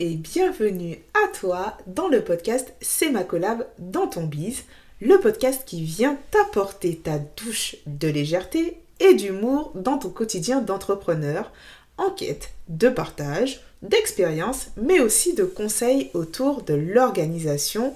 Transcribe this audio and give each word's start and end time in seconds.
et 0.00 0.14
bienvenue 0.14 0.98
à 1.14 1.28
toi 1.28 1.76
dans 1.86 2.08
le 2.08 2.22
podcast 2.22 2.74
C'est 2.80 3.10
ma 3.10 3.22
collab 3.22 3.66
dans 3.78 4.06
ton 4.06 4.24
bise, 4.24 4.64
le 5.00 5.18
podcast 5.20 5.62
qui 5.64 5.84
vient 5.84 6.18
t'apporter 6.30 6.96
ta 6.96 7.18
douche 7.18 7.76
de 7.86 8.08
légèreté 8.08 8.80
et 9.00 9.14
d'humour 9.14 9.72
dans 9.74 9.98
ton 9.98 10.10
quotidien 10.10 10.60
d'entrepreneur 10.60 11.52
en 11.96 12.10
quête 12.10 12.50
de 12.68 12.88
partage, 12.88 13.60
d'expérience, 13.82 14.68
mais 14.76 15.00
aussi 15.00 15.34
de 15.34 15.44
conseils 15.44 16.10
autour 16.14 16.62
de 16.62 16.74
l'organisation, 16.74 17.94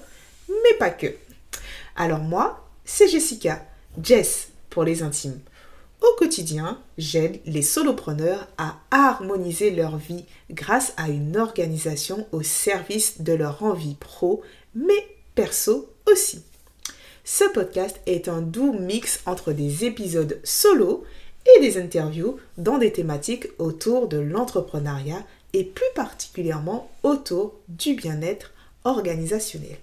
mais 0.49 0.79
pas 0.79 0.91
que. 0.91 1.15
Alors 1.97 2.21
moi, 2.21 2.69
c'est 2.85 3.09
Jessica, 3.09 3.65
Jess 4.03 4.49
pour 4.71 4.85
les 4.85 5.03
intimes. 5.03 5.41
Au 6.01 6.17
quotidien, 6.17 6.81
j'aide 6.97 7.41
les 7.45 7.63
solopreneurs 7.63 8.47
à 8.57 8.77
harmoniser 8.91 9.71
leur 9.71 9.97
vie 9.97 10.25
grâce 10.51 10.93
à 10.97 11.09
une 11.09 11.37
organisation 11.37 12.27
au 12.33 12.43
service 12.43 13.21
de 13.21 13.33
leur 13.33 13.63
envie 13.63 13.97
pro, 13.97 14.43
mais 14.75 15.07
perso 15.35 15.93
aussi. 16.11 16.43
Ce 17.25 17.45
podcast 17.53 18.01
est 18.07 18.29
un 18.29 18.41
doux 18.41 18.73
mix 18.73 19.21
entre 19.27 19.53
des 19.53 19.85
épisodes 19.85 20.41
solo 20.45 21.05
et 21.57 21.61
des 21.61 21.79
interviews 21.79 22.39
dans 22.57 22.79
des 22.79 22.93
thématiques 22.93 23.49
autour 23.59 24.09
de 24.09 24.19
l'entrepreneuriat 24.19 25.25
et 25.53 25.65
plus 25.65 25.93
particulièrement 25.95 26.91
autour 27.03 27.55
du 27.69 27.95
bien-être 27.95 28.53
organisationnel. 28.85 29.79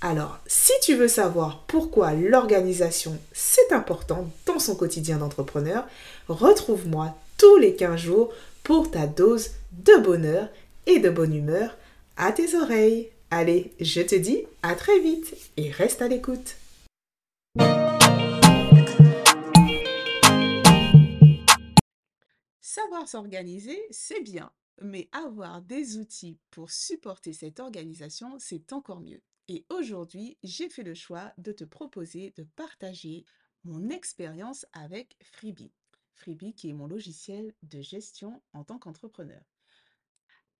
Alors, 0.00 0.38
si 0.46 0.70
tu 0.80 0.94
veux 0.94 1.08
savoir 1.08 1.64
pourquoi 1.66 2.12
l'organisation 2.12 3.18
c'est 3.32 3.72
important 3.72 4.30
dans 4.46 4.60
son 4.60 4.76
quotidien 4.76 5.18
d'entrepreneur, 5.18 5.88
retrouve-moi 6.28 7.16
tous 7.36 7.56
les 7.56 7.74
15 7.74 8.00
jours 8.00 8.32
pour 8.62 8.92
ta 8.92 9.08
dose 9.08 9.50
de 9.72 10.00
bonheur 10.00 10.50
et 10.86 11.00
de 11.00 11.10
bonne 11.10 11.34
humeur 11.34 11.76
à 12.16 12.30
tes 12.30 12.54
oreilles. 12.54 13.10
Allez, 13.32 13.72
je 13.80 14.00
te 14.00 14.14
dis 14.14 14.44
à 14.62 14.76
très 14.76 15.00
vite 15.00 15.34
et 15.56 15.72
reste 15.72 16.00
à 16.00 16.06
l'écoute. 16.06 16.54
Savoir 22.60 23.08
s'organiser, 23.08 23.80
c'est 23.90 24.20
bien, 24.20 24.52
mais 24.80 25.08
avoir 25.10 25.60
des 25.60 25.96
outils 25.96 26.38
pour 26.52 26.70
supporter 26.70 27.32
cette 27.32 27.58
organisation, 27.58 28.36
c'est 28.38 28.72
encore 28.72 29.00
mieux. 29.00 29.20
Et 29.48 29.64
aujourd'hui, 29.70 30.36
j'ai 30.42 30.68
fait 30.68 30.82
le 30.82 30.94
choix 30.94 31.32
de 31.38 31.52
te 31.52 31.64
proposer 31.64 32.34
de 32.36 32.44
partager 32.54 33.24
mon 33.64 33.88
expérience 33.88 34.66
avec 34.72 35.16
Freebie. 35.22 35.72
Freebie 36.12 36.54
qui 36.54 36.68
est 36.68 36.74
mon 36.74 36.86
logiciel 36.86 37.54
de 37.62 37.80
gestion 37.80 38.42
en 38.52 38.64
tant 38.64 38.78
qu'entrepreneur. 38.78 39.42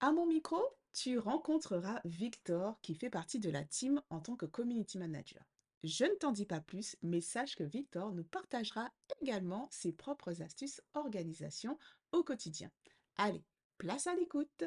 À 0.00 0.12
mon 0.12 0.26
micro, 0.26 0.62
tu 0.94 1.18
rencontreras 1.18 2.00
Victor 2.04 2.80
qui 2.80 2.94
fait 2.94 3.10
partie 3.10 3.38
de 3.38 3.50
la 3.50 3.64
team 3.64 4.00
en 4.08 4.20
tant 4.20 4.36
que 4.36 4.46
community 4.46 4.96
manager. 4.96 5.42
Je 5.84 6.04
ne 6.04 6.14
t'en 6.14 6.32
dis 6.32 6.46
pas 6.46 6.60
plus, 6.60 6.96
mais 7.02 7.20
sache 7.20 7.56
que 7.56 7.64
Victor 7.64 8.12
nous 8.12 8.24
partagera 8.24 8.90
également 9.20 9.68
ses 9.70 9.92
propres 9.92 10.42
astuces 10.42 10.80
organisation 10.94 11.78
au 12.12 12.22
quotidien. 12.22 12.70
Allez, 13.16 13.44
place 13.76 14.06
à 14.06 14.14
l'écoute. 14.14 14.64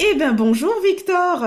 Eh 0.00 0.14
bien 0.14 0.32
bonjour 0.32 0.72
Victor 0.82 1.44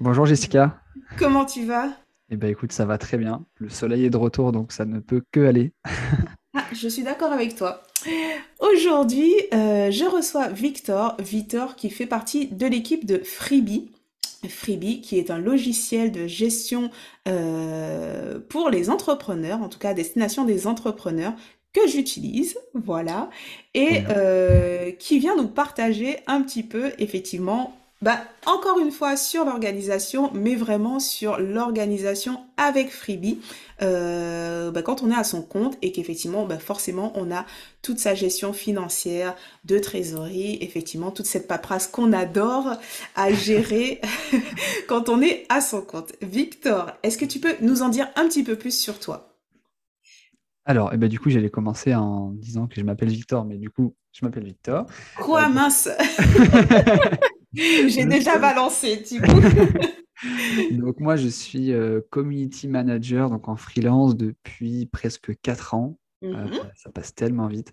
Bonjour 0.00 0.24
Jessica. 0.24 0.80
Comment 1.18 1.44
tu 1.44 1.66
vas? 1.66 1.90
Eh 2.30 2.36
bien 2.36 2.48
écoute, 2.48 2.72
ça 2.72 2.86
va 2.86 2.96
très 2.96 3.18
bien. 3.18 3.44
Le 3.56 3.68
soleil 3.68 4.06
est 4.06 4.10
de 4.10 4.16
retour, 4.16 4.50
donc 4.50 4.72
ça 4.72 4.86
ne 4.86 4.98
peut 4.98 5.22
que 5.30 5.40
aller. 5.40 5.74
ah, 6.54 6.64
je 6.72 6.88
suis 6.88 7.02
d'accord 7.02 7.32
avec 7.32 7.54
toi. 7.54 7.82
Aujourd'hui, 8.60 9.30
euh, 9.52 9.90
je 9.90 10.06
reçois 10.06 10.48
Victor, 10.48 11.16
Victor 11.18 11.76
qui 11.76 11.90
fait 11.90 12.06
partie 12.06 12.46
de 12.46 12.66
l'équipe 12.66 13.04
de 13.04 13.18
Freebie. 13.18 13.90
Freebie, 14.48 15.02
qui 15.02 15.18
est 15.18 15.30
un 15.30 15.38
logiciel 15.38 16.12
de 16.12 16.26
gestion 16.26 16.90
euh, 17.28 18.40
pour 18.48 18.70
les 18.70 18.88
entrepreneurs, 18.88 19.60
en 19.60 19.68
tout 19.68 19.78
cas 19.78 19.90
à 19.90 19.94
destination 19.94 20.46
des 20.46 20.66
entrepreneurs, 20.66 21.34
que 21.74 21.86
j'utilise, 21.86 22.56
voilà, 22.72 23.28
et 23.74 24.02
euh, 24.08 24.92
qui 24.92 25.18
vient 25.18 25.36
nous 25.36 25.48
partager 25.48 26.16
un 26.26 26.40
petit 26.40 26.62
peu 26.62 26.92
effectivement 26.98 27.76
bah, 28.02 28.18
encore 28.46 28.78
une 28.78 28.90
fois 28.90 29.16
sur 29.16 29.44
l'organisation, 29.44 30.30
mais 30.32 30.54
vraiment 30.54 31.00
sur 31.00 31.38
l'organisation 31.38 32.40
avec 32.56 32.90
Freebie. 32.90 33.40
Euh, 33.82 34.70
bah, 34.70 34.82
quand 34.82 35.02
on 35.02 35.10
est 35.10 35.14
à 35.14 35.24
son 35.24 35.42
compte 35.42 35.76
et 35.82 35.92
qu'effectivement, 35.92 36.46
bah, 36.46 36.58
forcément, 36.58 37.12
on 37.14 37.30
a 37.30 37.44
toute 37.82 37.98
sa 37.98 38.14
gestion 38.14 38.54
financière, 38.54 39.36
de 39.64 39.78
trésorerie, 39.78 40.58
effectivement, 40.62 41.10
toute 41.10 41.26
cette 41.26 41.46
paperasse 41.46 41.88
qu'on 41.88 42.12
adore 42.12 42.72
à 43.16 43.32
gérer 43.32 44.00
quand 44.88 45.10
on 45.10 45.20
est 45.20 45.44
à 45.50 45.60
son 45.60 45.82
compte. 45.82 46.12
Victor, 46.22 46.92
est-ce 47.02 47.18
que 47.18 47.26
tu 47.26 47.38
peux 47.38 47.54
nous 47.60 47.82
en 47.82 47.90
dire 47.90 48.08
un 48.16 48.26
petit 48.28 48.44
peu 48.44 48.56
plus 48.56 48.78
sur 48.78 48.98
toi? 48.98 49.36
Alors, 50.64 50.90
eh 50.92 50.96
ben, 50.96 51.08
du 51.08 51.18
coup, 51.18 51.30
j'allais 51.30 51.50
commencer 51.50 51.94
en 51.94 52.30
disant 52.30 52.66
que 52.66 52.76
je 52.76 52.82
m'appelle 52.82 53.08
Victor, 53.08 53.44
mais 53.44 53.56
du 53.56 53.70
coup, 53.70 53.94
je 54.12 54.24
m'appelle 54.24 54.44
Victor. 54.44 54.86
Quoi, 55.18 55.44
euh, 55.44 55.48
mince 55.48 55.88
J'ai 57.88 58.06
déjà 58.06 58.38
balancé, 58.38 59.02
tu 59.02 59.20
donc 60.72 61.00
moi, 61.00 61.16
je 61.16 61.28
suis 61.28 61.72
euh, 61.72 62.00
community 62.10 62.68
manager 62.68 63.30
donc 63.30 63.48
en 63.48 63.56
freelance 63.56 64.16
depuis 64.16 64.86
presque 64.86 65.32
4 65.42 65.74
ans. 65.74 65.96
Euh, 66.22 66.28
mmh 66.28 66.50
ça 66.74 66.90
passe 66.90 67.14
tellement 67.14 67.46
vite. 67.46 67.72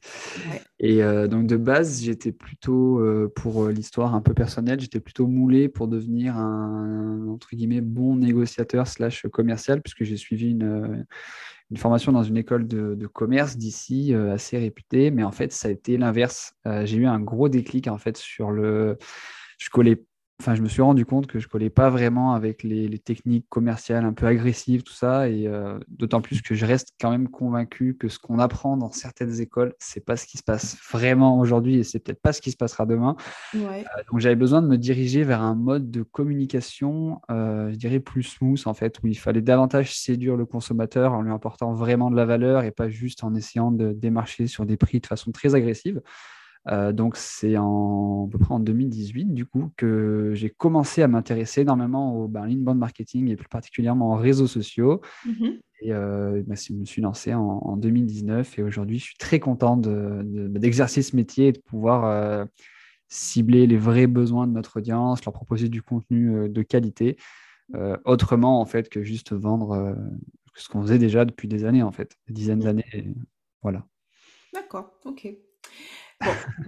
Et 0.79 1.03
euh, 1.03 1.27
donc 1.27 1.47
de 1.47 1.57
base, 1.57 2.01
j'étais 2.01 2.31
plutôt, 2.31 3.01
pour 3.35 3.67
l'histoire 3.67 4.15
un 4.15 4.21
peu 4.21 4.33
personnelle, 4.33 4.79
j'étais 4.79 5.01
plutôt 5.01 5.27
moulé 5.27 5.67
pour 5.67 5.89
devenir 5.89 6.37
un, 6.37 7.27
entre 7.27 7.49
guillemets, 7.53 7.81
bon 7.81 8.15
négociateur 8.15 8.87
slash 8.87 9.27
commercial, 9.33 9.81
puisque 9.81 10.05
j'ai 10.05 10.15
suivi 10.15 10.51
une, 10.51 11.05
une, 11.71 11.77
formation 11.77 12.13
dans 12.13 12.23
une 12.23 12.37
école 12.37 12.67
de, 12.67 12.95
de 12.95 13.07
commerce 13.07 13.57
d'ici, 13.57 14.13
assez 14.13 14.57
réputée. 14.57 15.11
Mais 15.11 15.23
en 15.23 15.33
fait, 15.33 15.51
ça 15.51 15.67
a 15.67 15.71
été 15.71 15.97
l'inverse. 15.97 16.53
j'ai 16.85 16.97
eu 16.97 17.05
un 17.05 17.19
gros 17.19 17.49
déclic 17.49 17.89
en 17.89 17.97
fait 17.97 18.15
sur 18.15 18.51
le 18.51 18.97
je 19.57 19.69
collais 19.69 20.03
enfin, 20.39 20.53
je 20.53 20.61
me 20.61 20.67
suis 20.67 20.81
rendu 20.81 21.05
compte 21.05 21.25
que 21.27 21.39
je 21.39 21.47
collais 21.47 21.69
pas 21.69 21.89
vraiment 21.89 22.33
avec 22.33 22.61
les, 22.63 22.99
techniques 22.99 23.47
commerciales 23.49 24.05
un 24.05 24.13
peu 24.13 24.25
agressives, 24.25 24.83
tout 24.83 24.93
ça, 24.93 25.29
et 25.29 25.47
euh, 25.47 25.79
d'autant 25.87 26.19
plus 26.19 26.41
que 26.41 26.55
je 26.55 26.65
reste 26.65 26.93
quand 26.99 27.09
même 27.09 27.29
convaincu 27.29 27.95
que 27.95 28.07
ce 28.07 28.19
qu'on 28.19 28.39
apprend 28.39 28.75
dans 28.75 28.91
certaines 28.91 29.39
écoles, 29.39 29.73
c'est 29.79 30.03
pas 30.03 30.17
ce 30.17 30.25
qui 30.25 30.37
se 30.37 30.43
passe 30.43 30.77
vraiment 30.91 31.39
aujourd'hui, 31.39 31.77
et 31.77 31.83
c'est 31.83 31.99
peut-être 31.99 32.21
pas 32.21 32.33
ce 32.33 32.41
qui 32.41 32.51
se 32.51 32.57
passera 32.57 32.85
demain. 32.85 33.15
Euh, 33.55 33.83
donc 34.11 34.19
j'avais 34.19 34.35
besoin 34.35 34.61
de 34.61 34.67
me 34.67 34.77
diriger 34.77 35.23
vers 35.23 35.41
un 35.41 35.55
mode 35.55 35.89
de 35.89 36.03
communication, 36.03 37.21
euh, 37.31 37.71
je 37.71 37.75
dirais 37.75 37.99
plus 37.99 38.23
smooth 38.23 38.61
en 38.65 38.73
fait, 38.73 38.99
où 39.03 39.07
il 39.07 39.17
fallait 39.17 39.41
davantage 39.41 39.95
séduire 39.95 40.35
le 40.35 40.45
consommateur 40.45 41.13
en 41.13 41.21
lui 41.21 41.31
apportant 41.31 41.73
vraiment 41.73 42.11
de 42.11 42.15
la 42.15 42.25
valeur 42.25 42.63
et 42.63 42.71
pas 42.71 42.89
juste 42.89 43.23
en 43.23 43.33
essayant 43.35 43.71
de 43.71 43.93
démarcher 43.93 44.47
sur 44.47 44.65
des 44.65 44.77
prix 44.77 44.99
de 44.99 45.07
façon 45.07 45.31
très 45.31 45.55
agressive. 45.55 46.01
Euh, 46.69 46.91
donc 46.91 47.15
c'est 47.15 47.57
en, 47.57 48.25
à 48.27 48.31
peu 48.31 48.37
près 48.37 48.53
en 48.53 48.59
2018 48.59 49.33
du 49.33 49.45
coup 49.45 49.71
que 49.77 50.31
j'ai 50.33 50.49
commencé 50.49 51.01
à 51.01 51.07
m'intéresser 51.07 51.61
énormément 51.61 52.17
au 52.17 52.27
ben, 52.27 52.43
inbound 52.43 52.77
marketing 52.77 53.29
et 53.29 53.35
plus 53.35 53.47
particulièrement 53.47 54.13
aux 54.13 54.17
réseaux 54.17 54.47
sociaux. 54.47 55.01
Mmh 55.25 55.47
et 55.81 55.93
euh, 55.93 56.41
ben, 56.47 56.57
je 56.57 56.73
me 56.73 56.85
suis 56.85 57.03
lancé 57.03 57.35
en, 57.35 57.77
2019 57.77 58.57
et 58.57 58.63
aujourd'hui 58.63 58.97
je 58.97 59.03
suis 59.03 59.17
très 59.17 59.39
content 59.39 59.77
d'exercer 59.77 61.03
ce 61.03 61.15
métier 61.15 61.49
et 61.49 61.51
de 61.51 61.59
pouvoir 61.59 62.05
euh, 62.05 62.45
cibler 63.09 63.67
les 63.67 63.77
vrais 63.77 64.07
besoins 64.07 64.47
de 64.47 64.53
notre 64.53 64.77
audience, 64.79 65.23
leur 65.23 65.35
proposer 65.35 65.69
du 65.69 65.83
contenu 65.83 66.49
de 66.49 66.61
qualité, 66.63 67.15
autrement 68.05 68.59
en 68.59 68.65
fait 68.65 68.89
que 68.89 69.03
juste 69.03 69.33
vendre 69.33 69.95
ce 70.55 70.67
qu'on 70.67 70.81
faisait 70.81 70.97
déjà 70.97 71.25
depuis 71.25 71.47
des 71.47 71.63
années 71.63 71.83
en 71.83 71.91
fait, 71.91 72.17
des 72.27 72.33
dizaines 72.33 72.61
d'années. 72.61 73.13
Voilà. 73.61 73.85
D'accord, 74.51 74.99
ok. 75.05 75.27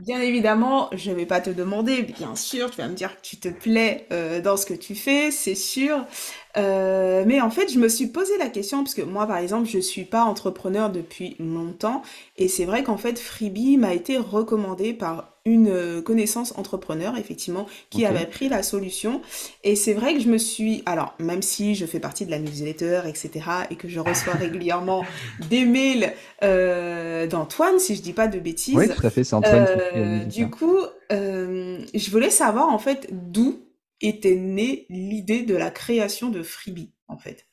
Bien 0.03 0.21
évidemment, 0.21 0.89
je 0.93 1.09
ne 1.11 1.15
vais 1.15 1.25
pas 1.25 1.41
te 1.41 1.49
demander, 1.49 2.03
bien 2.03 2.35
sûr, 2.35 2.69
tu 2.71 2.77
vas 2.77 2.87
me 2.87 2.93
dire 2.95 3.15
que 3.17 3.21
tu 3.21 3.37
te 3.37 3.49
plais 3.49 4.07
euh, 4.11 4.41
dans 4.41 4.57
ce 4.57 4.65
que 4.65 4.73
tu 4.73 4.95
fais, 4.95 5.31
c'est 5.31 5.55
sûr. 5.55 6.05
Euh, 6.57 7.23
mais 7.27 7.41
en 7.41 7.49
fait, 7.49 7.71
je 7.71 7.79
me 7.79 7.87
suis 7.89 8.07
posé 8.07 8.37
la 8.37 8.49
question 8.49 8.83
parce 8.83 8.95
que 8.95 9.01
moi, 9.01 9.27
par 9.27 9.37
exemple, 9.37 9.67
je 9.67 9.79
suis 9.79 10.05
pas 10.05 10.23
entrepreneur 10.23 10.89
depuis 10.89 11.35
longtemps 11.39 12.01
et 12.37 12.47
c'est 12.47 12.65
vrai 12.65 12.83
qu'en 12.83 12.97
fait, 12.97 13.19
Freebie 13.19 13.77
m'a 13.77 13.93
été 13.93 14.17
recommandé 14.17 14.93
par 14.93 15.38
une 15.49 15.69
euh, 15.69 16.01
connaissance 16.01 16.53
entrepreneur, 16.57 17.17
effectivement, 17.17 17.67
qui 17.89 18.05
avait 18.05 18.25
pris 18.25 18.49
la 18.49 18.63
solution. 18.63 19.21
Et 19.63 19.75
c'est 19.75 19.93
vrai 19.93 20.13
que 20.13 20.21
je 20.21 20.29
me 20.29 20.37
suis, 20.37 20.83
alors, 20.85 21.15
même 21.19 21.41
si 21.41 21.75
je 21.75 21.85
fais 21.85 21.99
partie 21.99 22.25
de 22.25 22.31
la 22.31 22.39
newsletter, 22.39 23.01
etc., 23.07 23.31
et 23.69 23.75
que 23.75 23.87
je 23.87 23.99
reçois 23.99 24.33
régulièrement 24.39 25.05
des 25.49 25.65
mails 25.65 26.13
euh, 26.43 27.27
d'Antoine, 27.27 27.79
si 27.79 27.95
je 27.95 28.01
dis 28.01 28.13
pas 28.13 28.27
de 28.27 28.39
bêtises. 28.39 28.75
Oui, 28.75 28.87
tout 28.87 29.05
à 29.05 29.09
fait, 29.09 29.23
c'est 29.23 29.35
Antoine. 29.35 29.67
Euh, 29.95 30.23
du 30.25 30.49
coup, 30.49 30.77
je 31.09 32.11
voulais 32.11 32.29
savoir, 32.29 32.69
en 32.69 32.79
fait, 32.79 33.07
d'où 33.11 33.59
était 34.01 34.35
née 34.35 34.85
l'idée 34.89 35.41
de 35.41 35.55
la 35.55 35.71
création 35.71 36.29
de 36.29 36.41
Freebie, 36.41 36.93
en 37.07 37.17
fait. 37.17 37.48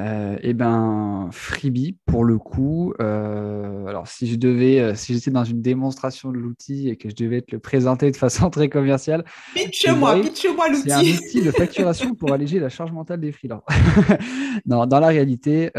Euh, 0.00 0.36
Eh 0.42 0.54
ben, 0.54 1.28
Freebie, 1.32 1.96
pour 2.06 2.24
le 2.24 2.38
coup, 2.38 2.94
euh, 3.00 3.86
alors 3.86 4.08
si 4.08 4.26
je 4.26 4.36
devais, 4.36 4.80
euh, 4.80 4.94
si 4.94 5.14
j'étais 5.14 5.30
dans 5.30 5.44
une 5.44 5.62
démonstration 5.62 6.32
de 6.32 6.38
l'outil 6.38 6.88
et 6.88 6.96
que 6.96 7.10
je 7.10 7.14
devais 7.14 7.42
te 7.42 7.52
le 7.52 7.58
présenter 7.58 8.10
de 8.10 8.16
façon 8.16 8.50
très 8.50 8.68
commerciale, 8.68 9.24
pitch-moi, 9.54 10.20
pitch-moi 10.20 10.68
l'outil. 10.70 10.82
C'est 10.82 10.92
un 10.92 11.00
outil 11.00 11.42
de 11.42 11.50
facturation 11.50 12.14
pour 12.14 12.32
alléger 12.32 12.58
la 12.58 12.68
charge 12.68 12.92
mentale 12.92 13.20
des 13.20 13.32
freelances. 13.32 13.62
non, 14.66 14.86
dans 14.86 15.00
la 15.00 15.08
réalité, 15.08 15.70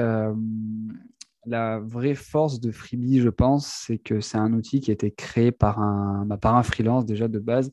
la 1.46 1.80
vraie 1.80 2.16
force 2.16 2.60
de 2.60 2.72
Freebie, 2.72 3.20
je 3.20 3.30
pense, 3.30 3.66
c'est 3.88 3.98
que 3.98 4.20
c'est 4.20 4.38
un 4.38 4.54
outil 4.54 4.80
qui 4.80 4.92
a 4.92 4.94
été 4.94 5.12
créé 5.12 5.52
par 5.52 5.80
un, 5.80 6.26
bah, 6.28 6.38
par 6.38 6.56
un 6.56 6.64
freelance 6.64 7.06
déjà 7.06 7.28
de 7.28 7.40
base 7.40 7.72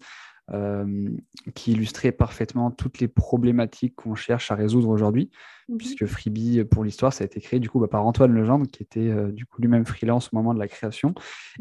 euh, 0.54 1.08
qui 1.54 1.72
illustrait 1.72 2.10
parfaitement 2.10 2.70
toutes 2.70 3.00
les 3.00 3.08
problématiques 3.08 3.94
qu'on 3.96 4.14
cherche 4.14 4.50
à 4.50 4.54
résoudre 4.54 4.88
aujourd'hui, 4.88 5.30
mhm. 5.68 5.76
puisque 5.76 6.06
Freebie, 6.06 6.64
pour 6.64 6.84
l'histoire, 6.84 7.12
ça 7.12 7.22
a 7.22 7.26
été 7.26 7.40
créé 7.40 7.60
du 7.60 7.68
coup 7.68 7.80
bah, 7.80 7.88
par 7.88 8.06
Antoine 8.06 8.32
Legendre, 8.32 8.66
qui 8.66 8.82
était 8.82 9.08
euh, 9.08 9.30
du 9.30 9.44
coup 9.44 9.60
lui-même 9.60 9.84
freelance 9.84 10.30
au 10.32 10.36
moment 10.36 10.54
de 10.54 10.58
la 10.58 10.66
création. 10.66 11.14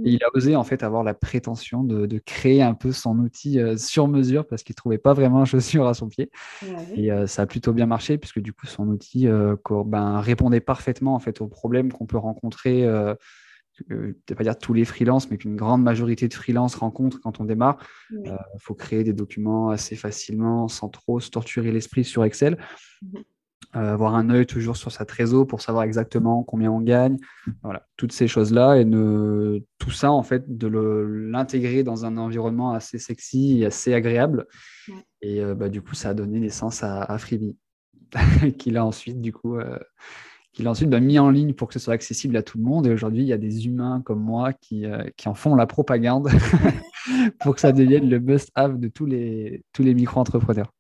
Et 0.04 0.12
il 0.12 0.24
a 0.24 0.28
osé 0.34 0.56
en 0.56 0.64
fait 0.64 0.84
avoir 0.84 1.04
la 1.04 1.14
prétention 1.14 1.84
de, 1.84 2.18
créer 2.20 2.62
un 2.62 2.74
peu 2.74 2.94
son 2.94 3.20
outil 3.20 3.60
euh, 3.60 3.76
sur 3.76 4.08
mesure, 4.08 4.48
parce 4.48 4.64
qu'il 4.64 4.74
ne 4.74 4.78
trouvait 4.78 4.98
pas 4.98 5.14
vraiment 5.14 5.44
chaussure 5.44 5.88
à 5.88 5.94
son 5.94 6.08
pied. 6.08 6.32
Et 6.96 7.10
ça 7.28 7.42
a 7.42 7.46
plutôt 7.46 7.74
bien 7.74 7.88
marché, 7.88 8.18
puisque 8.18 8.40
du 8.40 8.54
coup 8.54 8.68
son 8.68 8.88
outil 8.88 9.28
ben, 9.86 10.20
répondait 10.22 10.62
parfaitement 10.62 11.14
en 11.14 11.20
fait 11.20 11.42
aux 11.42 11.48
problèmes 11.48 11.92
qu'on 11.92 12.06
peut 12.06 12.18
rencontrer 12.18 12.86
ne 13.90 14.14
vais 14.28 14.36
pas 14.36 14.44
dire 14.44 14.58
tous 14.58 14.74
les 14.74 14.86
freelances, 14.86 15.30
mais 15.30 15.38
qu'une 15.38 15.56
grande 15.56 15.84
majorité 15.84 16.28
de 16.28 16.34
freelances 16.34 16.76
rencontrent 16.76 17.20
quand 17.22 17.40
on 17.40 17.46
démarre. 17.46 17.78
Il 18.12 18.30
euh, 18.30 18.36
faut 18.60 18.74
créer 18.74 19.04
des 19.04 19.14
documents 19.14 19.70
assez 19.70 19.96
facilement, 19.96 20.68
sans 20.68 20.90
trop 20.90 21.20
se 21.20 21.30
torturer 21.30 21.72
l'esprit 21.72 22.04
sur 22.04 22.24
Excel. 22.24 22.58
Mhm. 23.02 23.24
Euh, 23.76 23.94
avoir 23.94 24.16
un 24.16 24.30
œil 24.30 24.46
toujours 24.46 24.78
sur 24.78 24.92
sa 24.92 25.04
trésor 25.04 25.46
pour 25.46 25.62
savoir 25.62 25.84
exactement 25.84 26.42
combien 26.44 26.72
on 26.72 26.80
gagne. 26.80 27.18
Voilà, 27.64 27.86
toutes 27.98 28.14
ces 28.14 28.28
choses-là 28.28 28.78
et 28.78 28.86
ne... 28.86 29.60
tout 29.78 29.92
ça, 29.92 30.12
en 30.12 30.24
fait, 30.24 30.58
de 30.58 30.68
l'intégrer 30.68 31.84
dans 31.84 32.06
un 32.06 32.18
environnement 32.18 32.72
assez 32.72 32.98
sexy 32.98 33.60
et 33.60 33.66
assez 33.66 33.94
agréable. 33.94 34.48
Et 35.22 35.44
euh, 35.44 35.54
bah, 35.54 35.68
du 35.68 35.82
coup, 35.82 35.96
ça 35.96 36.10
a 36.10 36.14
donné 36.14 36.40
naissance 36.40 36.82
à, 36.82 37.04
à 37.04 37.18
Freebie, 37.18 37.58
qui 38.58 38.76
a 38.76 38.86
ensuite, 38.86 39.20
du 39.20 39.34
coup, 39.34 39.58
qu'il 40.58 40.66
a 40.66 40.72
ensuite 40.72 40.90
bah, 40.90 41.00
mis 41.00 41.20
en 41.20 41.30
ligne 41.30 41.54
pour 41.54 41.68
que 41.68 41.76
ce 41.76 41.80
soit 41.80 41.94
accessible 41.94 42.36
à 42.36 42.42
tout 42.42 42.58
le 42.58 42.64
monde. 42.64 42.88
Et 42.88 42.92
aujourd'hui, 42.92 43.22
il 43.22 43.28
y 43.28 43.34
a 43.34 43.38
des 43.38 43.68
humains 43.68 44.02
comme 44.04 44.20
moi 44.20 44.54
qui, 44.54 44.88
euh, 44.88 45.04
qui 45.16 45.30
en 45.30 45.36
font 45.36 45.54
la 45.54 45.68
propagande 45.68 46.30
pour 47.40 47.54
que 47.54 47.62
ça 47.62 47.72
devienne 47.72 48.10
le 48.10 48.20
must-have 48.20 48.80
de 48.80 48.88
tous 48.88 49.06
les 49.06 49.62
micro-entrepreneurs. 49.78 50.74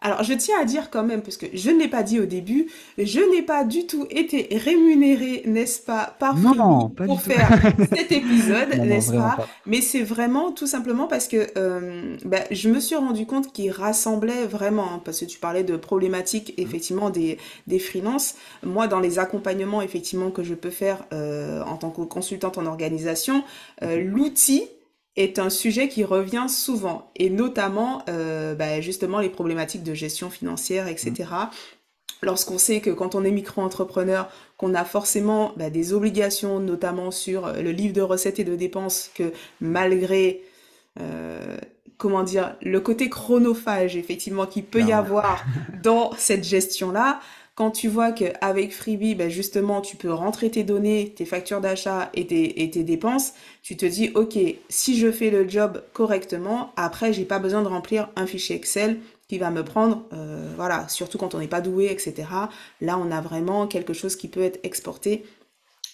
Alors, 0.00 0.22
je 0.22 0.32
tiens 0.32 0.56
à 0.60 0.64
dire 0.64 0.90
quand 0.90 1.04
même, 1.04 1.22
parce 1.22 1.36
que 1.36 1.46
je 1.52 1.70
ne 1.70 1.78
l'ai 1.78 1.88
pas 1.88 2.02
dit 2.02 2.20
au 2.20 2.26
début, 2.26 2.68
je 2.98 3.20
n'ai 3.20 3.42
pas 3.42 3.64
du 3.64 3.86
tout 3.86 4.06
été 4.10 4.48
rémunérée, 4.50 5.42
n'est-ce 5.46 5.80
pas, 5.80 6.16
par 6.18 6.36
non, 6.36 6.88
pour 6.88 7.20
faire 7.20 7.50
cet 7.92 8.12
épisode, 8.12 8.74
n'est-ce 8.76 9.12
pas, 9.12 9.46
Mais 9.66 9.80
c'est 9.80 10.02
vraiment 10.02 10.52
tout 10.52 10.66
simplement 10.66 11.06
parce 11.06 11.28
que 11.28 11.48
euh, 11.56 12.16
bah, 12.24 12.40
je 12.50 12.68
me 12.68 12.80
suis 12.80 12.96
rendu 12.96 13.26
compte 13.26 13.52
qu'il 13.52 13.70
rassemblait 13.70 14.46
vraiment, 14.46 14.94
hein, 14.94 15.02
parce 15.04 15.20
que 15.20 15.26
tu 15.26 15.38
parlais 15.38 15.64
de 15.64 15.76
problématiques, 15.76 16.54
mmh. 16.56 16.62
effectivement, 16.62 17.10
des, 17.10 17.38
des 17.66 17.78
freelances. 17.78 18.34
Moi, 18.62 18.86
dans 18.86 19.00
les 19.00 19.18
accompagnements, 19.18 19.82
effectivement, 19.82 20.30
que 20.30 20.42
je 20.42 20.54
peux 20.54 20.70
faire 20.70 21.04
euh, 21.12 21.62
en 21.62 21.76
tant 21.76 21.90
que 21.90 22.02
consultante 22.02 22.58
en 22.58 22.66
organisation, 22.66 23.44
euh, 23.82 24.02
l'outil 24.02 24.64
est 25.20 25.38
un 25.38 25.50
sujet 25.50 25.88
qui 25.88 26.04
revient 26.04 26.46
souvent, 26.48 27.10
et 27.16 27.30
notamment 27.30 28.02
euh, 28.08 28.54
bah, 28.54 28.80
justement 28.80 29.20
les 29.20 29.28
problématiques 29.28 29.82
de 29.82 29.94
gestion 29.94 30.30
financière, 30.30 30.88
etc. 30.88 31.12
Mmh. 31.30 31.48
Lorsqu'on 32.22 32.58
sait 32.58 32.80
que 32.80 32.90
quand 32.90 33.14
on 33.14 33.24
est 33.24 33.30
micro-entrepreneur, 33.30 34.28
qu'on 34.56 34.74
a 34.74 34.84
forcément 34.84 35.52
bah, 35.56 35.70
des 35.70 35.94
obligations, 35.94 36.60
notamment 36.60 37.10
sur 37.10 37.52
le 37.52 37.70
livre 37.70 37.94
de 37.94 38.02
recettes 38.02 38.38
et 38.38 38.44
de 38.44 38.56
dépenses, 38.56 39.10
que 39.14 39.32
malgré, 39.60 40.42
euh, 41.00 41.56
comment 41.96 42.22
dire, 42.22 42.56
le 42.60 42.80
côté 42.80 43.08
chronophage, 43.08 43.96
effectivement, 43.96 44.46
qui 44.46 44.60
peut 44.62 44.82
y 44.82 44.92
avoir 44.92 45.44
dans 45.82 46.12
cette 46.18 46.44
gestion-là, 46.44 47.20
quand 47.60 47.70
tu 47.70 47.88
vois 47.88 48.10
qu'avec 48.12 48.72
Freebie, 48.72 49.14
ben 49.14 49.28
justement, 49.28 49.82
tu 49.82 49.98
peux 49.98 50.10
rentrer 50.10 50.50
tes 50.50 50.64
données, 50.64 51.12
tes 51.14 51.26
factures 51.26 51.60
d'achat 51.60 52.08
et 52.14 52.26
tes, 52.26 52.84
dépenses, 52.84 53.34
tu 53.62 53.76
te 53.76 53.84
dis, 53.84 54.12
OK, 54.14 54.38
si 54.70 54.98
je 54.98 55.12
fais 55.12 55.28
le 55.28 55.46
job 55.46 55.82
correctement, 55.92 56.72
après, 56.76 57.12
j'ai 57.12 57.26
pas 57.26 57.38
besoin 57.38 57.60
de 57.60 57.68
remplir 57.68 58.08
un 58.16 58.26
fichier 58.26 58.56
Excel 58.56 58.98
qui 59.28 59.36
va 59.36 59.50
me 59.50 59.62
prendre, 59.62 60.06
euh, 60.14 60.50
voilà, 60.56 60.88
surtout 60.88 61.18
quand 61.18 61.34
on 61.34 61.38
n'est 61.38 61.48
pas 61.48 61.60
doué, 61.60 61.92
etc. 61.92 62.28
Là, 62.80 62.96
on 62.96 63.10
a 63.10 63.20
vraiment 63.20 63.66
quelque 63.66 63.92
chose 63.92 64.16
qui 64.16 64.28
peut 64.28 64.40
être 64.40 64.60
exporté 64.62 65.26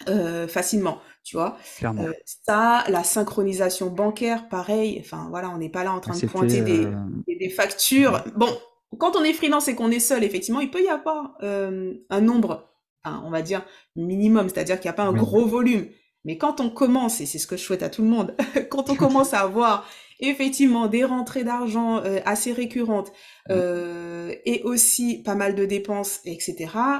euh, 0.08 0.46
facilement, 0.46 1.00
tu 1.24 1.36
vois. 1.36 1.58
Euh, 1.82 2.12
ça, 2.46 2.84
la 2.86 3.02
synchronisation 3.02 3.88
bancaire, 3.88 4.48
pareil. 4.48 4.98
Enfin, 5.00 5.26
voilà, 5.30 5.50
on 5.50 5.58
n'est 5.58 5.68
pas 5.68 5.82
là 5.82 5.92
en 5.92 5.98
train 5.98 6.16
de 6.16 6.26
pointer 6.26 6.60
des, 6.60 6.86
des, 7.26 7.48
factures. 7.48 8.22
Bon, 8.36 8.56
quand 8.98 9.16
on 9.16 9.24
est 9.24 9.32
freelance 9.32 9.68
et 9.68 9.74
qu'on 9.74 9.90
est 9.90 10.00
seul, 10.00 10.24
effectivement, 10.24 10.60
il 10.60 10.70
peut 10.70 10.82
y 10.82 10.88
avoir 10.88 11.36
euh, 11.42 11.94
un 12.10 12.20
nombre, 12.20 12.68
on 13.04 13.30
va 13.30 13.42
dire 13.42 13.64
minimum, 13.94 14.48
c'est-à-dire 14.48 14.80
qu'il 14.80 14.88
n'y 14.88 14.94
a 14.94 14.96
pas 14.96 15.04
un 15.04 15.12
gros 15.12 15.46
volume. 15.46 15.86
Mais 16.24 16.38
quand 16.38 16.60
on 16.60 16.70
commence, 16.70 17.20
et 17.20 17.26
c'est 17.26 17.38
ce 17.38 17.46
que 17.46 17.56
je 17.56 17.62
souhaite 17.62 17.84
à 17.84 17.88
tout 17.88 18.02
le 18.02 18.08
monde, 18.08 18.34
quand 18.70 18.90
on 18.90 18.96
commence 18.96 19.32
à 19.32 19.40
avoir 19.40 19.86
effectivement 20.18 20.86
des 20.86 21.04
rentrées 21.04 21.44
d'argent 21.44 21.98
euh, 21.98 22.20
assez 22.24 22.52
récurrentes 22.52 23.12
euh, 23.50 24.34
et 24.44 24.62
aussi 24.64 25.22
pas 25.22 25.34
mal 25.34 25.54
de 25.54 25.64
dépenses, 25.64 26.20
etc., 26.24 26.56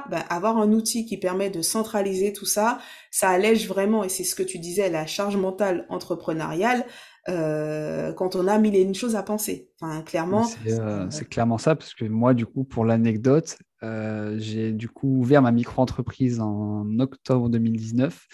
ben, 0.09 0.23
avoir 0.29 0.57
un 0.57 0.71
outil 0.71 1.05
qui 1.05 1.17
permet 1.17 1.49
de 1.49 1.61
centraliser 1.61 2.31
tout 2.31 2.45
ça, 2.45 2.79
ça 3.11 3.29
allège 3.29 3.67
vraiment, 3.67 4.03
et 4.03 4.09
c'est 4.09 4.23
ce 4.23 4.35
que 4.35 4.43
tu 4.43 4.59
disais, 4.59 4.89
la 4.89 5.07
charge 5.07 5.35
mentale 5.35 5.85
entrepreneuriale. 5.89 6.85
Euh, 7.29 8.13
quand 8.13 8.35
on 8.35 8.47
a 8.47 8.57
mille 8.57 8.75
et 8.75 8.81
une 8.81 8.95
choses 8.95 9.15
à 9.15 9.23
penser. 9.23 9.69
Enfin, 9.81 10.01
clairement. 10.01 10.45
Euh, 10.67 11.07
c'est 11.09 11.27
clairement 11.27 11.57
ça, 11.57 11.75
parce 11.75 11.93
que 11.93 12.05
moi, 12.05 12.33
du 12.33 12.45
coup, 12.45 12.63
pour 12.63 12.85
l'anecdote, 12.85 13.57
euh, 13.83 14.35
j'ai 14.39 14.71
du 14.71 14.87
coup 14.87 15.19
ouvert 15.19 15.41
ma 15.41 15.51
micro-entreprise 15.51 16.39
en 16.39 16.87
octobre 16.99 17.49
2019. 17.49 18.27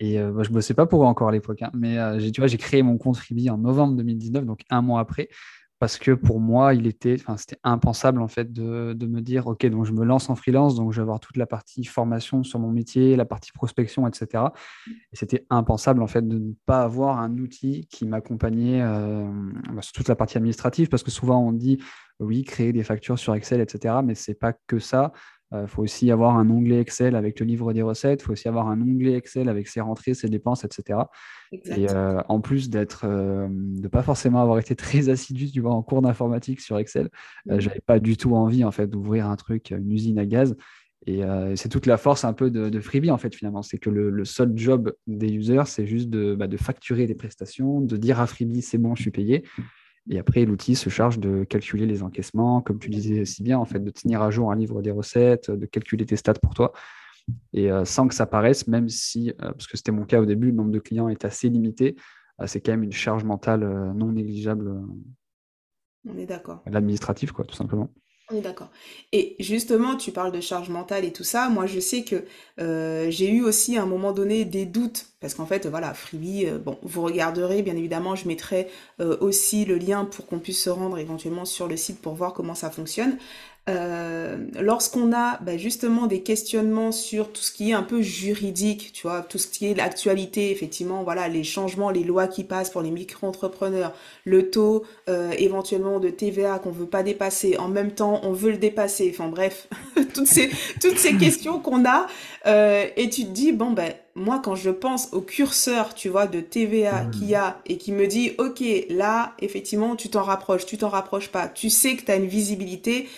Et 0.00 0.18
bah, 0.18 0.42
je 0.42 0.48
ne 0.48 0.54
bossais 0.54 0.74
pas 0.74 0.86
pour 0.86 1.02
eux 1.02 1.06
encore 1.06 1.28
à 1.28 1.32
l'époque, 1.32 1.62
hein, 1.62 1.70
mais 1.74 1.96
tu 2.32 2.40
vois, 2.40 2.48
j'ai 2.48 2.58
créé 2.58 2.82
mon 2.82 2.96
compte 2.96 3.16
Freebie 3.16 3.50
en 3.50 3.58
novembre 3.58 3.96
2019, 3.96 4.46
donc 4.46 4.60
un 4.70 4.82
mois 4.82 5.00
après 5.00 5.28
parce 5.82 5.98
que 5.98 6.12
pour 6.12 6.38
moi, 6.38 6.74
il 6.74 6.86
était, 6.86 7.16
enfin, 7.18 7.36
c'était 7.36 7.58
impensable 7.64 8.22
en 8.22 8.28
fait 8.28 8.52
de, 8.52 8.94
me 9.04 9.20
dire, 9.20 9.48
ok, 9.48 9.66
donc 9.66 9.84
je 9.84 9.90
me 9.90 10.04
lance 10.04 10.30
en 10.30 10.36
freelance, 10.36 10.76
donc 10.76 10.92
je 10.92 10.98
vais 10.98 11.02
avoir 11.02 11.18
toute 11.18 11.36
la 11.36 11.44
partie 11.44 11.82
formation 11.84 12.44
sur 12.44 12.60
mon 12.60 12.70
métier, 12.70 13.16
la 13.16 13.24
partie 13.24 13.50
prospection, 13.50 14.06
etc. 14.06 14.44
Et 14.86 15.16
c'était 15.16 15.44
impensable 15.50 16.00
en 16.00 16.06
fait 16.06 16.22
de 16.22 16.38
ne 16.38 16.52
pas 16.66 16.82
avoir 16.84 17.18
un 17.18 17.36
outil 17.36 17.88
qui 17.90 18.06
m'accompagnait 18.06 18.80
euh, 18.80 19.28
bah, 19.72 19.82
sur 19.82 19.92
toute 19.92 20.06
la 20.06 20.14
partie 20.14 20.36
administrative, 20.36 20.88
parce 20.88 21.02
que 21.02 21.10
souvent 21.10 21.44
on 21.44 21.50
dit, 21.50 21.82
oui, 22.20 22.44
créer 22.44 22.72
des 22.72 22.84
factures 22.84 23.18
sur 23.18 23.34
Excel, 23.34 23.60
etc. 23.60 23.96
Mais 24.04 24.14
c'est 24.14 24.34
pas 24.34 24.52
que 24.68 24.78
ça. 24.78 25.12
Il 25.52 25.56
euh, 25.56 25.66
faut 25.66 25.82
aussi 25.82 26.10
avoir 26.10 26.36
un 26.36 26.48
onglet 26.48 26.80
Excel 26.80 27.14
avec 27.14 27.38
le 27.38 27.46
livre 27.46 27.72
des 27.72 27.82
recettes. 27.82 28.22
Il 28.22 28.24
faut 28.24 28.32
aussi 28.32 28.48
avoir 28.48 28.68
un 28.68 28.80
onglet 28.80 29.14
Excel 29.14 29.48
avec 29.48 29.68
ses 29.68 29.80
rentrées, 29.80 30.14
ses 30.14 30.28
dépenses, 30.28 30.64
etc. 30.64 31.00
Et 31.52 31.90
euh, 31.90 32.20
en 32.28 32.40
plus 32.40 32.70
d'être, 32.70 33.04
euh, 33.04 33.48
de 33.50 33.88
pas 33.88 34.02
forcément 34.02 34.40
avoir 34.40 34.58
été 34.58 34.74
très 34.74 35.10
assidu, 35.10 35.50
tu 35.50 35.60
vois, 35.60 35.72
en 35.72 35.82
cours 35.82 36.00
d'informatique 36.00 36.60
sur 36.60 36.78
Excel, 36.78 37.10
je 37.46 37.60
j'avais 37.60 37.80
pas 37.84 37.98
du 37.98 38.16
tout 38.16 38.34
envie 38.34 38.64
en 38.64 38.70
fait 38.70 38.86
d'ouvrir 38.86 39.26
un 39.28 39.36
truc, 39.36 39.70
une 39.70 39.92
usine 39.92 40.18
à 40.18 40.26
gaz. 40.26 40.56
Et 41.06 41.22
c'est 41.56 41.68
toute 41.68 41.86
la 41.86 41.96
force 41.96 42.24
un 42.24 42.32
peu 42.32 42.48
de, 42.48 42.80
Freebie 42.80 43.10
en 43.10 43.18
fait 43.18 43.34
finalement, 43.34 43.62
c'est 43.62 43.78
que 43.78 43.90
le, 43.90 44.24
seul 44.24 44.52
job 44.54 44.92
des 45.08 45.32
users, 45.32 45.64
c'est 45.66 45.86
juste 45.86 46.10
de, 46.10 46.36
bah, 46.36 46.46
de 46.46 46.56
facturer 46.56 47.06
des 47.06 47.16
prestations, 47.16 47.80
de 47.80 47.96
dire 47.96 48.20
à 48.20 48.26
Freebie 48.26 48.62
c'est 48.62 48.78
bon, 48.78 48.94
je 48.94 49.02
suis 49.02 49.10
payé. 49.10 49.42
Et 50.10 50.18
après, 50.18 50.44
l'outil 50.44 50.74
se 50.74 50.90
charge 50.90 51.18
de 51.18 51.44
calculer 51.44 51.86
les 51.86 52.02
encaissements, 52.02 52.60
comme 52.60 52.78
tu 52.78 52.90
disais 52.90 53.24
si 53.24 53.42
bien, 53.42 53.58
en 53.58 53.64
fait, 53.64 53.80
de 53.80 53.90
tenir 53.90 54.20
à 54.22 54.30
jour 54.30 54.50
un 54.50 54.56
livre 54.56 54.82
des 54.82 54.90
recettes, 54.90 55.50
de 55.50 55.66
calculer 55.66 56.04
tes 56.06 56.16
stats 56.16 56.34
pour 56.34 56.54
toi. 56.54 56.72
Et 57.52 57.70
euh, 57.70 57.84
sans 57.84 58.08
que 58.08 58.14
ça 58.14 58.26
paraisse, 58.26 58.66
même 58.66 58.88
si, 58.88 59.30
euh, 59.30 59.52
parce 59.52 59.66
que 59.66 59.76
c'était 59.76 59.92
mon 59.92 60.04
cas 60.04 60.20
au 60.20 60.26
début, 60.26 60.48
le 60.48 60.54
nombre 60.54 60.72
de 60.72 60.80
clients 60.80 61.08
est 61.08 61.24
assez 61.24 61.48
limité, 61.48 61.96
euh, 62.40 62.46
c'est 62.46 62.60
quand 62.60 62.72
même 62.72 62.82
une 62.82 62.92
charge 62.92 63.24
mentale 63.24 63.60
non 63.94 64.12
négligeable. 64.12 64.82
On 66.08 66.18
est 66.18 66.26
d'accord. 66.26 66.62
L'administratif, 66.66 67.30
quoi, 67.30 67.44
tout 67.44 67.54
simplement. 67.54 67.92
On 68.32 68.40
d'accord. 68.40 68.68
Et 69.12 69.36
justement, 69.38 69.96
tu 69.96 70.10
parles 70.10 70.32
de 70.32 70.40
charge 70.40 70.70
mentale 70.70 71.04
et 71.04 71.12
tout 71.12 71.24
ça. 71.24 71.48
Moi, 71.48 71.66
je 71.66 71.80
sais 71.80 72.02
que 72.02 72.24
euh, 72.60 73.10
j'ai 73.10 73.30
eu 73.30 73.42
aussi 73.42 73.76
à 73.76 73.82
un 73.82 73.86
moment 73.86 74.12
donné 74.12 74.44
des 74.44 74.64
doutes. 74.64 75.06
Parce 75.20 75.34
qu'en 75.34 75.46
fait, 75.46 75.66
voilà, 75.66 75.92
Freebie, 75.94 76.46
euh, 76.46 76.58
bon, 76.58 76.78
vous 76.82 77.02
regarderez, 77.02 77.62
bien 77.62 77.76
évidemment, 77.76 78.16
je 78.16 78.26
mettrai 78.26 78.68
euh, 79.00 79.16
aussi 79.20 79.64
le 79.64 79.76
lien 79.76 80.04
pour 80.04 80.26
qu'on 80.26 80.38
puisse 80.38 80.62
se 80.62 80.70
rendre 80.70 80.98
éventuellement 80.98 81.44
sur 81.44 81.68
le 81.68 81.76
site 81.76 82.00
pour 82.00 82.14
voir 82.14 82.32
comment 82.32 82.54
ça 82.54 82.70
fonctionne. 82.70 83.18
Euh, 83.68 84.38
lorsqu'on 84.60 85.12
a 85.12 85.38
bah, 85.40 85.56
justement 85.56 86.08
des 86.08 86.22
questionnements 86.22 86.90
sur 86.90 87.30
tout 87.32 87.42
ce 87.42 87.52
qui 87.52 87.70
est 87.70 87.74
un 87.74 87.84
peu 87.84 88.02
juridique, 88.02 88.92
tu 88.92 89.06
vois, 89.06 89.22
tout 89.22 89.38
ce 89.38 89.46
qui 89.46 89.66
est 89.66 89.74
l'actualité, 89.74 90.50
effectivement, 90.50 91.04
voilà, 91.04 91.28
les 91.28 91.44
changements, 91.44 91.90
les 91.90 92.02
lois 92.02 92.26
qui 92.26 92.42
passent 92.42 92.70
pour 92.70 92.82
les 92.82 92.90
micro-entrepreneurs, 92.90 93.92
le 94.24 94.50
taux 94.50 94.82
euh, 95.08 95.30
éventuellement 95.38 96.00
de 96.00 96.10
TVA 96.10 96.58
qu'on 96.58 96.72
veut 96.72 96.86
pas 96.86 97.04
dépasser, 97.04 97.56
en 97.56 97.68
même 97.68 97.92
temps 97.92 98.20
on 98.24 98.32
veut 98.32 98.50
le 98.50 98.58
dépasser, 98.58 99.14
enfin 99.14 99.28
bref, 99.28 99.68
toutes 100.12 100.26
ces 100.26 100.50
toutes 100.80 100.98
ces 100.98 101.16
questions 101.16 101.60
qu'on 101.60 101.84
a, 101.84 102.08
euh, 102.46 102.86
et 102.96 103.08
tu 103.10 103.22
te 103.24 103.30
dis 103.30 103.52
bon 103.52 103.70
ben 103.70 103.92
moi 104.16 104.40
quand 104.42 104.56
je 104.56 104.70
pense 104.70 105.10
au 105.12 105.20
curseur, 105.20 105.94
tu 105.94 106.08
vois, 106.08 106.26
de 106.26 106.40
TVA 106.40 107.04
mmh. 107.04 107.10
qu'il 107.12 107.28
y 107.28 107.36
a 107.36 107.60
et 107.66 107.78
qui 107.78 107.92
me 107.92 108.08
dit 108.08 108.32
ok 108.38 108.60
là 108.90 109.34
effectivement 109.38 109.94
tu 109.94 110.08
t'en 110.08 110.22
rapproches, 110.22 110.66
tu 110.66 110.78
t'en 110.78 110.88
rapproches 110.88 111.28
pas, 111.28 111.46
tu 111.46 111.70
sais 111.70 111.94
que 111.94 112.04
tu 112.04 112.10
as 112.10 112.16
une 112.16 112.26
visibilité 112.26 113.08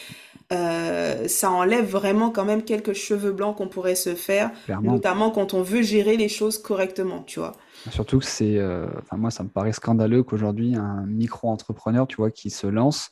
euh, 0.53 1.27
ça 1.27 1.51
enlève 1.51 1.87
vraiment 1.87 2.31
quand 2.31 2.45
même 2.45 2.63
quelques 2.63 2.93
cheveux 2.93 3.33
blancs 3.33 3.57
qu'on 3.57 3.69
pourrait 3.69 3.95
se 3.95 4.15
faire, 4.15 4.51
notamment 4.83 5.31
quand 5.31 5.55
on 5.55 5.63
veut 5.63 5.83
gérer 5.83 6.17
les 6.17 6.29
choses 6.29 6.59
correctement, 6.59 7.23
tu 7.23 7.41
vois. 7.41 7.53
Surtout 7.91 8.19
que 8.19 8.25
c'est, 8.25 8.59
euh, 8.59 8.87
enfin 9.01 9.17
moi 9.17 9.31
ça 9.31 9.43
me 9.43 9.49
paraît 9.49 9.73
scandaleux 9.73 10.23
qu'aujourd'hui 10.23 10.75
un 10.75 11.07
micro-entrepreneur, 11.07 12.07
tu 12.07 12.17
vois, 12.17 12.31
qui 12.31 12.51
se 12.51 12.67
lance, 12.67 13.11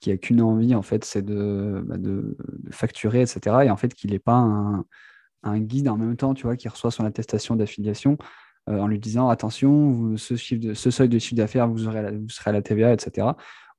qui 0.00 0.10
a 0.12 0.16
qu'une 0.16 0.40
envie 0.40 0.74
en 0.74 0.82
fait, 0.82 1.04
c'est 1.04 1.22
de, 1.22 1.82
bah, 1.84 1.96
de, 1.96 2.36
facturer, 2.70 3.22
etc. 3.22 3.56
Et 3.64 3.70
en 3.70 3.76
fait 3.76 3.92
qu'il 3.94 4.12
n'ait 4.12 4.18
pas 4.20 4.36
un, 4.36 4.84
un, 5.42 5.58
guide 5.58 5.88
en 5.88 5.96
même 5.96 6.16
temps, 6.16 6.34
tu 6.34 6.44
vois, 6.44 6.56
qui 6.56 6.68
reçoit 6.68 6.90
son 6.90 7.04
attestation 7.04 7.56
d'affiliation 7.56 8.18
euh, 8.68 8.78
en 8.78 8.86
lui 8.86 8.98
disant 8.98 9.28
attention, 9.28 10.16
ce, 10.16 10.36
chiffre 10.36 10.62
de, 10.62 10.74
ce 10.74 10.90
seuil 10.90 11.08
de 11.08 11.18
chiffre 11.18 11.36
d'affaires, 11.36 11.68
vous, 11.68 11.88
aurez 11.88 12.12
vous 12.12 12.28
serez 12.28 12.50
à 12.50 12.52
la 12.52 12.62
TVA, 12.62 12.92
etc. 12.92 13.28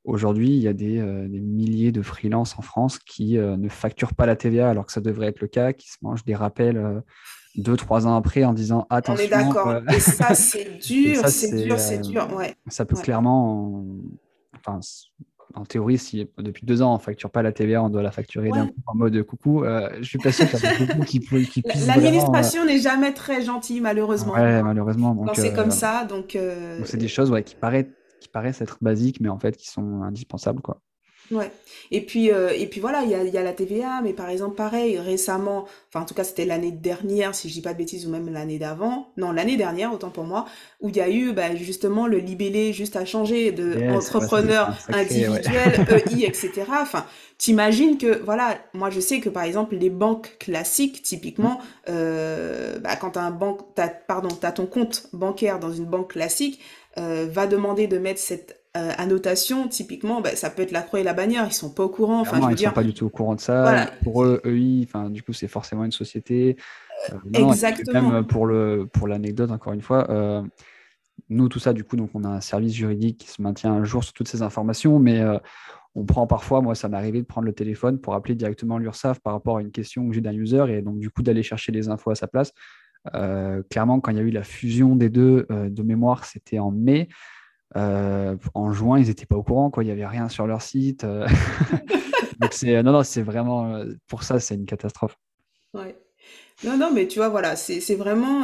Aujourd'hui, 0.05 0.49
il 0.49 0.61
y 0.61 0.67
a 0.67 0.73
des, 0.73 0.99
euh, 0.99 1.27
milliers 1.27 1.91
de 1.91 2.01
freelances 2.01 2.57
en 2.57 2.61
France 2.61 2.99
qui 2.99 3.37
euh, 3.37 3.57
ne 3.57 3.67
facturent 3.67 4.13
pas 4.13 4.25
la 4.25 4.35
TVA 4.35 4.69
alors 4.69 4.85
que 4.85 4.93
ça 4.93 5.01
devrait 5.01 5.27
être 5.27 5.41
le 5.41 5.47
cas, 5.47 5.73
qui 5.73 5.89
se 5.89 5.97
mangent 6.01 6.23
des 6.23 6.35
rappels 6.35 6.77
euh, 6.77 7.01
deux, 7.55 7.75
trois 7.75 8.07
ans 8.07 8.15
après 8.15 8.45
en 8.45 8.53
disant 8.53 8.87
attention. 8.89 9.23
On 9.23 9.27
est 9.27 9.29
d'accord. 9.29 9.81
Et 9.93 9.99
ça, 9.99 10.33
c'est 10.35 10.79
dur, 10.87 11.27
c'est 11.27 11.53
dur, 11.53 11.79
c'est 11.79 11.99
dur. 11.99 12.29
Ouais. 12.33 12.55
Ça 12.67 12.85
peut 12.85 12.95
clairement. 12.95 13.85
Enfin, 14.55 14.79
en 15.55 15.65
théorie, 15.65 15.97
si 15.97 16.29
depuis 16.37 16.65
deux 16.65 16.81
ans 16.81 16.91
on 16.91 16.97
ne 16.97 17.01
facture 17.01 17.29
pas 17.29 17.41
la 17.41 17.51
TVA, 17.51 17.83
on 17.83 17.89
doit 17.89 18.03
la 18.03 18.11
facturer 18.11 18.49
d'un 18.51 18.67
coup 18.67 18.75
en 18.85 18.95
mode 18.95 19.21
coucou. 19.23 19.63
je 19.99 20.03
suis 20.07 20.19
pas 20.19 20.31
sûr 20.31 20.49
qu'il 20.49 20.59
y 20.59 20.65
a 20.65 20.77
beaucoup 20.77 21.03
qui, 21.03 21.19
qui 21.19 21.61
puissent. 21.61 21.87
L'administration 21.87 22.65
n'est 22.65 22.79
jamais 22.79 23.13
très 23.13 23.43
gentille, 23.43 23.81
malheureusement. 23.81 24.33
Ouais, 24.33 24.63
malheureusement. 24.63 25.25
c'est 25.33 25.53
comme 25.53 25.71
ça, 25.71 26.05
donc. 26.05 26.37
c'est 26.85 26.97
des 26.97 27.07
choses 27.09 27.31
ouais, 27.31 27.43
qui 27.43 27.55
paraissent 27.55 27.87
qui 28.19 28.29
paraissent 28.29 28.61
être 28.61 28.77
basiques, 28.81 29.19
mais 29.19 29.29
en 29.29 29.39
fait 29.39 29.57
qui 29.57 29.67
sont 29.67 30.01
indispensables. 30.03 30.61
Quoi. 30.61 30.81
Ouais. 31.31 31.51
Et 31.91 32.01
puis, 32.01 32.31
euh, 32.31 32.49
et 32.55 32.65
puis 32.65 32.81
voilà, 32.81 33.03
il 33.03 33.09
y 33.09 33.15
a, 33.15 33.23
y 33.23 33.37
a, 33.37 33.43
la 33.43 33.53
TVA, 33.53 34.01
mais 34.03 34.13
par 34.13 34.29
exemple, 34.29 34.55
pareil, 34.55 34.97
récemment, 34.97 35.65
enfin 35.89 36.01
en 36.01 36.05
tout 36.05 36.15
cas 36.15 36.23
c'était 36.23 36.45
l'année 36.45 36.71
dernière, 36.71 37.35
si 37.35 37.49
je 37.49 37.53
dis 37.53 37.61
pas 37.61 37.73
de 37.73 37.77
bêtises, 37.77 38.07
ou 38.07 38.09
même 38.09 38.31
l'année 38.31 38.57
d'avant, 38.57 39.11
non, 39.17 39.31
l'année 39.31 39.57
dernière, 39.57 39.93
autant 39.93 40.09
pour 40.09 40.23
moi, 40.23 40.45
où 40.81 40.89
il 40.89 40.95
y 40.95 41.01
a 41.01 41.09
eu 41.09 41.31
bah, 41.33 41.55
justement 41.55 42.07
le 42.07 42.17
libellé 42.17 42.73
juste 42.73 42.95
à 42.95 43.05
changer 43.05 43.51
de 43.51 43.91
entrepreneur 43.91 44.75
individuel, 44.87 45.85
EI, 45.89 46.25
etc. 46.25 46.51
Enfin, 46.81 47.05
t'imagines 47.37 47.97
que, 47.97 48.23
voilà, 48.23 48.57
moi 48.73 48.89
je 48.89 48.99
sais 48.99 49.19
que 49.19 49.29
par 49.29 49.43
exemple 49.43 49.75
les 49.75 49.89
banques 49.89 50.37
classiques, 50.39 51.03
typiquement, 51.03 51.59
euh, 51.89 52.79
bah, 52.79 52.95
quand 52.95 53.11
t'as 53.11 53.21
un 53.21 53.31
banque, 53.31 53.61
as, 53.77 53.89
pardon, 53.89 54.29
t'as 54.29 54.51
ton 54.51 54.65
compte 54.65 55.07
bancaire 55.13 55.59
dans 55.59 55.71
une 55.71 55.85
banque 55.85 56.11
classique, 56.11 56.59
euh, 56.97 57.27
va 57.29 57.47
demander 57.47 57.87
de 57.87 57.97
mettre 57.97 58.19
cette 58.19 58.61
euh, 58.77 58.91
annotation, 58.97 59.67
typiquement, 59.67 60.21
bah, 60.21 60.35
ça 60.35 60.49
peut 60.49 60.61
être 60.61 60.71
la 60.71 60.81
croix 60.81 60.99
et 60.99 61.03
la 61.03 61.13
bannière, 61.13 61.45
ils 61.47 61.53
sont 61.53 61.69
pas 61.69 61.83
au 61.83 61.89
courant. 61.89 62.19
Enfin, 62.21 62.39
je 62.49 62.55
ils 62.55 62.65
sont 62.65 62.71
pas 62.71 62.83
du 62.83 62.93
tout 62.93 63.05
au 63.05 63.09
courant 63.09 63.35
de 63.35 63.39
ça. 63.39 63.89
Pour 64.03 64.23
eux, 64.23 64.41
EI, 64.45 64.85
enfin, 64.87 65.09
du 65.09 65.23
coup, 65.23 65.33
c'est 65.33 65.47
forcément 65.47 65.85
une 65.85 65.91
société. 65.91 66.57
Euh, 67.11 67.15
exactement. 67.33 68.11
Même 68.11 68.27
pour 68.27 68.45
le 68.45 68.87
pour 68.91 69.07
l'anecdote, 69.07 69.51
encore 69.51 69.73
une 69.73 69.81
fois, 69.81 70.07
nous, 71.29 71.49
tout 71.49 71.59
ça, 71.59 71.73
du 71.73 71.83
coup, 71.83 71.95
donc 71.95 72.11
on 72.13 72.23
a 72.23 72.29
un 72.29 72.41
service 72.41 72.73
juridique 72.73 73.17
qui 73.19 73.29
se 73.29 73.41
maintient 73.41 73.73
un 73.73 73.83
jour 73.83 74.03
sur 74.03 74.13
toutes 74.13 74.27
ces 74.27 74.41
informations, 74.41 74.99
mais 74.99 75.21
on 75.95 76.05
prend 76.05 76.27
parfois, 76.27 76.61
moi, 76.61 76.75
ça 76.75 76.87
m'est 76.87 76.97
arrivé 76.97 77.19
de 77.21 77.25
prendre 77.25 77.45
le 77.45 77.53
téléphone 77.53 77.99
pour 77.99 78.13
appeler 78.13 78.35
directement 78.35 78.77
l'URSSAF 78.77 79.19
par 79.19 79.33
rapport 79.33 79.57
à 79.57 79.61
une 79.61 79.71
question 79.71 80.07
que 80.07 80.13
j'ai 80.13 80.21
d'un 80.21 80.33
user 80.33 80.65
et 80.69 80.81
donc 80.81 80.99
du 80.99 81.09
coup 81.09 81.23
d'aller 81.23 81.43
chercher 81.43 81.71
les 81.71 81.89
infos 81.89 82.11
à 82.11 82.15
sa 82.15 82.27
place. 82.27 82.53
Euh, 83.15 83.63
clairement, 83.69 83.99
quand 83.99 84.11
il 84.11 84.17
y 84.17 84.19
a 84.19 84.23
eu 84.23 84.31
la 84.31 84.43
fusion 84.43 84.95
des 84.95 85.09
deux 85.09 85.45
euh, 85.51 85.69
de 85.69 85.83
mémoire, 85.83 86.25
c'était 86.25 86.59
en 86.59 86.71
mai. 86.71 87.09
Euh, 87.77 88.35
en 88.53 88.71
juin, 88.71 88.99
ils 88.99 89.07
n'étaient 89.07 89.25
pas 89.25 89.35
au 89.35 89.43
courant, 89.43 89.69
quoi. 89.69 89.83
il 89.83 89.87
n'y 89.87 89.91
avait 89.91 90.05
rien 90.05 90.29
sur 90.29 90.47
leur 90.47 90.61
site. 90.61 91.05
Donc 92.39 92.53
c'est, 92.53 92.81
non, 92.83 92.91
non, 92.91 93.03
c'est 93.03 93.21
vraiment, 93.21 93.83
pour 94.07 94.23
ça, 94.23 94.39
c'est 94.39 94.55
une 94.55 94.65
catastrophe. 94.65 95.17
Ouais. 95.73 95.95
Non, 96.63 96.77
non, 96.77 96.91
mais 96.93 97.07
tu 97.07 97.19
vois, 97.19 97.29
voilà, 97.29 97.55
c'est 97.55 97.95
vraiment, 97.95 98.43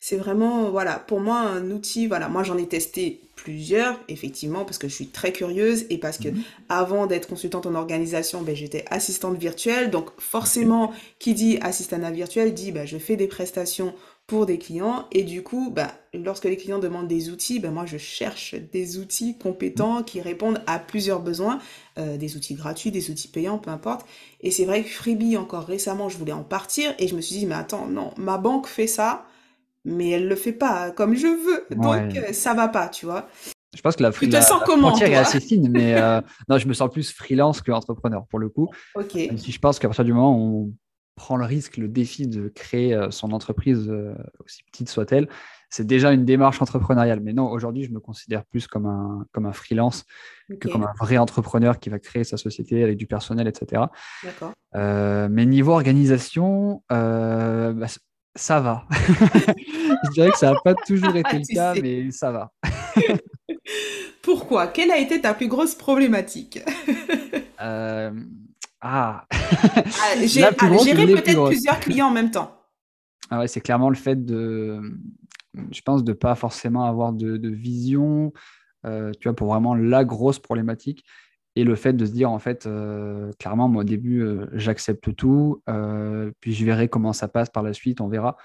c'est 0.00 0.16
vraiment, 0.16 0.70
voilà, 0.70 0.98
pour 0.98 1.20
moi, 1.20 1.40
un 1.40 1.70
outil, 1.70 2.06
voilà, 2.06 2.28
moi 2.28 2.42
j'en 2.42 2.58
ai 2.58 2.66
testé 2.66 3.20
plusieurs, 3.34 3.98
effectivement, 4.08 4.64
parce 4.64 4.78
que 4.78 4.88
je 4.88 4.94
suis 4.94 5.08
très 5.08 5.32
curieuse 5.32 5.84
et 5.90 5.98
parce 5.98 6.18
que 6.18 6.28
mhm. 6.28 6.42
avant 6.68 7.06
d'être 7.06 7.28
consultante 7.28 7.66
en 7.66 7.74
organisation, 7.74 8.42
ben, 8.42 8.54
j'étais 8.54 8.84
assistante 8.90 9.36
virtuelle. 9.36 9.90
Donc 9.90 10.10
forcément, 10.18 10.92
qui 11.18 11.34
dit 11.34 11.58
assistante 11.60 12.02
virtuelle 12.12 12.54
dit 12.54 12.72
ben, 12.72 12.86
je 12.86 12.98
fais 12.98 13.16
des 13.16 13.26
prestations 13.26 13.94
pour 14.26 14.46
des 14.46 14.58
clients 14.58 15.06
et 15.12 15.22
du 15.22 15.42
coup, 15.42 15.70
ben, 15.70 15.88
lorsque 16.12 16.44
les 16.44 16.56
clients 16.56 16.80
demandent 16.80 17.08
des 17.08 17.30
outils, 17.30 17.60
ben, 17.60 17.70
moi 17.70 17.86
je 17.86 17.98
cherche 17.98 18.54
des 18.72 18.98
outils 18.98 19.38
compétents 19.38 20.02
qui 20.02 20.20
répondent 20.20 20.62
à 20.66 20.78
plusieurs 20.78 21.20
besoins, 21.20 21.60
euh, 21.98 22.16
des 22.16 22.36
outils 22.36 22.54
gratuits, 22.54 22.90
des 22.90 23.10
outils 23.10 23.28
payants, 23.28 23.58
peu 23.58 23.70
importe. 23.70 24.06
Et 24.40 24.50
c'est 24.50 24.64
vrai 24.64 24.82
que 24.82 24.88
Freebie, 24.88 25.36
encore 25.36 25.64
récemment, 25.64 26.08
je 26.08 26.18
voulais 26.18 26.32
en 26.32 26.42
partir 26.42 26.92
et 26.98 27.06
je 27.06 27.14
me 27.14 27.20
suis 27.20 27.36
dit, 27.36 27.46
mais 27.46 27.54
attends, 27.54 27.86
non, 27.86 28.12
ma 28.16 28.38
banque 28.38 28.66
fait 28.66 28.88
ça 28.88 29.26
mais 29.86 30.10
elle 30.10 30.28
le 30.28 30.34
fait 30.36 30.52
pas 30.52 30.90
comme 30.90 31.14
je 31.14 31.26
veux. 31.26 31.76
Donc, 31.76 32.16
euh, 32.16 32.32
ça 32.32 32.52
va 32.52 32.68
pas, 32.68 32.88
tu 32.88 33.06
vois. 33.06 33.28
Je 33.74 33.80
pense 33.80 33.96
que 33.96 34.02
la, 34.02 34.10
tu 34.10 34.28
te 34.28 34.40
sens 34.40 34.62
comment, 34.64 34.88
frontière 34.88 35.10
est 35.10 35.16
assez 35.16 35.40
fine, 35.40 35.68
mais 35.70 35.94
euh, 35.94 36.20
non, 36.48 36.58
je 36.58 36.66
me 36.66 36.72
sens 36.72 36.90
plus 36.90 37.12
freelance 37.12 37.62
qu'entrepreneur 37.62 38.26
pour 38.26 38.38
le 38.38 38.48
coup. 38.48 38.68
Ok. 38.94 39.18
si 39.36 39.52
je 39.52 39.58
pense 39.58 39.78
qu'à 39.78 39.88
partir 39.88 40.04
du 40.04 40.12
moment 40.12 40.36
où 40.36 40.66
on 40.66 40.74
prend 41.14 41.36
le 41.36 41.44
risque, 41.44 41.76
le 41.76 41.88
défi 41.88 42.26
de 42.26 42.48
créer 42.48 42.94
euh, 42.94 43.10
son 43.10 43.32
entreprise, 43.32 43.90
aussi 44.44 44.62
petite 44.64 44.88
soit-elle, 44.88 45.28
c'est 45.68 45.86
déjà 45.86 46.12
une 46.12 46.24
démarche 46.24 46.60
entrepreneuriale. 46.62 47.20
Mais 47.20 47.32
non, 47.32 47.50
aujourd'hui, 47.50 47.84
je 47.84 47.92
me 47.92 48.00
considère 48.00 48.44
plus 48.44 48.66
comme 48.66 48.86
un, 48.86 49.26
comme 49.32 49.46
un 49.46 49.52
freelance 49.52 50.04
que 50.60 50.68
comme 50.68 50.84
un 50.84 50.94
vrai 50.98 51.18
entrepreneur 51.18 51.78
qui 51.78 51.90
va 51.90 51.98
créer 51.98 52.24
sa 52.24 52.36
société 52.36 52.82
avec 52.82 52.96
du 52.96 53.06
personnel, 53.06 53.46
etc. 53.46 53.82
D'accord. 54.24 54.52
mais 54.74 55.44
niveau 55.44 55.72
organisation, 55.72 56.82
bah, 56.88 57.88
ça 58.36 58.60
va. 58.60 58.84
je 58.90 60.10
dirais 60.12 60.30
que 60.30 60.38
ça 60.38 60.52
n'a 60.52 60.60
pas 60.62 60.74
toujours 60.74 61.16
été 61.16 61.38
le 61.38 61.54
cas, 61.54 61.74
mais 61.74 62.10
ça 62.10 62.30
va. 62.30 62.52
Pourquoi? 64.22 64.68
Quelle 64.68 64.90
a 64.90 64.98
été 64.98 65.20
ta 65.20 65.34
plus 65.34 65.48
grosse 65.48 65.74
problématique? 65.74 66.60
Euh, 67.58 68.10
Ah, 68.82 69.24
ah 69.30 70.26
Gérer 70.26 70.52
peut-être 70.54 71.46
plusieurs 71.46 71.80
clients 71.80 72.08
en 72.08 72.10
même 72.10 72.30
temps. 72.30 72.54
Ah 73.30 73.38
ouais, 73.40 73.48
c'est 73.48 73.62
clairement 73.62 73.88
le 73.88 73.96
fait 73.96 74.24
de, 74.24 74.80
je 75.72 75.80
pense, 75.80 76.04
de 76.04 76.12
ne 76.12 76.16
pas 76.16 76.34
forcément 76.34 76.84
avoir 76.84 77.14
de, 77.14 77.48
vision, 77.48 78.32
euh, 78.84 79.10
tu 79.18 79.28
vois, 79.28 79.34
pour 79.34 79.48
vraiment 79.48 79.74
la 79.74 80.04
grosse 80.04 80.38
problématique. 80.38 81.04
Et 81.56 81.64
le 81.64 81.74
fait 81.74 81.94
de 81.94 82.04
se 82.04 82.12
dire, 82.12 82.30
en 82.30 82.38
fait, 82.38 82.66
euh, 82.66 83.32
clairement, 83.38 83.66
moi, 83.66 83.80
au 83.80 83.84
début, 83.84 84.20
euh, 84.20 84.46
j'accepte 84.52 85.16
tout, 85.16 85.62
euh, 85.70 86.30
puis 86.40 86.52
je 86.52 86.64
verrai 86.66 86.88
comment 86.88 87.14
ça 87.14 87.28
passe 87.28 87.48
par 87.48 87.62
la 87.62 87.72
suite, 87.72 88.00
on 88.00 88.08
verra. 88.08 88.36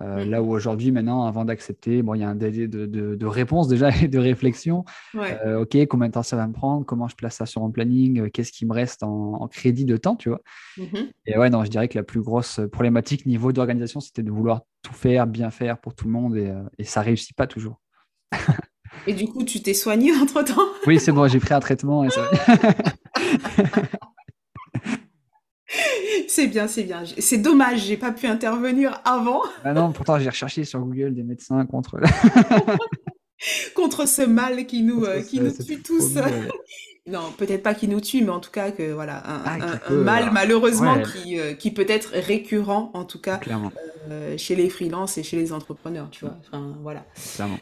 Là 0.00 0.42
où 0.42 0.52
aujourd'hui, 0.52 0.90
maintenant, 0.90 1.24
avant 1.24 1.44
d'accepter, 1.44 2.02
bon, 2.02 2.14
il 2.14 2.20
y 2.20 2.24
a 2.24 2.28
un 2.28 2.34
délai 2.34 2.66
de, 2.66 3.26
réponse 3.26 3.68
déjà 3.68 3.90
et 4.02 4.08
de 4.08 4.18
réflexion. 4.18 4.84
ok, 5.14 5.86
combien 5.86 6.08
de 6.08 6.12
temps 6.12 6.24
ça 6.24 6.36
va 6.36 6.48
me 6.48 6.52
prendre? 6.52 6.84
Comment 6.84 7.06
je 7.06 7.14
place 7.14 7.36
ça 7.36 7.46
sur 7.46 7.60
mon 7.60 7.70
planning? 7.70 8.28
Qu'est-ce 8.30 8.50
qui 8.50 8.66
me 8.66 8.72
reste 8.72 9.04
en, 9.04 9.46
crédit 9.46 9.84
de 9.84 9.96
temps, 9.96 10.16
tu 10.16 10.30
vois? 10.30 10.40
Mm-hmm. 10.78 11.10
Et 11.26 11.38
ouais, 11.38 11.48
non, 11.48 11.62
je 11.64 11.70
dirais 11.70 11.86
que 11.86 11.96
la 11.96 12.02
plus 12.02 12.22
grosse 12.22 12.60
problématique 12.72 13.24
niveau 13.24 13.52
d'organisation, 13.52 14.00
c'était 14.00 14.24
de 14.24 14.32
vouloir 14.32 14.62
tout 14.82 14.94
faire, 14.94 15.28
bien 15.28 15.50
faire 15.50 15.78
pour 15.78 15.94
tout 15.94 16.06
le 16.06 16.12
monde, 16.12 16.36
et, 16.36 16.52
et 16.78 16.82
ça 16.82 17.00
réussit 17.00 17.36
pas 17.36 17.46
toujours. 17.46 17.80
Et 19.06 19.12
du 19.12 19.26
coup, 19.26 19.44
tu 19.44 19.62
t'es 19.62 19.74
soigné 19.74 20.12
entre-temps 20.20 20.66
Oui, 20.86 20.98
c'est 20.98 21.12
bon, 21.12 21.28
j'ai 21.28 21.40
pris 21.40 21.54
un 21.54 21.60
traitement. 21.60 22.06
c'est 26.28 26.46
bien, 26.46 26.66
c'est 26.66 26.84
bien. 26.84 27.02
C'est 27.18 27.38
dommage, 27.38 27.84
j'ai 27.84 27.96
pas 27.96 28.12
pu 28.12 28.26
intervenir 28.26 29.00
avant. 29.04 29.42
Ah 29.64 29.72
non, 29.72 29.92
pourtant 29.92 30.18
j'ai 30.18 30.28
recherché 30.28 30.64
sur 30.64 30.80
Google 30.80 31.14
des 31.14 31.22
médecins 31.22 31.64
contre 31.64 32.00
contre 33.74 34.06
ce 34.06 34.22
mal 34.22 34.66
qui 34.66 34.82
nous 34.82 35.04
euh, 35.04 35.22
qui 35.22 35.40
nous 35.40 35.50
tue 35.50 35.80
tous. 35.82 36.16
non, 37.06 37.32
peut-être 37.38 37.62
pas 37.62 37.72
qui 37.74 37.88
nous 37.88 38.00
tue, 38.00 38.22
mais 38.22 38.30
en 38.30 38.40
tout 38.40 38.50
cas 38.50 38.72
que 38.72 38.92
voilà 38.92 39.22
un, 39.26 39.40
ah, 39.46 39.90
mal 39.90 40.30
malheureusement 40.32 40.96
qui 41.00 41.38
euh, 41.38 41.54
qui 41.54 41.70
peut 41.70 41.86
être 41.88 42.10
récurrent 42.12 42.90
en 42.92 43.04
tout 43.04 43.20
cas 43.20 43.40
euh, 44.10 44.36
chez 44.36 44.54
les 44.54 44.68
freelances 44.68 45.16
et 45.16 45.22
chez 45.22 45.38
les 45.38 45.52
entrepreneurs, 45.52 46.08
tu 46.10 46.26
vois. 46.26 46.36
Enfin 46.40 46.76
voilà. 46.82 47.06
Clairement. 47.34 47.58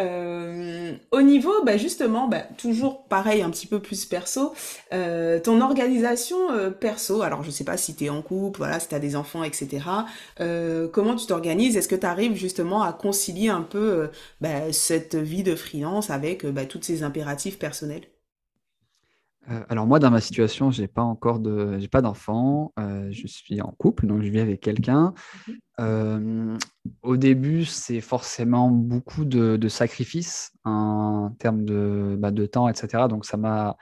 Euh, 0.00 0.96
au 1.10 1.22
niveau, 1.22 1.52
bah 1.64 1.76
justement, 1.76 2.28
bah, 2.28 2.42
toujours 2.56 3.04
pareil, 3.04 3.42
un 3.42 3.50
petit 3.50 3.66
peu 3.66 3.80
plus 3.80 4.06
perso, 4.06 4.52
euh, 4.92 5.40
ton 5.40 5.60
organisation 5.60 6.52
euh, 6.52 6.70
perso, 6.70 7.22
alors 7.22 7.42
je 7.42 7.50
sais 7.50 7.64
pas 7.64 7.76
si 7.76 7.96
tu 7.96 8.04
es 8.04 8.08
en 8.08 8.22
couple, 8.22 8.58
voilà, 8.58 8.78
si 8.78 8.88
tu 8.88 8.94
as 8.94 9.00
des 9.00 9.16
enfants, 9.16 9.42
etc. 9.42 9.80
comment 10.92 11.16
tu 11.16 11.26
t'organises? 11.26 11.76
Est-ce 11.76 11.88
que 11.88 11.96
tu 11.96 12.06
arrives 12.06 12.34
justement 12.34 12.82
à 12.82 12.92
concilier 12.92 13.48
un 13.48 13.62
peu 13.62 14.10
bah, 14.40 14.72
cette 14.72 15.16
vie 15.16 15.42
de 15.42 15.54
freelance 15.54 16.10
avec 16.10 16.46
bah, 16.46 16.64
tous 16.66 16.82
ces 16.82 17.02
impératifs 17.02 17.58
personnels? 17.58 18.02
Alors 19.68 19.86
moi, 19.86 19.98
dans 19.98 20.10
ma 20.10 20.20
situation, 20.20 20.70
j'ai 20.70 20.88
pas 20.88 21.02
encore 21.02 21.40
de, 21.40 21.78
j'ai 21.78 21.88
pas 21.88 22.02
d'enfant. 22.02 22.72
je 22.76 23.26
suis 23.26 23.60
en 23.60 23.74
couple, 23.78 24.06
donc 24.06 24.22
je 24.22 24.30
vis 24.30 24.40
avec 24.40 24.60
quelqu'un. 24.60 25.14
Mmh 25.78 26.56
au 27.02 27.16
début, 27.16 27.64
c'est 27.64 28.00
forcément 28.00 28.70
beaucoup 28.70 29.24
de, 29.24 29.68
sacrifices 29.68 30.52
en 30.64 31.30
termes 31.38 31.64
de, 31.64 32.16
bah, 32.18 32.30
de 32.30 32.46
temps, 32.46 32.68
etc. 32.68 33.04
Donc, 33.08 33.24
ça 33.24 33.36
m'a, 33.36 33.76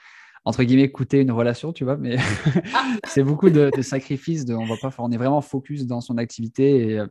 entre 0.45 0.63
guillemets, 0.65 0.91
coûté 0.91 1.21
une 1.21 1.31
relation, 1.31 1.73
tu 1.73 1.85
vois, 1.85 1.97
mais 1.97 2.17
ah! 2.75 2.97
c'est 3.07 3.23
beaucoup 3.23 3.51
de, 3.51 3.71
sacrifices. 3.83 4.45
De, 4.45 4.55
on, 4.55 4.67
va 4.67 4.77
pas, 4.77 4.95
on 4.99 5.11
est 5.11 5.17
vraiment 5.17 5.41
focus 5.41 5.87
dans 5.87 6.01
son 6.01 6.19
activité 6.19 6.91
et 6.91 6.99
euh, 6.99 7.07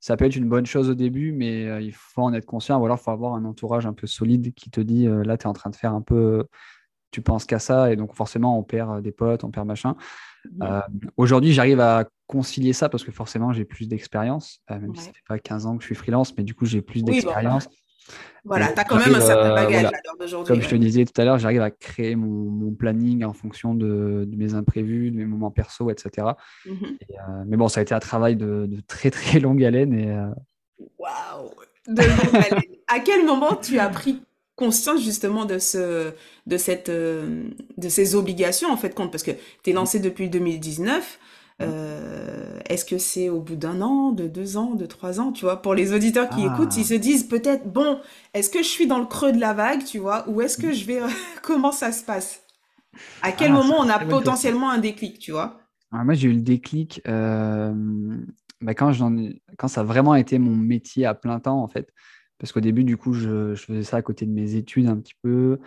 ça 0.00 0.16
peut 0.16 0.24
être 0.24 0.36
une 0.36 0.48
bonne 0.48 0.66
chose 0.66 0.88
au 0.90 0.94
début, 0.94 1.32
mais 1.32 1.66
euh, 1.66 1.80
il 1.80 1.92
faut 1.92 2.22
en 2.22 2.32
être 2.32 2.46
conscient 2.46 2.78
ou 2.78 2.84
alors 2.84 2.98
il 3.00 3.04
faut 3.04 3.10
avoir 3.10 3.34
un 3.34 3.44
entourage 3.44 3.86
un 3.86 3.92
peu 3.92 4.06
solide 4.06 4.54
qui 4.54 4.70
te 4.70 4.80
dit 4.80 5.06
euh, 5.06 5.24
là, 5.24 5.36
tu 5.36 5.44
es 5.44 5.48
en 5.48 5.52
train 5.52 5.70
de 5.70 5.76
faire 5.76 5.94
un 5.94 6.02
peu, 6.02 6.44
tu 7.10 7.22
penses 7.22 7.44
qu'à 7.44 7.58
ça 7.58 7.92
et 7.92 7.96
donc 7.96 8.14
forcément, 8.14 8.58
on 8.58 8.62
perd 8.62 9.02
des 9.02 9.12
potes, 9.12 9.44
on 9.44 9.50
perd 9.50 9.66
machin. 9.66 9.96
Mmh. 10.50 10.80
Aujourd'hui, 11.16 11.52
j'arrive 11.52 11.80
à 11.80 12.04
concilier 12.28 12.74
ça 12.74 12.88
parce 12.88 13.02
que 13.02 13.10
forcément 13.10 13.52
j'ai 13.52 13.64
plus 13.64 13.88
d'expérience, 13.88 14.60
euh, 14.70 14.78
même 14.78 14.94
si 14.94 15.06
ça 15.06 15.12
fait 15.12 15.24
pas 15.26 15.38
15 15.38 15.66
ans 15.66 15.76
que 15.76 15.82
je 15.82 15.86
suis 15.86 15.94
freelance, 15.96 16.36
mais 16.36 16.44
du 16.44 16.54
coup 16.54 16.66
j'ai 16.66 16.82
plus 16.82 17.02
d'expérience. 17.02 17.68
voilà, 18.44 18.70
tu 18.72 18.78
as 18.78 18.84
quand 18.84 18.98
même 18.98 19.14
un 19.14 19.20
certain 19.20 19.50
euh, 19.50 19.54
bagage 19.54 19.86
à 19.86 19.90
l'heure 19.90 20.16
d'aujourd'hui. 20.20 20.54
Comme 20.54 20.62
je 20.62 20.68
te 20.68 20.76
disais 20.76 21.04
tout 21.06 21.20
à 21.20 21.24
l'heure, 21.24 21.38
j'arrive 21.38 21.62
à 21.62 21.70
créer 21.70 22.14
mon, 22.14 22.72
planning 22.72 23.24
en 23.24 23.32
fonction 23.32 23.74
de, 23.74 24.28
mes 24.36 24.54
imprévus, 24.54 25.10
de 25.10 25.16
mes 25.16 25.24
moments 25.24 25.50
perso, 25.50 25.90
etc. 25.90 26.28
Mmh 26.66 26.70
euh, 26.70 27.44
mais 27.46 27.56
bon, 27.56 27.68
ça 27.68 27.80
a 27.80 27.82
été 27.82 27.94
un 27.94 27.98
travail 27.98 28.36
de, 28.36 28.68
très 28.86 29.10
très 29.10 29.40
longue 29.40 29.64
haleine. 29.64 29.94
Et, 29.94 30.14
Waouh 30.98 31.50
De 31.88 32.02
longue 32.02 32.44
haleine. 32.44 32.62
À 32.88 33.00
quel 33.00 33.24
moment 33.24 33.56
tu 33.56 33.78
as 33.78 33.88
pris 33.88 34.22
conscience 34.58 35.02
justement 35.02 35.44
de 35.44 35.58
ce 35.58 36.12
de 36.46 36.56
cette 36.56 36.90
de 36.90 37.88
ces 37.88 38.14
obligations 38.14 38.70
en 38.70 38.76
fait 38.76 38.94
compte 38.94 39.10
parce 39.12 39.22
que 39.22 39.30
tu 39.62 39.70
es 39.70 39.72
lancé 39.72 40.00
depuis 40.00 40.28
2019 40.28 41.18
euh, 41.60 42.60
est-ce 42.68 42.84
que 42.84 42.98
c'est 42.98 43.28
au 43.28 43.40
bout 43.40 43.56
d'un 43.56 43.82
an, 43.82 44.12
de 44.12 44.28
deux 44.28 44.56
ans, 44.56 44.74
de 44.74 44.86
trois 44.86 45.20
ans, 45.20 45.32
tu 45.32 45.44
vois? 45.44 45.60
Pour 45.60 45.74
les 45.74 45.92
auditeurs 45.92 46.28
qui 46.28 46.44
écoutent, 46.44 46.76
ils 46.76 46.82
ah. 46.82 46.88
se 46.88 46.94
disent 46.94 47.24
peut-être, 47.24 47.66
bon, 47.66 48.00
est-ce 48.32 48.48
que 48.48 48.60
je 48.60 48.68
suis 48.68 48.86
dans 48.86 48.98
le 48.98 49.06
creux 49.06 49.32
de 49.32 49.40
la 49.40 49.54
vague, 49.54 49.84
tu 49.84 49.98
vois? 49.98 50.28
Ou 50.28 50.40
est-ce 50.40 50.56
que 50.56 50.72
je 50.72 50.84
vais... 50.84 51.00
Comment 51.42 51.72
ça 51.72 51.90
se 51.90 52.04
passe? 52.04 52.42
À 53.22 53.32
quel 53.32 53.50
ah, 53.50 53.54
moment 53.54 53.76
on 53.78 53.88
a 53.88 53.98
potentiellement 53.98 54.70
un 54.70 54.78
déclic, 54.78 55.18
tu 55.18 55.32
vois? 55.32 55.60
Ah, 55.90 56.04
Moi, 56.04 56.14
j'ai 56.14 56.28
eu 56.28 56.32
le 56.32 56.42
déclic 56.42 57.02
euh, 57.08 57.72
bah, 58.60 58.74
quand, 58.74 58.92
quand 59.56 59.68
ça 59.68 59.80
a 59.80 59.84
vraiment 59.84 60.14
été 60.14 60.38
mon 60.38 60.54
métier 60.54 61.06
à 61.06 61.14
plein 61.14 61.40
temps, 61.40 61.60
en 61.60 61.68
fait. 61.68 61.92
Parce 62.38 62.52
qu'au 62.52 62.60
début, 62.60 62.84
du 62.84 62.96
coup, 62.96 63.12
je, 63.12 63.54
faisais 63.56 63.82
ça 63.82 63.96
à 63.96 64.02
côté 64.02 64.24
de 64.26 64.30
mes 64.30 64.54
études 64.54 64.86
un 64.88 64.96
petit 64.96 65.14
peu. 65.22 65.58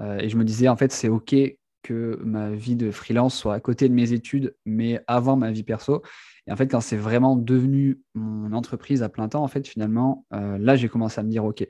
Euh, 0.00 0.18
et 0.18 0.28
je 0.28 0.36
me 0.36 0.44
disais, 0.44 0.68
en 0.68 0.76
fait, 0.76 0.92
c'est 0.92 1.08
OK 1.08 1.34
que 1.82 2.20
ma 2.22 2.50
vie 2.50 2.76
de 2.76 2.90
freelance 2.90 3.34
soit 3.34 3.54
à 3.54 3.60
côté 3.60 3.88
de 3.88 3.94
mes 3.94 4.12
études, 4.12 4.54
mais 4.64 5.02
avant 5.06 5.36
ma 5.36 5.50
vie 5.50 5.62
perso. 5.62 6.02
Et 6.46 6.52
en 6.52 6.56
fait, 6.56 6.68
quand 6.68 6.80
c'est 6.80 6.96
vraiment 6.96 7.36
devenu 7.36 8.00
mon 8.14 8.52
entreprise 8.52 9.02
à 9.02 9.08
plein 9.08 9.28
temps, 9.28 9.42
en 9.42 9.48
fait, 9.48 9.66
finalement, 9.66 10.24
euh, 10.32 10.58
là, 10.58 10.76
j'ai 10.76 10.88
commencé 10.88 11.20
à 11.20 11.22
me 11.24 11.30
dire, 11.30 11.44
OK, 11.44 11.66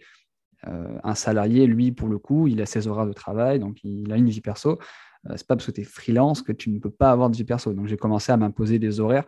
euh, 0.67 0.99
un 1.03 1.15
salarié, 1.15 1.67
lui, 1.67 1.93
pour 1.93 2.09
le 2.09 2.19
coup, 2.19 2.49
il 2.49 2.61
a 2.61 2.67
ses 2.67 2.87
horaires 2.87 3.07
de 3.07 3.13
travail, 3.13 3.61
donc 3.61 3.83
il 3.83 4.13
a 4.13 4.17
une 4.17 4.29
vie 4.29 4.41
perso. 4.41 4.79
C'est 5.37 5.47
pas 5.47 5.55
parce 5.55 5.67
que 5.67 5.73
tu 5.73 5.83
es 5.83 5.85
freelance 5.85 6.41
que 6.41 6.53
tu 6.53 6.71
ne 6.71 6.79
peux 6.79 6.91
pas 6.91 7.11
avoir 7.11 7.29
de 7.29 7.37
vie 7.37 7.45
perso. 7.45 7.75
Donc, 7.75 7.87
j'ai 7.87 7.99
commencé 7.99 8.33
à 8.33 8.39
m'imposer 8.39 8.79
des 8.79 9.01
horaires 9.01 9.27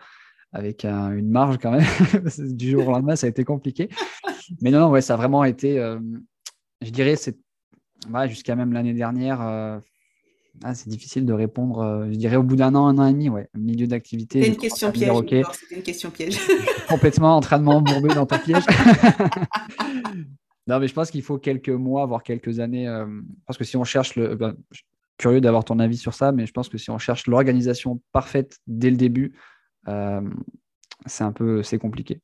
avec 0.52 0.84
une 0.84 1.30
marge 1.30 1.58
quand 1.58 1.72
même. 1.72 1.84
du 2.38 2.70
jour 2.70 2.88
au 2.88 2.90
lendemain, 2.90 3.16
ça 3.16 3.26
a 3.26 3.30
été 3.30 3.44
compliqué. 3.44 3.88
Mais 4.60 4.70
non, 4.70 4.80
non, 4.80 4.90
ouais, 4.90 5.00
ça 5.00 5.14
a 5.14 5.16
vraiment 5.16 5.44
été, 5.44 5.76
je 6.80 6.90
dirais, 6.90 7.16
c'est 7.16 7.36
jusqu'à 8.28 8.56
même 8.56 8.72
l'année 8.72 8.94
dernière, 8.94 9.80
ah, 10.64 10.74
c'est 10.74 10.88
difficile 10.88 11.24
de 11.24 11.32
répondre, 11.32 11.80
euh, 11.80 12.06
je 12.10 12.16
dirais 12.16 12.36
au 12.36 12.42
bout 12.42 12.56
d'un 12.56 12.74
an, 12.74 12.86
un 12.86 12.98
an 12.98 13.06
et 13.06 13.12
demi, 13.12 13.28
ouais. 13.28 13.48
Milieu 13.54 13.86
d'activité. 13.86 14.42
C'est 14.42 14.48
une 14.48 14.56
question 14.56 14.92
piège. 14.92 15.10
C'était 15.52 15.76
une 15.76 15.82
question 15.82 16.10
piège. 16.10 16.38
complètement 16.88 17.36
en 17.36 17.40
train 17.40 17.58
de 17.58 17.64
m'embourber 17.64 18.14
dans 18.14 18.26
ton 18.26 18.38
piège. 18.38 18.64
non, 20.66 20.78
mais 20.78 20.86
je 20.86 20.94
pense 20.94 21.10
qu'il 21.10 21.22
faut 21.22 21.38
quelques 21.38 21.70
mois, 21.70 22.06
voire 22.06 22.22
quelques 22.22 22.60
années. 22.60 22.86
Euh, 22.86 23.06
parce 23.46 23.58
que 23.58 23.64
si 23.64 23.76
on 23.76 23.84
cherche 23.84 24.14
le. 24.14 24.36
Ben, 24.36 24.54
curieux 25.18 25.40
d'avoir 25.40 25.64
ton 25.64 25.78
avis 25.78 25.96
sur 25.96 26.14
ça, 26.14 26.32
mais 26.32 26.46
je 26.46 26.52
pense 26.52 26.68
que 26.68 26.78
si 26.78 26.90
on 26.90 26.98
cherche 26.98 27.26
l'organisation 27.26 28.00
parfaite 28.12 28.58
dès 28.66 28.90
le 28.90 28.96
début, 28.96 29.26
euh, 29.26 29.38
c'est 29.86 31.24
un 31.24 31.32
peu 31.32 31.62
c'est 31.62 31.78
compliqué. 31.78 32.20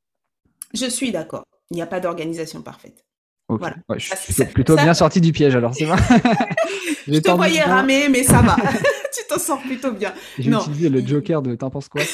Je 0.74 0.86
suis 0.86 1.12
d'accord. 1.12 1.44
Il 1.70 1.74
n'y 1.74 1.82
a 1.82 1.86
pas 1.86 2.00
d'organisation 2.00 2.62
parfaite. 2.62 3.04
Voilà. 3.48 3.76
je 3.96 4.14
suis 4.14 4.44
plutôt 4.46 4.76
bien 4.76 4.92
sorti 4.92 5.20
du 5.22 5.32
piège 5.32 5.56
alors, 5.56 5.74
c'est 5.74 5.86
vrai. 5.86 5.98
je 7.08 7.18
te 7.18 7.30
voyais 7.30 7.62
ramer, 7.62 8.10
mais 8.10 8.22
ça 8.22 8.42
va. 8.42 8.56
tu 9.14 9.22
t'en 9.28 9.38
sors 9.38 9.60
plutôt 9.62 9.92
bien. 9.92 10.12
J'ai 10.38 10.50
utilisé 10.50 10.90
le 10.90 11.04
joker 11.06 11.40
de 11.40 11.54
t'en 11.54 11.70
penses 11.70 11.88
quoi 11.88 12.02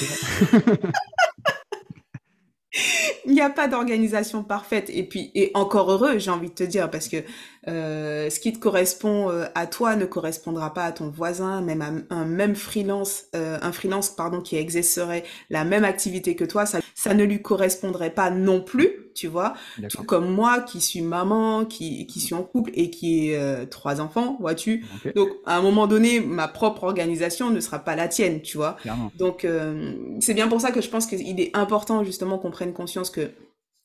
Il 3.27 3.33
n'y 3.33 3.41
a 3.41 3.51
pas 3.51 3.69
d'organisation 3.69 4.45
parfaite. 4.45 4.91
Et 4.93 5.03
puis, 5.03 5.31
et 5.35 5.51
encore 5.55 5.91
heureux, 5.91 6.19
j'ai 6.19 6.31
envie 6.31 6.51
de 6.51 6.55
te 6.55 6.63
dire, 6.63 6.91
parce 6.91 7.09
que 7.09 7.17
euh, 7.69 8.31
ce 8.31 8.41
qui 8.41 8.53
te 8.53 8.59
correspond 8.59 9.31
euh, 9.31 9.47
à 9.55 9.67
toi 9.67 9.97
ne 9.97 10.05
correspondra 10.05 10.75
pas 10.75 10.85
à 10.85 10.93
ton 10.93 11.09
voisin, 11.09 11.61
même 11.63 11.83
à 11.83 12.15
un 12.15 12.25
même 12.25 12.55
freelance, 12.55 13.25
euh, 13.35 13.59
un 13.63 13.73
freelance 13.73 14.11
pardon 14.11 14.41
qui 14.41 14.57
exercerait 14.57 15.25
la 15.51 15.65
même 15.65 15.85
activité 15.85 16.37
que 16.37 16.45
toi, 16.45 16.67
ça, 16.67 16.81
ça 16.95 17.15
ne 17.15 17.25
lui 17.25 17.41
correspondrait 17.41 18.11
pas 18.11 18.31
non 18.31 18.61
plus, 18.61 19.11
tu 19.15 19.29
vois. 19.29 19.55
Comme 20.07 20.31
moi 20.31 20.61
qui 20.61 20.81
suis 20.81 21.01
maman, 21.01 21.65
qui, 21.65 22.07
qui 22.07 22.21
suis 22.21 22.35
en 22.35 22.43
couple 22.43 22.71
et 22.75 22.91
qui 22.91 23.31
ai 23.31 23.67
trois 23.71 24.01
enfants, 24.01 24.37
vois-tu. 24.41 24.85
Donc 25.15 25.29
à 25.47 25.57
un 25.57 25.63
moment 25.63 25.87
donné, 25.87 26.21
ma 26.21 26.49
propre 26.49 26.85
organisation 26.85 27.51
ne 27.51 27.61
sera 27.61 27.79
pas 27.79 27.97
la 27.97 28.09
tienne, 28.09 28.43
tu 28.43 28.57
vois. 28.57 28.77
Donc 29.17 29.47
c'est 30.21 30.35
bien 30.35 30.49
pour 30.49 30.61
ça 30.61 30.73
que 30.73 30.81
je 30.81 30.89
pense 30.89 31.07
qu'il 31.07 31.41
est 31.41 31.57
important 31.57 32.05
justement 32.05 32.39
qu'on 32.39 32.51
prenne 32.51 32.73
conscience 32.73 33.11
que 33.11 33.31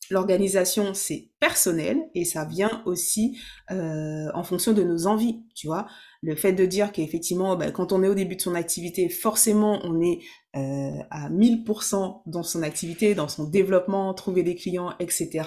l'organisation, 0.09 0.93
c'est 0.93 1.27
personnel 1.39 2.09
et 2.15 2.25
ça 2.25 2.45
vient 2.45 2.81
aussi 2.85 3.39
euh, 3.71 4.27
en 4.33 4.43
fonction 4.43 4.73
de 4.73 4.83
nos 4.83 5.07
envies, 5.07 5.43
tu 5.55 5.67
vois. 5.67 5.87
Le 6.21 6.35
fait 6.35 6.51
de 6.51 6.65
dire 6.65 6.91
qu'effectivement, 6.91 7.55
bah, 7.55 7.71
quand 7.71 7.93
on 7.93 8.03
est 8.03 8.09
au 8.09 8.13
début 8.13 8.35
de 8.35 8.41
son 8.41 8.55
activité, 8.55 9.07
forcément, 9.07 9.79
on 9.83 10.01
est 10.01 10.19
euh, 10.57 10.99
à 11.11 11.29
1000% 11.29 12.23
dans 12.25 12.43
son 12.43 12.61
activité, 12.61 13.15
dans 13.15 13.29
son 13.29 13.45
développement, 13.45 14.13
trouver 14.13 14.43
des 14.43 14.55
clients, 14.55 14.93
etc. 14.99 15.43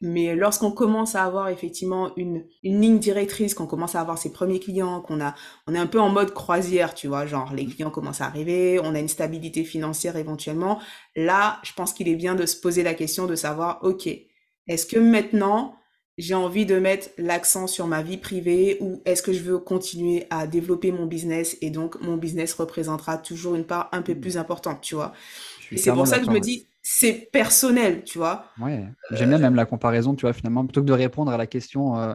Mais 0.00 0.34
lorsqu'on 0.34 0.70
commence 0.70 1.14
à 1.14 1.24
avoir 1.24 1.48
effectivement 1.48 2.12
une, 2.16 2.44
une 2.62 2.80
ligne 2.80 2.98
directrice, 2.98 3.52
qu'on 3.52 3.66
commence 3.66 3.96
à 3.96 4.00
avoir 4.00 4.16
ses 4.16 4.32
premiers 4.32 4.60
clients, 4.60 5.02
qu'on 5.02 5.20
a, 5.20 5.34
on 5.66 5.74
est 5.74 5.78
un 5.78 5.86
peu 5.86 6.00
en 6.00 6.08
mode 6.08 6.32
croisière, 6.32 6.94
tu 6.94 7.08
vois, 7.08 7.26
genre 7.26 7.52
les 7.52 7.66
clients 7.66 7.90
commencent 7.90 8.22
à 8.22 8.26
arriver, 8.26 8.80
on 8.82 8.94
a 8.94 9.00
une 9.00 9.08
stabilité 9.08 9.62
financière 9.64 10.16
éventuellement. 10.16 10.78
Là, 11.16 11.58
je 11.64 11.72
pense 11.74 11.92
qu'il 11.92 12.08
est 12.08 12.16
bien 12.16 12.34
de 12.34 12.46
se 12.46 12.58
poser 12.58 12.82
la 12.82 12.94
question 12.94 13.26
de 13.26 13.34
savoir, 13.34 13.80
ok, 13.82 14.08
est-ce 14.68 14.86
que 14.86 14.98
maintenant 14.98 15.74
j'ai 16.18 16.34
envie 16.34 16.66
de 16.66 16.78
mettre 16.78 17.10
l'accent 17.16 17.68
sur 17.68 17.86
ma 17.86 18.02
vie 18.02 18.16
privée 18.16 18.76
ou 18.80 19.00
est-ce 19.04 19.22
que 19.22 19.32
je 19.32 19.42
veux 19.42 19.58
continuer 19.58 20.26
à 20.30 20.48
développer 20.48 20.90
mon 20.90 21.06
business 21.06 21.56
et 21.60 21.70
donc 21.70 22.00
mon 22.00 22.16
business 22.16 22.54
représentera 22.54 23.18
toujours 23.18 23.54
une 23.54 23.64
part 23.64 23.88
un 23.92 24.02
peu 24.02 24.14
mmh. 24.14 24.20
plus 24.20 24.36
importante, 24.36 24.80
tu 24.80 24.96
vois? 24.96 25.12
Et 25.70 25.76
c'est 25.76 25.92
pour 25.92 26.06
ça 26.06 26.18
que 26.18 26.24
je 26.24 26.30
me 26.30 26.40
dis, 26.40 26.66
c'est 26.82 27.28
personnel, 27.30 28.02
tu 28.02 28.18
vois? 28.18 28.46
Ouais, 28.60 28.84
j'aime 29.12 29.28
bien 29.28 29.38
même 29.38 29.54
la 29.54 29.66
comparaison, 29.66 30.14
tu 30.14 30.22
vois, 30.22 30.32
finalement, 30.32 30.64
plutôt 30.64 30.80
que 30.80 30.86
de 30.86 30.92
répondre 30.92 31.30
à 31.30 31.36
la 31.36 31.46
question 31.46 31.96
euh, 31.96 32.14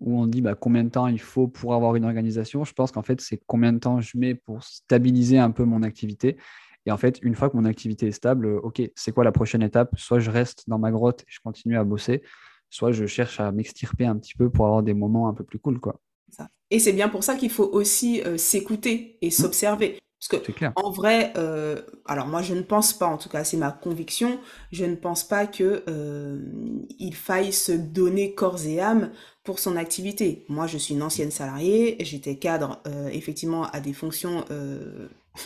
où 0.00 0.18
on 0.20 0.26
dit 0.26 0.40
bah, 0.40 0.54
combien 0.54 0.82
de 0.82 0.88
temps 0.88 1.06
il 1.06 1.20
faut 1.20 1.46
pour 1.46 1.74
avoir 1.74 1.94
une 1.94 2.04
organisation, 2.04 2.64
je 2.64 2.72
pense 2.72 2.90
qu'en 2.90 3.02
fait, 3.02 3.20
c'est 3.20 3.40
combien 3.46 3.72
de 3.72 3.78
temps 3.78 4.00
je 4.00 4.16
mets 4.16 4.34
pour 4.34 4.64
stabiliser 4.64 5.38
un 5.38 5.50
peu 5.50 5.64
mon 5.64 5.82
activité. 5.82 6.36
Et 6.88 6.90
en 6.90 6.96
fait, 6.96 7.18
une 7.20 7.34
fois 7.34 7.50
que 7.50 7.56
mon 7.58 7.66
activité 7.66 8.06
est 8.06 8.12
stable, 8.12 8.46
euh, 8.46 8.60
ok, 8.62 8.80
c'est 8.94 9.12
quoi 9.12 9.22
la 9.22 9.30
prochaine 9.30 9.62
étape? 9.62 9.90
Soit 9.98 10.20
je 10.20 10.30
reste 10.30 10.64
dans 10.68 10.78
ma 10.78 10.90
grotte 10.90 11.20
et 11.20 11.26
je 11.28 11.38
continue 11.44 11.76
à 11.76 11.84
bosser, 11.84 12.22
soit 12.70 12.92
je 12.92 13.04
cherche 13.04 13.40
à 13.40 13.52
m'extirper 13.52 14.06
un 14.06 14.16
petit 14.16 14.34
peu 14.34 14.48
pour 14.48 14.64
avoir 14.64 14.82
des 14.82 14.94
moments 14.94 15.28
un 15.28 15.34
peu 15.34 15.44
plus 15.44 15.58
cool, 15.58 15.80
quoi. 15.80 16.00
Et 16.70 16.78
c'est 16.78 16.94
bien 16.94 17.10
pour 17.10 17.24
ça 17.24 17.36
qu'il 17.36 17.50
faut 17.50 17.68
aussi 17.70 18.22
euh, 18.22 18.38
s'écouter 18.38 19.18
et 19.20 19.28
mmh. 19.28 19.32
s'observer. 19.32 19.98
Parce 20.18 20.42
que 20.42 20.64
en 20.76 20.90
vrai, 20.90 21.34
euh, 21.36 21.80
alors 22.06 22.26
moi 22.26 22.40
je 22.40 22.54
ne 22.54 22.62
pense 22.62 22.94
pas, 22.94 23.06
en 23.06 23.18
tout 23.18 23.28
cas 23.28 23.44
c'est 23.44 23.56
ma 23.58 23.70
conviction, 23.70 24.40
je 24.72 24.84
ne 24.84 24.96
pense 24.96 25.24
pas 25.24 25.46
que 25.46 25.84
euh, 25.88 26.42
il 26.98 27.14
faille 27.14 27.52
se 27.52 27.70
donner 27.70 28.34
corps 28.34 28.64
et 28.66 28.80
âme 28.80 29.12
pour 29.44 29.58
son 29.58 29.76
activité. 29.76 30.44
Moi 30.48 30.66
je 30.66 30.76
suis 30.76 30.94
une 30.94 31.02
ancienne 31.02 31.30
salariée, 31.30 31.98
j'étais 32.00 32.36
cadre 32.36 32.82
effectivement 33.12 33.64
à 33.66 33.78
des 33.78 33.92
fonctions, 33.92 34.44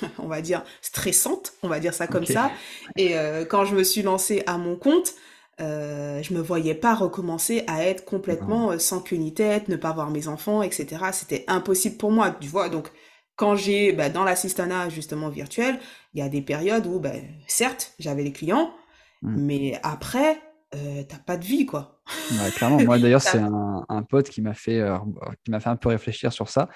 on 0.18 0.26
va 0.26 0.40
dire 0.40 0.62
stressantes, 0.80 1.52
on 1.62 1.68
va 1.68 1.80
dire 1.80 1.94
ça 1.94 2.06
comme 2.06 2.26
ça. 2.26 2.50
Et 2.96 3.14
quand 3.48 3.64
je 3.64 3.74
me 3.74 3.84
suis 3.84 4.02
lancée 4.02 4.42
à 4.46 4.58
mon 4.58 4.76
compte, 4.76 5.14
euh, 5.60 6.22
je 6.22 6.32
me 6.32 6.40
voyais 6.40 6.74
pas 6.74 6.94
recommencer 6.94 7.64
à 7.66 7.84
être 7.84 8.04
complètement 8.04 8.78
sans 8.78 9.00
queue 9.00 9.16
ni 9.16 9.34
tête, 9.34 9.68
ne 9.68 9.76
pas 9.76 9.92
voir 9.92 10.10
mes 10.10 10.28
enfants, 10.28 10.62
etc. 10.62 11.04
C'était 11.12 11.44
impossible 11.46 11.96
pour 11.96 12.10
moi, 12.10 12.30
tu 12.30 12.48
vois. 12.48 12.68
Donc, 12.68 12.88
quand 13.36 13.54
j'ai, 13.54 13.92
bah, 13.92 14.08
dans 14.08 14.24
l'assistanat 14.24 14.88
justement 14.88 15.28
virtuel, 15.28 15.78
il 16.14 16.20
y 16.20 16.22
a 16.22 16.28
des 16.28 16.42
périodes 16.42 16.86
où, 16.86 16.98
bah, 16.98 17.12
certes, 17.46 17.94
j'avais 17.98 18.22
les 18.22 18.32
clients, 18.32 18.72
mmh. 19.22 19.34
mais 19.36 19.80
après, 19.82 20.40
euh, 20.74 21.02
t'as 21.06 21.18
pas 21.18 21.36
de 21.36 21.44
vie, 21.44 21.66
quoi. 21.66 22.00
clairement. 22.56 22.82
Moi, 22.82 22.98
d'ailleurs, 22.98 23.22
c'est 23.22 23.38
un, 23.38 24.02
pote 24.08 24.30
qui 24.30 24.40
m'a 24.40 24.54
fait, 24.54 24.80
euh, 24.80 24.96
qui 25.44 25.50
m'a 25.50 25.60
fait 25.60 25.70
un 25.70 25.76
peu 25.76 25.90
réfléchir 25.90 26.32
sur 26.32 26.48
ça. 26.48 26.68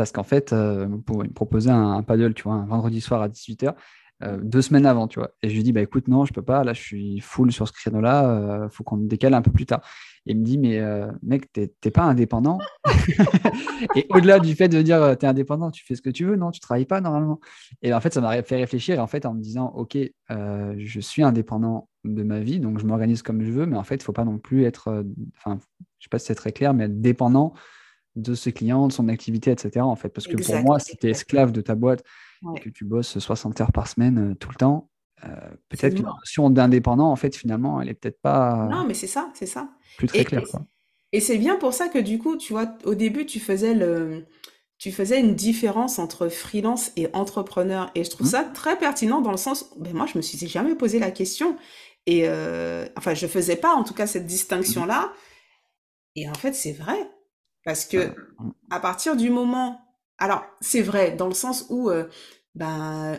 Parce 0.00 0.12
qu'en 0.12 0.22
fait, 0.22 0.54
euh, 0.54 0.86
il 0.88 1.14
me 1.14 1.28
proposait 1.28 1.68
un, 1.70 2.02
paddle, 2.02 2.32
tu 2.32 2.44
vois, 2.44 2.54
un 2.54 2.64
vendredi 2.64 3.02
soir 3.02 3.20
à 3.20 3.28
18h. 3.28 3.74
Euh, 4.22 4.38
deux 4.42 4.62
semaines 4.62 4.86
avant, 4.86 5.08
tu 5.08 5.18
vois. 5.18 5.32
Et 5.42 5.50
je 5.50 5.54
lui 5.54 5.62
dis, 5.62 5.72
bah 5.72 5.82
écoute, 5.82 6.08
non, 6.08 6.24
je 6.24 6.32
peux 6.32 6.40
pas, 6.40 6.64
là, 6.64 6.72
je 6.72 6.80
suis 6.80 7.20
full 7.20 7.52
sur 7.52 7.68
ce 7.68 7.74
créneau-là, 7.74 8.22
il 8.22 8.62
euh, 8.64 8.68
faut 8.70 8.82
qu'on 8.82 8.96
décale 8.96 9.34
un 9.34 9.42
peu 9.42 9.50
plus 9.50 9.66
tard. 9.66 9.82
Et 10.24 10.32
il 10.32 10.38
me 10.38 10.42
dit, 10.42 10.56
mais 10.56 10.78
euh, 10.78 11.12
mec, 11.22 11.52
t'es 11.52 11.90
pas 11.90 12.04
indépendant? 12.04 12.60
et 13.94 14.06
au-delà 14.08 14.38
du 14.38 14.54
fait 14.54 14.68
de 14.68 14.80
dire, 14.80 15.18
tu 15.20 15.26
es 15.26 15.28
indépendant, 15.28 15.70
tu 15.70 15.84
fais 15.84 15.96
ce 15.96 16.00
que 16.00 16.08
tu 16.08 16.24
veux, 16.24 16.36
non, 16.36 16.50
tu 16.50 16.60
travailles 16.60 16.86
pas 16.86 17.02
normalement. 17.02 17.40
Et 17.82 17.92
en 17.92 18.00
fait, 18.00 18.14
ça 18.14 18.22
m'a 18.22 18.42
fait 18.42 18.56
réfléchir, 18.56 19.02
en 19.02 19.06
fait, 19.06 19.26
en 19.26 19.34
me 19.34 19.42
disant, 19.42 19.70
ok, 19.74 19.98
je 20.30 21.00
suis 21.00 21.22
indépendant 21.22 21.90
de 22.04 22.22
ma 22.22 22.40
vie, 22.40 22.58
donc 22.58 22.78
je 22.78 22.86
m'organise 22.86 23.20
comme 23.20 23.42
je 23.42 23.52
veux, 23.52 23.66
mais 23.66 23.76
en 23.76 23.84
fait, 23.84 23.96
il 23.96 24.02
faut 24.02 24.14
pas 24.14 24.24
non 24.24 24.38
plus 24.38 24.64
être, 24.64 25.04
enfin, 25.36 25.60
je 25.98 26.06
sais 26.06 26.08
pas 26.10 26.18
si 26.18 26.24
c'est 26.24 26.34
très 26.34 26.52
clair, 26.52 26.72
mais 26.72 26.84
être 26.84 27.02
dépendant 27.02 27.52
de 28.20 28.34
ses 28.34 28.52
clients, 28.52 28.88
de 28.88 28.92
son 28.92 29.08
activité, 29.08 29.50
etc. 29.50 29.80
En 29.80 29.96
fait, 29.96 30.08
parce 30.08 30.26
que 30.26 30.36
pour 30.36 30.62
moi, 30.62 30.78
si 30.78 30.96
tu 30.96 31.06
es 31.06 31.10
esclave 31.10 31.52
de 31.52 31.60
ta 31.60 31.74
boîte, 31.74 32.04
que 32.62 32.70
tu 32.70 32.84
bosses 32.84 33.18
60 33.18 33.60
heures 33.60 33.72
par 33.72 33.86
semaine 33.86 34.30
euh, 34.30 34.34
tout 34.34 34.48
le 34.48 34.54
temps, 34.54 34.88
euh, 35.24 35.28
peut-être 35.68 35.94
que 35.94 36.02
la 36.02 36.14
notion 36.18 36.48
d'indépendant, 36.50 37.10
en 37.10 37.16
fait, 37.16 37.36
finalement, 37.36 37.80
elle 37.80 37.88
est 37.88 37.94
peut-être 37.94 38.20
pas. 38.20 38.68
Non, 38.70 38.84
mais 38.86 38.94
c'est 38.94 39.06
ça, 39.06 39.30
c'est 39.34 39.46
ça. 39.46 39.68
Plus 39.98 40.06
très 40.06 40.24
clair. 40.24 40.42
Et, 41.12 41.20
c'est 41.20 41.36
bien 41.36 41.56
pour 41.56 41.74
ça 41.74 41.88
que 41.88 41.98
du 41.98 42.18
coup, 42.18 42.36
tu 42.36 42.52
vois, 42.52 42.72
au 42.84 42.94
début, 42.94 43.26
tu 43.26 43.40
faisais 43.40 43.74
le. 43.74 44.26
Tu 44.78 44.92
faisais 44.92 45.20
une 45.20 45.34
différence 45.34 45.98
entre 45.98 46.28
freelance 46.28 46.92
et 46.96 47.08
entrepreneur. 47.12 47.90
Et 47.94 48.02
je 48.02 48.08
trouve 48.08 48.26
mmh. 48.28 48.30
ça 48.30 48.44
très 48.44 48.78
pertinent 48.78 49.20
dans 49.20 49.30
le 49.30 49.36
sens, 49.36 49.74
ben 49.78 49.94
moi, 49.94 50.06
je 50.06 50.16
me 50.16 50.22
suis 50.22 50.38
jamais 50.48 50.74
posé 50.74 50.98
la 50.98 51.10
question. 51.10 51.58
Et 52.06 52.22
euh, 52.24 52.86
enfin, 52.96 53.12
je 53.12 53.26
faisais 53.26 53.56
pas 53.56 53.74
en 53.74 53.84
tout 53.84 53.92
cas 53.92 54.06
cette 54.06 54.24
distinction-là. 54.24 55.12
Et 56.16 56.28
en 56.30 56.34
fait, 56.34 56.54
c'est 56.54 56.72
vrai. 56.72 57.09
Parce 57.64 57.84
que 57.84 58.14
à 58.70 58.80
partir 58.80 59.16
du 59.16 59.30
moment 59.30 59.80
alors, 60.20 60.44
c'est 60.60 60.82
vrai, 60.82 61.12
dans 61.12 61.28
le 61.28 61.34
sens 61.34 61.64
où, 61.70 61.88
euh, 61.88 62.04
ben, 62.54 63.18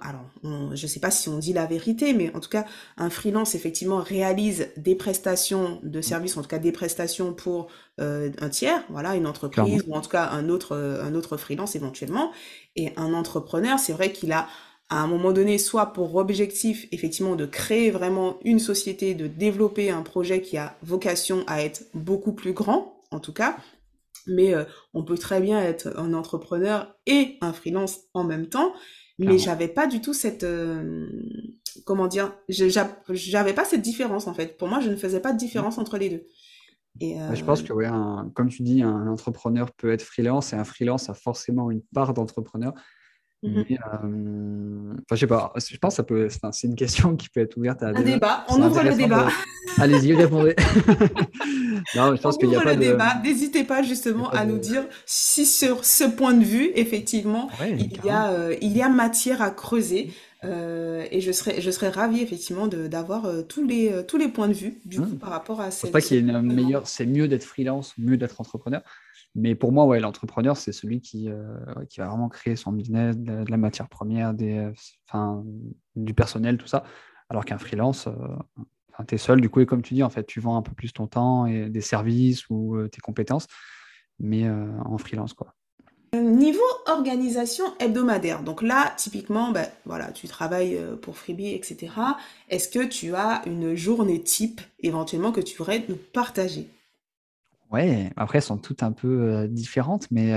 alors, 0.00 0.24
je 0.42 0.82
ne 0.82 0.88
sais 0.88 0.98
pas 0.98 1.10
si 1.10 1.28
on 1.28 1.38
dit 1.38 1.52
la 1.52 1.66
vérité, 1.66 2.14
mais 2.14 2.34
en 2.34 2.40
tout 2.40 2.48
cas, 2.48 2.64
un 2.96 3.10
freelance, 3.10 3.54
effectivement, 3.54 3.98
réalise 3.98 4.68
des 4.78 4.94
prestations 4.94 5.78
de 5.82 5.98
mmh. 5.98 6.02
services, 6.02 6.36
en 6.38 6.42
tout 6.42 6.48
cas 6.48 6.58
des 6.58 6.72
prestations 6.72 7.34
pour 7.34 7.68
euh, 8.00 8.30
un 8.40 8.48
tiers, 8.48 8.82
voilà, 8.88 9.14
une 9.14 9.26
entreprise, 9.26 9.84
ou 9.86 9.94
en 9.94 10.00
tout 10.00 10.08
cas 10.08 10.30
un 10.30 10.48
autre, 10.48 10.74
euh, 10.74 11.04
un 11.04 11.14
autre 11.14 11.36
freelance 11.36 11.76
éventuellement. 11.76 12.32
Et 12.76 12.92
un 12.96 13.12
entrepreneur, 13.12 13.78
c'est 13.78 13.92
vrai 13.92 14.10
qu'il 14.10 14.32
a 14.32 14.48
à 14.88 14.96
un 15.00 15.06
moment 15.06 15.32
donné, 15.32 15.58
soit 15.58 15.92
pour 15.92 16.14
objectif, 16.16 16.86
effectivement, 16.92 17.34
de 17.34 17.46
créer 17.46 17.90
vraiment 17.90 18.38
une 18.44 18.58
société, 18.58 19.14
de 19.14 19.26
développer 19.26 19.90
un 19.90 20.02
projet 20.02 20.42
qui 20.42 20.56
a 20.58 20.76
vocation 20.82 21.44
à 21.46 21.62
être 21.62 21.84
beaucoup 21.94 22.32
plus 22.32 22.52
grand, 22.52 22.91
en 23.12 23.20
tout 23.20 23.32
cas, 23.32 23.56
mais 24.26 24.54
euh, 24.54 24.64
on 24.94 25.04
peut 25.04 25.18
très 25.18 25.40
bien 25.40 25.60
être 25.60 25.96
un 25.96 26.14
entrepreneur 26.14 26.94
et 27.06 27.38
un 27.40 27.52
freelance 27.52 28.00
en 28.14 28.24
même 28.24 28.48
temps. 28.48 28.72
Mais 29.18 29.38
j'avais 29.38 29.68
pas 29.68 29.86
du 29.86 30.00
tout 30.00 30.14
cette 30.14 30.42
euh, 30.42 31.06
comment 31.84 32.08
dire, 32.08 32.34
j'avais 32.48 33.52
pas 33.52 33.64
cette 33.64 33.82
différence 33.82 34.26
en 34.26 34.34
fait. 34.34 34.56
Pour 34.56 34.66
moi, 34.66 34.80
je 34.80 34.90
ne 34.90 34.96
faisais 34.96 35.20
pas 35.20 35.32
de 35.32 35.38
différence 35.38 35.78
entre 35.78 35.96
les 35.96 36.08
deux. 36.08 36.26
Et 37.00 37.16
Je 37.32 37.44
pense 37.44 37.62
euh, 37.62 37.66
que, 37.66 37.72
ouais, 37.72 37.88
comme 38.34 38.48
tu 38.48 38.62
dis, 38.62 38.82
un 38.82 39.06
entrepreneur 39.06 39.70
peut 39.72 39.92
être 39.92 40.02
freelance 40.02 40.52
et 40.52 40.56
un 40.56 40.64
freelance 40.64 41.08
a 41.08 41.14
forcément 41.14 41.70
une 41.70 41.82
part 41.94 42.14
d'entrepreneur. 42.14 42.74
Mmh 43.42 43.62
euh, 43.72 44.92
enfin, 44.92 45.14
je 45.14 45.16
sais 45.16 45.26
pas, 45.26 45.52
je 45.56 45.76
pense 45.78 45.94
que 45.94 45.96
ça 45.96 46.02
peut, 46.04 46.28
c'est 46.52 46.66
une 46.68 46.76
question 46.76 47.16
qui 47.16 47.28
peut 47.28 47.40
être 47.40 47.56
ouverte 47.56 47.82
à 47.82 47.88
un 47.88 48.00
débat. 48.00 48.44
On 48.48 48.62
ouvre 48.62 48.84
le 48.84 48.94
débat. 48.94 49.28
Allez-y, 49.78 50.14
répondez. 50.14 50.54
non, 51.96 52.14
je 52.14 52.20
pense 52.20 52.38
qu'il 52.38 52.50
y 52.50 52.56
a 52.56 52.60
pas 52.60 52.74
le 52.74 52.80
de... 52.80 52.90
débat. 52.90 53.20
N'hésitez 53.24 53.64
pas 53.64 53.82
justement 53.82 54.30
à 54.30 54.44
nous 54.44 54.58
dire 54.58 54.84
si 55.06 55.44
sur 55.44 55.84
ce 55.84 56.04
point 56.04 56.34
de 56.34 56.44
vue, 56.44 56.70
effectivement, 56.76 57.50
il, 57.60 57.90
y 58.04 58.10
a, 58.10 58.30
euh, 58.30 58.54
il 58.62 58.76
y 58.76 58.82
a 58.82 58.88
matière 58.88 59.42
à 59.42 59.50
creuser. 59.50 60.12
Euh, 60.44 61.04
et 61.10 61.20
je 61.20 61.30
serais, 61.30 61.60
je 61.60 61.70
serais 61.70 61.88
ravie 61.88 62.20
effectivement 62.20 62.66
d'avoir 62.68 63.28
tous, 63.48 63.64
les, 63.66 64.04
tous 64.06 64.18
les 64.18 64.28
points 64.28 64.48
de 64.48 64.52
vue 64.52 64.78
du 64.84 65.00
coup, 65.00 65.14
mmh. 65.14 65.18
par 65.18 65.30
rapport 65.30 65.60
à 65.60 65.72
cette. 65.72 65.86
Je 65.88 65.92
pense 65.92 65.92
pas 65.92 66.00
qu'il 66.00 66.16
y 66.16 66.20
ait 66.20 66.22
une 66.22 66.42
meilleure, 66.42 66.86
c'est 66.86 67.06
mieux 67.06 67.26
d'être 67.26 67.44
freelance, 67.44 67.94
mieux 67.98 68.16
d'être 68.16 68.40
entrepreneur. 68.40 68.82
Mais 69.34 69.54
pour 69.54 69.72
moi, 69.72 69.86
ouais, 69.86 70.00
l'entrepreneur, 70.00 70.56
c'est 70.56 70.72
celui 70.72 71.00
qui, 71.00 71.30
euh, 71.30 71.56
qui 71.88 72.00
va 72.00 72.08
vraiment 72.08 72.28
créer 72.28 72.56
son 72.56 72.72
business, 72.72 73.16
de, 73.16 73.44
la 73.48 73.56
matière 73.56 73.88
première, 73.88 74.34
des, 74.34 74.70
enfin, 75.08 75.42
du 75.96 76.12
personnel, 76.12 76.58
tout 76.58 76.66
ça. 76.66 76.84
Alors 77.30 77.46
qu'un 77.46 77.56
freelance, 77.56 78.08
euh, 78.08 79.04
tu 79.08 79.14
es 79.14 79.18
seul, 79.18 79.40
du 79.40 79.48
coup, 79.48 79.60
et 79.60 79.66
comme 79.66 79.80
tu 79.80 79.94
dis, 79.94 80.02
en 80.02 80.10
fait, 80.10 80.24
tu 80.24 80.40
vends 80.40 80.56
un 80.56 80.62
peu 80.62 80.74
plus 80.74 80.92
ton 80.92 81.06
temps 81.06 81.46
et 81.46 81.70
des 81.70 81.80
services 81.80 82.48
ou 82.50 82.76
euh, 82.76 82.88
tes 82.88 83.00
compétences, 83.00 83.46
mais 84.18 84.48
en 84.48 84.98
freelance, 84.98 85.32
quoi. 85.32 85.54
Niveau 86.14 86.60
organisation 86.86 87.64
hebdomadaire, 87.80 88.42
donc 88.42 88.60
là, 88.60 88.92
typiquement, 88.98 89.50
ben, 89.50 89.66
voilà, 89.86 90.12
tu 90.12 90.28
travailles 90.28 90.78
pour 91.00 91.16
Freebie, 91.16 91.54
etc. 91.54 91.88
Est-ce 92.50 92.68
que 92.68 92.84
tu 92.84 93.14
as 93.14 93.40
une 93.46 93.74
journée 93.74 94.22
type 94.22 94.60
éventuellement 94.80 95.32
que 95.32 95.40
tu 95.40 95.56
voudrais 95.56 95.82
nous 95.88 95.96
partager? 96.12 96.68
Ouais, 97.72 98.10
après, 98.16 98.38
elles 98.38 98.42
sont 98.44 98.58
toutes 98.58 98.82
un 98.82 98.92
peu 98.92 99.48
différentes, 99.48 100.10
mais 100.10 100.32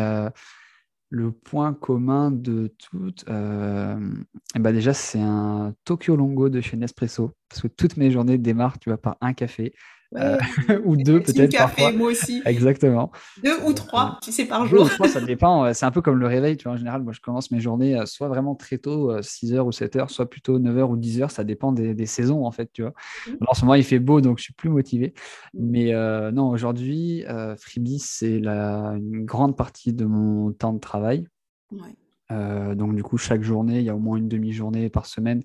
le 1.10 1.32
point 1.32 1.74
commun 1.74 2.32
de 2.32 2.74
toutes, 2.78 3.26
eh 3.28 4.60
ben 4.60 4.72
déjà, 4.74 4.94
c'est 4.94 5.20
un 5.22 5.74
Tokyo 5.86 6.16
Longo 6.16 6.50
de 6.50 6.62
chez 6.62 6.78
Nespresso, 6.78 7.32
parce 7.50 7.62
que 7.62 7.68
toutes 7.68 7.98
mes 7.98 8.12
journées 8.12 8.38
démarrent, 8.38 8.80
tu 8.80 8.90
vois, 8.90 8.98
par 8.98 9.18
un 9.22 9.34
café. 9.34 9.74
Euh, 10.18 10.38
ou 10.86 10.96
deux 10.96 11.22
peut-être 11.22 11.52
café, 11.52 11.92
moi 11.92 12.10
aussi. 12.10 12.42
Exactement. 12.46 13.12
Deux 13.44 13.58
ou 13.66 13.74
trois, 13.74 14.20
tu 14.22 14.32
sais, 14.32 14.46
par 14.46 14.66
jour. 14.66 14.90
ça 14.90 15.22
dépend. 15.26 15.74
C'est 15.74 15.86
un 15.86 15.92
peu 15.92 16.02
comme 16.02 16.18
le 16.18 16.28
réveil, 16.28 16.58
tu 16.58 16.64
vois. 16.66 16.74
En 16.74 16.78
général, 16.78 17.04
moi, 17.04 17.14
je 17.14 17.20
commence 17.20 17.52
mes 17.52 17.60
journées 17.60 17.98
euh, 17.98 18.06
soit 18.06 18.28
vraiment 18.28 18.56
très 18.56 18.78
tôt, 18.78 19.14
6h 19.20 19.60
ou 19.60 19.70
7h, 19.70 20.10
soit 20.10 20.30
plutôt 20.30 20.60
9h 20.60 20.84
ou 20.84 20.98
10h. 20.98 21.30
Ça 21.30 21.44
dépend 21.44 21.72
des, 21.72 22.06
saisons, 22.06 22.46
en 22.46 22.52
fait, 22.52 22.70
tu 22.72 22.82
vois. 22.84 22.94
Mmh. 23.28 23.32
en 23.48 23.54
ce 23.54 23.62
moment, 23.62 23.76
il 23.76 23.84
fait 23.84 24.00
beau, 24.00 24.22
donc 24.22 24.38
je 24.38 24.44
suis 24.44 24.54
plus 24.54 24.70
motivé. 24.70 25.14
Mmh. 25.54 25.60
Mais 25.70 25.94
euh, 25.94 26.32
non, 26.32 26.50
aujourd'hui, 26.50 27.24
Freebie, 27.58 28.00
c'est 28.00 28.38
une 28.38 29.26
grande 29.26 29.58
partie 29.58 29.94
de 29.94 30.06
mon 30.06 30.52
temps 30.52 30.74
de 30.74 30.80
travail. 30.80 31.26
donc, 32.30 32.96
du 32.96 33.04
coup, 33.04 33.18
chaque 33.18 33.44
journée, 33.44 33.80
il 33.80 33.86
y 33.86 33.90
a 33.90 33.96
au 33.96 34.00
moins 34.00 34.18
une 34.18 34.28
demi-journée 34.28 34.90
par 34.90 35.06
semaine 35.06 35.44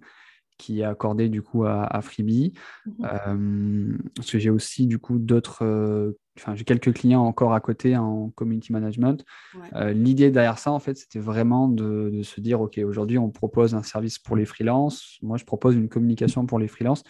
qui 0.60 0.80
est 0.80 0.84
accordé 0.84 1.30
du 1.30 1.40
coup 1.40 1.64
à, 1.64 2.00
Freebie. 2.02 2.52
Mmh 2.86 3.96
parce 4.14 4.30
que 4.30 4.38
j'ai 4.38 4.50
aussi 4.50 4.86
du 4.86 4.98
coup 4.98 5.18
d'autres, 5.18 5.64
euh, 5.64 6.12
enfin 6.38 6.54
j'ai 6.54 6.64
quelques 6.64 6.92
clients 6.92 7.22
encore 7.22 7.54
à 7.54 7.60
côté 7.60 7.96
en 7.96 8.28
community 8.30 8.72
management. 8.72 9.24
Euh, 9.74 9.92
l'idée 9.92 10.30
derrière 10.30 10.58
ça 10.58 10.70
en 10.70 10.78
fait, 10.78 10.96
c'était 10.96 11.18
vraiment 11.18 11.66
de, 11.66 12.20
se 12.22 12.40
dire 12.40 12.60
ok 12.60 12.78
aujourd'hui 12.84 13.16
on 13.16 13.30
propose 13.30 13.74
un 13.74 13.82
service 13.82 14.18
pour 14.18 14.36
les 14.36 14.44
freelances. 14.44 15.18
Moi 15.22 15.38
je 15.38 15.44
propose 15.44 15.74
une 15.74 15.88
communication 15.88 16.44
pour 16.44 16.58
les 16.58 16.68
freelances. 16.68 17.02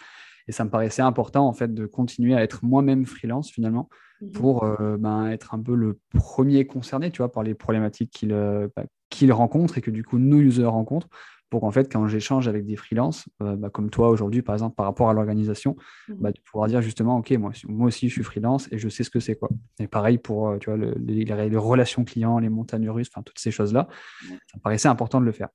Et 0.47 0.53
ça 0.53 0.63
me 0.63 0.69
paraissait 0.69 1.03
important 1.03 1.45
en 1.45 1.53
fait 1.53 1.73
de 1.73 1.85
continuer 1.85 2.33
à 2.33 2.41
être 2.41 2.65
moi-même 2.65 3.05
freelance 3.05 3.51
finalement 3.51 3.89
mmh 4.21 4.31
pour 4.33 4.63
euh, 4.63 4.97
ben, 4.97 5.27
être 5.27 5.55
un 5.55 5.59
peu 5.59 5.73
le 5.73 5.99
premier 6.13 6.65
concerné, 6.67 7.09
tu 7.09 7.17
vois, 7.17 7.31
par 7.31 7.43
les 7.43 7.55
problématiques 7.55 8.11
qu'il 8.11 8.29
bah, 8.29 8.83
qu'il 9.09 9.33
rencontre 9.33 9.77
et 9.77 9.81
que 9.81 9.91
du 9.91 10.03
coup 10.03 10.19
nos 10.19 10.37
users 10.37 10.65
rencontrent 10.65 11.09
pour 11.51 11.59
qu'en 11.59 11.71
fait, 11.71 11.91
quand 11.91 12.07
j'échange 12.07 12.47
avec 12.47 12.65
des 12.65 12.77
freelances, 12.77 13.27
euh, 13.43 13.57
bah, 13.57 13.69
comme 13.69 13.89
toi 13.89 14.09
aujourd'hui, 14.09 14.41
par 14.41 14.55
exemple, 14.55 14.73
par 14.73 14.85
rapport 14.85 15.09
à 15.09 15.13
l'organisation, 15.13 15.75
mmh 16.07 16.13
bah, 16.17 16.31
de 16.31 16.39
pouvoir 16.39 16.69
dire 16.69 16.81
justement, 16.81 17.17
OK, 17.17 17.29
moi, 17.31 17.51
moi 17.67 17.87
aussi, 17.87 18.07
je 18.07 18.13
suis 18.13 18.23
freelance 18.23 18.69
et 18.71 18.79
je 18.79 18.87
sais 18.87 19.03
ce 19.03 19.09
que 19.09 19.19
c'est. 19.19 19.35
quoi. 19.35 19.49
Et 19.77 19.87
pareil 19.87 20.17
pour 20.17 20.47
euh, 20.47 20.57
tu 20.57 20.69
vois, 20.69 20.79
les, 20.79 21.25
les, 21.25 21.57
relations 21.57 22.05
clients, 22.05 22.39
les 22.39 22.47
montagnes 22.47 22.89
russes, 22.89 23.09
enfin, 23.13 23.21
toutes 23.21 23.37
ces 23.37 23.51
choses-là, 23.51 23.89
ça 24.29 24.57
me 24.57 24.61
paraissait 24.61 24.87
important 24.87 25.19
de 25.19 25.25
le 25.25 25.33
faire. 25.33 25.49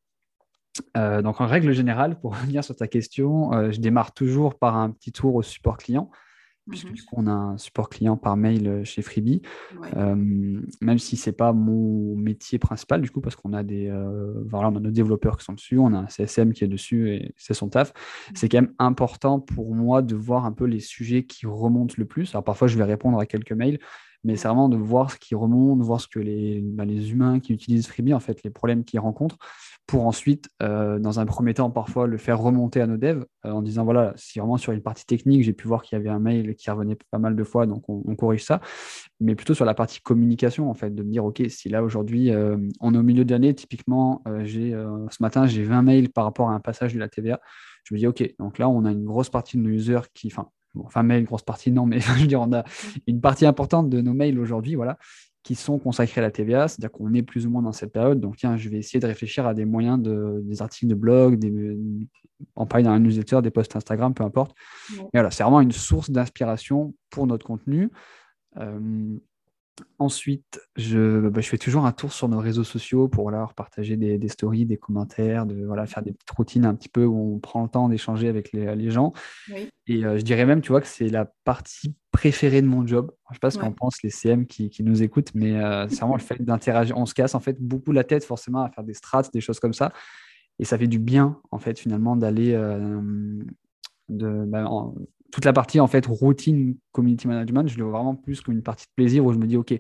Euh, 0.98 1.22
donc, 1.22 1.40
en 1.40 1.46
règle 1.46 1.72
générale, 1.72 2.20
pour 2.20 2.35
revenir 2.38 2.62
sur 2.62 2.76
ta 2.76 2.88
question, 2.88 3.72
je 3.72 3.80
démarre 3.80 4.12
toujours 4.12 4.59
par 4.59 4.76
un 4.76 4.90
petit 4.90 5.12
tour 5.12 5.35
au 5.35 5.42
support 5.42 5.78
client 5.78 6.11
puisque 6.68 7.12
mmh 7.12 7.29
a 7.29 7.33
un 7.33 7.59
support 7.59 7.88
client 7.88 8.16
par 8.16 8.37
mail 8.37 8.85
chez 8.85 9.02
Freebie, 9.02 9.42
même 9.94 10.98
si 10.98 11.16
ce 11.16 11.31
n'est 11.31 11.37
pas 11.37 11.52
mon 11.52 12.16
métier 12.16 12.59
principal, 12.59 13.00
du 13.00 13.11
coup, 13.11 13.20
parce 13.20 13.37
qu'on 13.37 13.52
a 13.52 13.62
des 13.62 13.88
euh, 13.88 14.33
voilà, 14.46 14.68
on 14.68 14.76
a 14.76 14.81
nos 14.81 14.90
développeurs 14.90 15.37
qui 15.37 15.44
sont 15.44 15.52
dessus, 15.52 15.79
on 15.79 15.92
a 15.94 15.98
un 15.98 16.09
CSM 16.09 16.52
qui 16.52 16.64
est 16.64 16.68
dessus 16.68 17.11
et 17.11 17.35
c'est 17.37 17.55
son 17.55 17.68
taf. 17.68 17.90
Mmh. 17.90 18.33
C'est 18.35 18.48
quand 18.48 18.62
même 18.62 18.74
important 18.79 19.40
pour 19.40 19.74
moi 19.74 20.02
de 20.02 20.14
voir 20.14 20.44
un 20.44 20.52
peu 20.52 20.64
les 20.64 20.81
sujets 20.81 21.24
qui 21.24 21.46
remontent 21.46 21.94
le 21.98 22.05
plus. 22.05 22.35
Alors 22.35 22.44
parfois, 22.44 22.68
je 22.68 22.76
vais 22.76 22.85
répondre 22.85 23.18
à 23.18 23.26
quelques 23.26 23.52
mails, 23.52 23.79
mais 24.24 24.37
c'est 24.37 24.48
vraiment 24.48 24.68
de 24.68 24.76
voir 24.76 25.11
ce 25.11 25.16
qui 25.16 25.35
remonte, 25.35 25.81
voir 25.81 26.00
ce 26.00 26.09
que 26.09 26.18
les, 26.18 26.61
bah, 26.62 26.85
les 26.85 27.12
humains 27.12 27.40
qui 27.40 27.52
utilisent 27.52 27.87
Freebie, 27.87 28.14
en 28.14 28.20
fait, 28.20 28.42
les 28.42 28.50
problèmes 28.50 28.85
qu'ils 28.85 29.00
rencontrent, 29.00 29.38
pour 29.87 30.07
ensuite, 30.07 30.48
euh, 30.62 30.98
dans 30.98 31.20
un 31.20 31.26
premier 31.26 31.55
temps, 31.55 31.70
parfois 31.70 32.07
le 32.07 32.18
faire 32.18 32.40
remonter 32.40 32.81
à 32.81 32.87
nos 32.87 32.96
devs 32.96 33.24
euh, 33.44 33.50
en 33.50 33.62
disant 33.62 33.85
voilà, 33.85 34.12
si 34.16 34.40
vraiment 34.40 34.57
sur 34.57 34.72
une 34.72 34.83
partie 34.83 35.07
technique, 35.07 35.44
j'ai 35.44 35.52
pu 35.52 35.68
voir 35.68 35.83
qu'il 35.83 35.96
y 35.96 36.00
avait 36.00 36.11
un 36.11 36.18
mail 36.18 36.57
qui 36.57 36.70
revenait 36.70 36.98
pas 37.11 37.18
mal 37.18 37.37
de 37.37 37.44
fois, 37.44 37.66
donc 37.66 37.85
on, 37.88 38.16
corrige 38.16 38.44
ça, 38.44 38.61
mais 39.20 39.35
plutôt 39.35 39.55
sur 39.55 39.64
la 39.64 39.74
partie 39.74 40.00
communication, 40.00 40.70
en 40.70 40.74
fait, 40.74 40.94
de 40.94 41.02
me 41.02 41.11
dire 41.11 41.24
ok, 41.24 41.42
si 41.48 41.68
là 41.68 41.83
aujourd'hui 41.83 42.33
on 42.81 42.94
est 42.94 42.98
au 42.98 43.02
milieu 43.02 43.24
de 43.24 43.31
l'année, 43.31 43.55
typiquement, 43.55 44.22
ce 44.26 45.22
matin, 45.22 45.46
j'ai 45.46 45.62
20 45.62 45.83
mails 45.83 46.09
par 46.09 46.24
rapport 46.24 46.48
à 46.48 46.55
un 46.55 46.61
passage 46.61 46.94
de 46.94 46.98
la 46.98 47.09
TVA 47.09 47.40
je 47.87 47.94
me 47.94 48.00
dis, 48.00 48.07
OK, 48.09 48.35
donc 48.40 48.59
là, 48.59 48.68
on 48.68 48.85
a 48.85 48.90
une 48.90 49.05
grosse 49.05 49.31
partie 49.31 49.57
de 49.57 49.62
nos 49.62 49.70
users 49.70 50.00
qui, 50.12 50.33
enfin, 50.84 51.02
mail, 51.02 51.24
grosse 51.24 51.42
partie, 51.42 51.70
non, 51.72 51.86
mais 51.86 52.00
je 52.00 52.12
veux 52.12 52.26
dire, 52.26 52.40
on 52.40 52.52
a 52.52 52.64
une 53.06 53.20
partie 53.20 53.46
importante 53.46 53.88
de 53.88 54.00
nos 54.00 54.12
mails 54.12 54.38
aujourd'hui, 54.38 54.74
voilà, 54.74 54.98
qui 55.42 55.54
sont 55.54 55.78
consacrés 55.78 56.20
à 56.20 56.22
la 56.22 56.30
TVA, 56.30 56.68
c'est-à-dire 56.68 56.90
qu'on 56.90 57.14
est 57.14 57.22
plus 57.22 57.46
ou 57.46 57.50
moins 57.50 57.62
dans 57.62 57.72
cette 57.72 57.92
période. 57.92 58.20
Donc, 58.20 58.36
tiens, 58.36 58.56
je 58.56 58.68
vais 58.68 58.78
essayer 58.78 59.00
de 59.00 59.06
réfléchir 59.06 59.46
à 59.46 59.54
des 59.54 59.64
moyens, 59.64 60.00
de, 60.00 60.40
des 60.44 60.60
articles 60.60 60.88
de 60.88 60.94
blog, 60.94 61.36
des, 61.38 61.78
en 62.54 62.66
parler 62.66 62.84
dans 62.84 62.90
un 62.90 62.98
newsletter, 62.98 63.40
des 63.42 63.50
posts 63.50 63.76
Instagram, 63.76 64.12
peu 64.14 64.24
importe. 64.24 64.56
voilà, 65.12 65.30
c'est 65.30 65.42
vraiment 65.42 65.60
une 65.60 65.72
source 65.72 66.10
d'inspiration 66.10 66.94
pour 67.10 67.26
notre 67.26 67.46
contenu. 67.46 67.90
Euh, 68.58 69.16
Ensuite, 69.98 70.60
je, 70.76 71.28
bah, 71.28 71.40
je, 71.40 71.48
fais 71.48 71.58
toujours 71.58 71.86
un 71.86 71.92
tour 71.92 72.12
sur 72.12 72.28
nos 72.28 72.38
réseaux 72.38 72.64
sociaux 72.64 73.08
pour 73.08 73.24
voilà, 73.24 73.46
partager 73.56 73.96
des, 73.96 74.18
des, 74.18 74.28
stories, 74.28 74.66
des 74.66 74.76
commentaires, 74.76 75.46
de 75.46 75.64
voilà, 75.64 75.86
faire 75.86 76.02
des 76.02 76.12
petites 76.12 76.30
routines 76.30 76.64
un 76.64 76.74
petit 76.74 76.88
peu 76.88 77.04
où 77.04 77.34
on 77.34 77.38
prend 77.38 77.62
le 77.62 77.68
temps 77.68 77.88
d'échanger 77.88 78.28
avec 78.28 78.52
les, 78.52 78.74
les 78.74 78.90
gens. 78.90 79.12
Et 79.86 80.04
euh, 80.04 80.18
je 80.18 80.22
dirais 80.22 80.46
même, 80.46 80.60
tu 80.60 80.70
vois, 80.70 80.80
que 80.80 80.86
c'est 80.86 81.08
la 81.08 81.26
partie 81.44 81.94
préférée 82.10 82.62
de 82.62 82.66
mon 82.66 82.86
job. 82.86 83.10
Je 83.28 83.32
ne 83.32 83.34
sais 83.34 83.40
pas 83.40 83.50
ce 83.50 83.58
qu'en 83.58 83.72
pensent 83.72 84.02
les 84.02 84.10
CM 84.10 84.46
qui, 84.46 84.70
qui 84.70 84.82
nous 84.82 85.02
écoutent, 85.02 85.34
mais 85.34 85.60
euh, 85.60 85.86
c'est 85.88 86.00
vraiment 86.00 86.16
le 86.16 86.22
fait 86.22 86.42
d'interagir. 86.42 86.96
On 86.96 87.06
se 87.06 87.14
casse 87.14 87.34
en 87.34 87.40
fait 87.40 87.60
beaucoup 87.60 87.92
la 87.92 88.04
tête 88.04 88.24
forcément 88.24 88.62
à 88.62 88.70
faire 88.70 88.84
des 88.84 88.94
strats, 88.94 89.22
des 89.32 89.40
choses 89.40 89.60
comme 89.60 89.74
ça. 89.74 89.92
Et 90.58 90.64
ça 90.64 90.78
fait 90.78 90.86
du 90.86 90.98
bien, 90.98 91.40
en 91.50 91.58
fait, 91.58 91.78
finalement, 91.78 92.16
d'aller 92.16 92.54
euh, 92.54 93.00
de, 94.08 94.44
bah, 94.46 94.64
toute 95.37 95.44
la 95.44 95.53
partie 95.53 95.81
en 95.81 95.87
fait 95.87 96.07
routine 96.07 96.77
community 96.92 97.29
management, 97.29 97.68
je 97.68 97.77
le 97.77 97.85
vois 97.85 97.99
vraiment 97.99 98.14
plus 98.14 98.40
comme 98.40 98.55
une 98.55 98.62
partie 98.62 98.87
de 98.87 98.92
plaisir 98.96 99.22
où 99.22 99.35
je 99.35 99.38
me 99.38 99.46
dis 99.46 99.59
ok, 99.59 99.79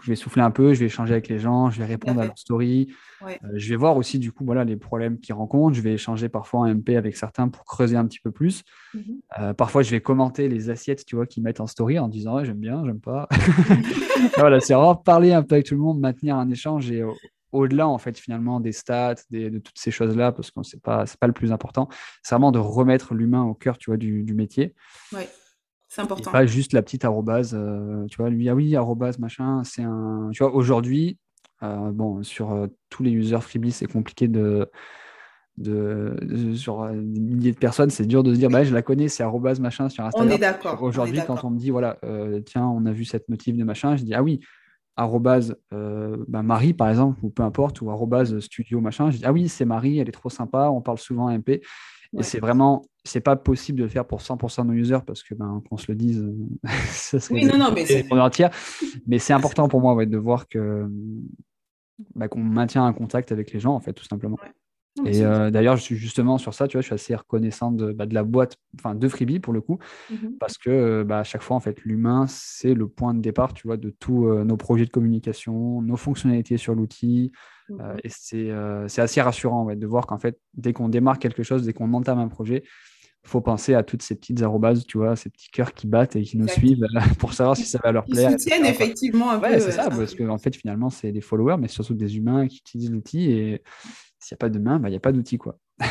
je 0.00 0.10
vais 0.10 0.16
souffler 0.16 0.40
un 0.40 0.50
peu, 0.50 0.72
je 0.72 0.80
vais 0.80 0.86
échanger 0.86 1.12
avec 1.12 1.28
les 1.28 1.38
gens, 1.38 1.68
je 1.68 1.80
vais 1.80 1.84
répondre 1.84 2.18
à 2.18 2.24
leurs 2.24 2.38
stories, 2.38 2.88
euh, 3.22 3.34
je 3.52 3.68
vais 3.68 3.76
voir 3.76 3.98
aussi 3.98 4.18
du 4.18 4.32
coup 4.32 4.46
voilà 4.46 4.64
les 4.64 4.76
problèmes 4.78 5.20
qu'ils 5.20 5.34
rencontrent, 5.34 5.76
je 5.76 5.82
vais 5.82 5.92
échanger 5.92 6.30
parfois 6.30 6.60
en 6.60 6.74
MP 6.74 6.96
avec 6.96 7.14
certains 7.14 7.48
pour 7.48 7.66
creuser 7.66 7.98
un 7.98 8.06
petit 8.06 8.20
peu 8.20 8.30
plus. 8.30 8.62
Mhm. 8.94 9.02
Euh, 9.38 9.52
parfois 9.52 9.82
je 9.82 9.90
vais 9.90 10.00
commenter 10.00 10.48
les 10.48 10.70
assiettes 10.70 11.04
tu 11.04 11.14
vois 11.14 11.26
qu'ils 11.26 11.42
mettent 11.42 11.60
en 11.60 11.66
story 11.66 11.98
en 11.98 12.08
disant 12.08 12.42
j'aime 12.42 12.56
bien, 12.56 12.82
j'aime 12.86 13.00
pas. 13.00 13.28
voilà, 14.38 14.60
c'est 14.60 14.72
vraiment 14.72 14.96
parler 14.96 15.34
un 15.34 15.42
peu 15.42 15.56
avec 15.56 15.66
tout 15.66 15.74
le 15.74 15.80
monde, 15.80 16.00
maintenir 16.00 16.36
un 16.36 16.48
échange 16.48 16.90
et 16.90 17.02
au-delà 17.52 17.88
en 17.88 17.98
fait 17.98 18.18
finalement 18.18 18.60
des 18.60 18.72
stats, 18.72 19.16
de 19.30 19.58
toutes 19.58 19.78
ces 19.78 19.90
choses-là, 19.90 20.32
parce 20.32 20.50
que 20.50 20.62
c'est 20.62 20.82
pas 20.82 21.04
pas 21.20 21.26
le 21.26 21.32
plus 21.32 21.52
important. 21.52 21.88
C'est 22.22 22.34
vraiment 22.34 22.52
de 22.52 22.58
remettre 22.58 23.14
l'humain 23.14 23.42
au 23.42 23.54
cœur, 23.54 23.78
tu 23.78 23.90
vois, 23.90 23.96
du, 23.96 24.24
métier. 24.34 24.74
Oui, 25.12 25.22
c'est 25.88 26.02
important. 26.02 26.30
pas 26.30 26.46
juste 26.46 26.72
la 26.72 26.82
petite 26.82 27.04
arrobase, 27.04 27.54
euh, 27.54 28.04
tu 28.06 28.16
vois, 28.18 28.30
lui 28.30 28.48
ah 28.48 28.54
oui 28.54 28.74
arrobase 28.76 29.18
machin, 29.18 29.62
c'est 29.64 29.82
un, 29.82 30.30
tu 30.32 30.42
vois, 30.42 30.54
aujourd'hui, 30.54 31.18
euh, 31.62 31.90
bon 31.92 32.22
sur 32.22 32.52
euh, 32.52 32.66
tous 32.90 33.02
les 33.02 33.10
users 33.10 33.40
Freebie, 33.40 33.72
c'est 33.72 33.86
compliqué 33.86 34.28
de 34.28 34.70
de, 35.56 36.14
sur 36.54 36.86
des 36.90 37.20
milliers 37.20 37.52
de 37.52 37.58
personnes, 37.58 37.88
c'est 37.88 38.04
dur 38.04 38.22
de 38.22 38.34
se 38.34 38.38
dire, 38.38 38.50
bah, 38.50 38.62
je 38.62 38.74
la 38.74 38.82
connais, 38.82 39.08
c'est 39.08 39.22
arrobase 39.22 39.58
machin 39.58 39.88
sur 39.88 40.04
Instagram. 40.04 40.28
On 40.28 40.34
est 40.34 40.38
d'accord. 40.38 40.82
Aujourd'hui, 40.82 41.22
quand 41.26 41.44
on 41.44 41.50
me 41.50 41.58
dit, 41.58 41.70
voilà, 41.70 41.96
tiens, 42.44 42.66
on 42.66 42.84
a 42.84 42.92
vu 42.92 43.06
cette 43.06 43.26
motive 43.30 43.56
de 43.56 43.64
machin, 43.64 43.96
je 43.96 44.04
dis, 44.04 44.12
ah 44.12 44.22
oui, 44.22 44.40
arrobase 44.96 45.56
euh, 45.72 46.16
bah, 46.28 46.42
Marie, 46.42 46.74
par 46.74 46.88
exemple, 46.88 47.18
ou 47.22 47.30
peu 47.30 47.42
importe, 47.42 47.80
ou 47.80 47.90
arrobase 47.90 48.38
studio, 48.40 48.80
machin. 48.80 49.10
Je 49.10 49.18
dis, 49.18 49.24
ah 49.24 49.32
oui, 49.32 49.48
c'est 49.48 49.64
Marie, 49.64 49.98
elle 49.98 50.08
est 50.08 50.12
trop 50.12 50.30
sympa, 50.30 50.70
on 50.70 50.80
parle 50.80 50.98
souvent 50.98 51.30
MP. 51.30 51.62
Et 52.18 52.22
c'est 52.22 52.38
vraiment, 52.38 52.82
c'est 53.04 53.20
pas 53.20 53.36
possible 53.36 53.78
de 53.78 53.84
le 53.84 53.90
faire 53.90 54.06
pour 54.06 54.20
100% 54.20 54.62
de 54.62 54.68
nos 54.68 54.72
users 54.72 55.00
parce 55.06 55.22
que, 55.22 55.34
ben, 55.34 55.62
qu'on 55.68 55.76
se 55.76 55.86
le 55.88 55.96
dise, 55.96 56.26
ça 56.88 57.20
serait 57.20 57.34
oui, 57.34 57.44
non, 57.44 57.58
non, 57.58 57.72
mais 57.74 57.84
c'est 57.84 58.06
Mais 59.06 59.18
c'est 59.18 59.32
important 59.32 59.68
pour 59.68 59.80
moi 59.80 60.06
de 60.06 60.16
voir 60.16 60.48
que, 60.48 60.88
bah, 62.14 62.28
qu'on 62.28 62.40
maintient 62.40 62.86
un 62.86 62.92
contact 62.92 63.32
avec 63.32 63.52
les 63.52 63.60
gens, 63.60 63.74
en 63.74 63.80
fait, 63.80 63.92
tout 63.92 64.04
simplement. 64.04 64.38
Et 65.04 65.22
euh, 65.22 65.50
d'ailleurs, 65.50 65.76
je 65.76 65.82
suis 65.82 65.96
justement 65.96 66.38
sur 66.38 66.54
ça, 66.54 66.68
tu 66.68 66.76
vois, 66.76 66.80
je 66.80 66.86
suis 66.86 66.94
assez 66.94 67.14
reconnaissant 67.14 67.70
de, 67.70 67.92
bah, 67.92 68.06
de 68.06 68.14
la 68.14 68.24
boîte, 68.24 68.56
enfin 68.78 68.94
de 68.94 69.08
Freebie 69.08 69.40
pour 69.40 69.52
le 69.52 69.60
coup, 69.60 69.78
mmh 70.10 70.14
parce 70.40 70.58
que 70.58 70.70
euh, 70.70 71.04
bah, 71.04 71.20
à 71.20 71.24
chaque 71.24 71.42
fois, 71.42 71.56
en 71.56 71.60
fait, 71.60 71.82
l'humain, 71.84 72.26
c'est 72.28 72.74
le 72.74 72.88
point 72.88 73.14
de 73.14 73.20
départ, 73.20 73.52
tu 73.52 73.66
vois, 73.66 73.76
de 73.76 73.90
tous 73.90 74.26
euh, 74.26 74.44
nos 74.44 74.56
projets 74.56 74.84
de 74.84 74.90
communication, 74.90 75.82
nos 75.82 75.96
fonctionnalités 75.96 76.56
sur 76.56 76.74
l'outil. 76.74 77.32
Mmh 77.68 77.76
et 78.04 78.10
c'est 78.10 79.00
assez 79.00 79.20
rassurant 79.20 79.74
de 79.74 79.86
voir 79.86 80.06
qu'en 80.06 80.18
fait, 80.18 80.38
dès 80.54 80.72
qu'on 80.72 80.88
démarre 80.88 81.18
quelque 81.18 81.42
chose, 81.42 81.64
dès 81.64 81.72
qu'on 81.72 81.92
entame 81.94 82.20
un 82.20 82.28
projet, 82.28 82.62
il 83.26 83.28
faut 83.28 83.40
penser 83.40 83.74
à 83.74 83.82
toutes 83.82 84.02
ces 84.02 84.14
petites 84.14 84.40
arobases, 84.42 84.86
tu 84.86 84.98
vois, 84.98 85.16
ces 85.16 85.30
petits 85.30 85.50
cœurs 85.50 85.74
qui 85.74 85.88
battent 85.88 86.14
et 86.14 86.22
qui 86.22 86.38
nous 86.38 86.46
suivent 86.46 86.86
pour 87.18 87.32
savoir 87.32 87.56
si 87.56 87.64
ça 87.64 87.80
va 87.82 87.90
leur 87.90 88.04
plaire. 88.04 88.30
Ils 88.30 88.38
soutiennent 88.38 88.64
effectivement 88.64 89.32
un 89.32 89.40
ouais, 89.40 89.58
c'est 89.58 89.72
ça, 89.72 89.90
parce 89.90 90.14
qu'en 90.14 90.28
en 90.28 90.38
fait, 90.38 90.54
finalement, 90.54 90.90
c'est 90.90 91.10
des 91.10 91.20
followers, 91.20 91.56
mais 91.58 91.66
surtout 91.66 91.94
des 91.94 92.16
humains 92.16 92.46
qui 92.46 92.58
utilisent 92.58 92.92
l'outil 92.92 93.32
et 93.32 93.62
s'il 94.26 94.34
n'y 94.34 94.38
a 94.38 94.40
pas 94.40 94.50
de 94.50 94.58
main, 94.58 94.78
bah, 94.80 94.88
il 94.88 94.92
n'y 94.92 94.96
a 94.96 95.00
pas 95.00 95.12
d'outil. 95.12 95.38
quoi. 95.38 95.58
Ah 95.78 95.86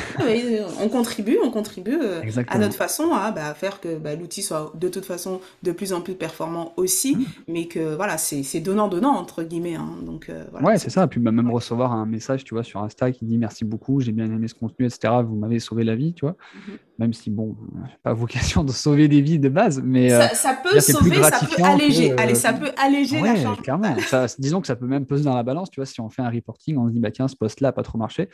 on 0.81 0.89
contribue, 0.89 1.37
on 1.43 1.51
contribue 1.51 1.99
euh, 2.01 2.23
à 2.47 2.57
notre 2.57 2.73
façon 2.73 3.11
à 3.13 3.31
bah, 3.31 3.53
faire 3.53 3.79
que 3.79 3.95
bah, 3.95 4.15
l'outil 4.15 4.41
soit 4.41 4.71
de 4.73 4.87
toute 4.87 5.05
façon 5.05 5.41
de 5.61 5.71
plus 5.71 5.93
en 5.93 6.01
plus 6.01 6.15
performant 6.15 6.73
aussi, 6.75 7.15
mmh. 7.15 7.25
mais 7.47 7.67
que 7.67 7.95
voilà, 7.95 8.17
c'est 8.17 8.59
donnant-donnant 8.61 9.11
entre 9.11 9.43
guillemets. 9.43 9.75
Hein, 9.75 9.97
donc, 10.03 10.29
euh, 10.29 10.43
voilà, 10.49 10.65
ouais, 10.65 10.77
c'est 10.79 10.89
ça. 10.89 11.05
Puis 11.05 11.19
même 11.19 11.51
recevoir 11.51 11.91
un 11.91 12.07
message, 12.07 12.43
tu 12.43 12.55
vois, 12.55 12.63
sur 12.63 12.81
Insta 12.81 13.11
qui 13.11 13.25
dit 13.25 13.37
merci 13.37 13.63
beaucoup, 13.63 14.01
j'ai 14.01 14.11
bien 14.11 14.25
aimé 14.25 14.47
ce 14.47 14.55
contenu, 14.55 14.87
etc. 14.87 15.13
Vous 15.23 15.35
m'avez 15.35 15.59
sauvé 15.59 15.83
la 15.83 15.95
vie, 15.95 16.13
tu 16.13 16.25
vois. 16.25 16.35
Mmh. 16.55 16.71
Même 16.97 17.13
si 17.13 17.29
bon, 17.29 17.55
pas 18.01 18.13
vocation 18.13 18.63
de 18.63 18.71
sauver 18.71 19.07
des 19.07 19.21
vies 19.21 19.37
de 19.37 19.49
base, 19.49 19.81
mais 19.83 20.09
ça, 20.09 20.23
euh, 20.23 20.27
ça 20.33 20.57
peut 20.63 20.79
sauver, 20.79 21.21
ça 21.21 21.39
peut 21.41 21.63
alléger. 21.63 22.15
Allez, 22.17 22.35
ça 22.35 22.53
peut 22.53 22.71
alléger 22.77 23.21
la 23.21 23.35
charge. 23.35 23.61
Clairement. 23.61 23.95
disons 24.39 24.61
que 24.61 24.67
ça 24.67 24.75
peut 24.75 24.87
même 24.87 25.05
peser 25.05 25.25
dans 25.25 25.35
la 25.35 25.43
balance, 25.43 25.69
tu 25.69 25.79
vois. 25.79 25.85
Si 25.85 26.01
on 26.01 26.09
fait 26.09 26.23
un 26.23 26.29
reporting, 26.31 26.75
on 26.77 26.87
se 26.87 26.93
dit 26.93 26.99
bah 26.99 27.11
tiens, 27.11 27.27
ce 27.27 27.35
post-là 27.35 27.67
n'a 27.67 27.73
pas 27.73 27.83
trop 27.83 27.99
marché. 27.99 28.29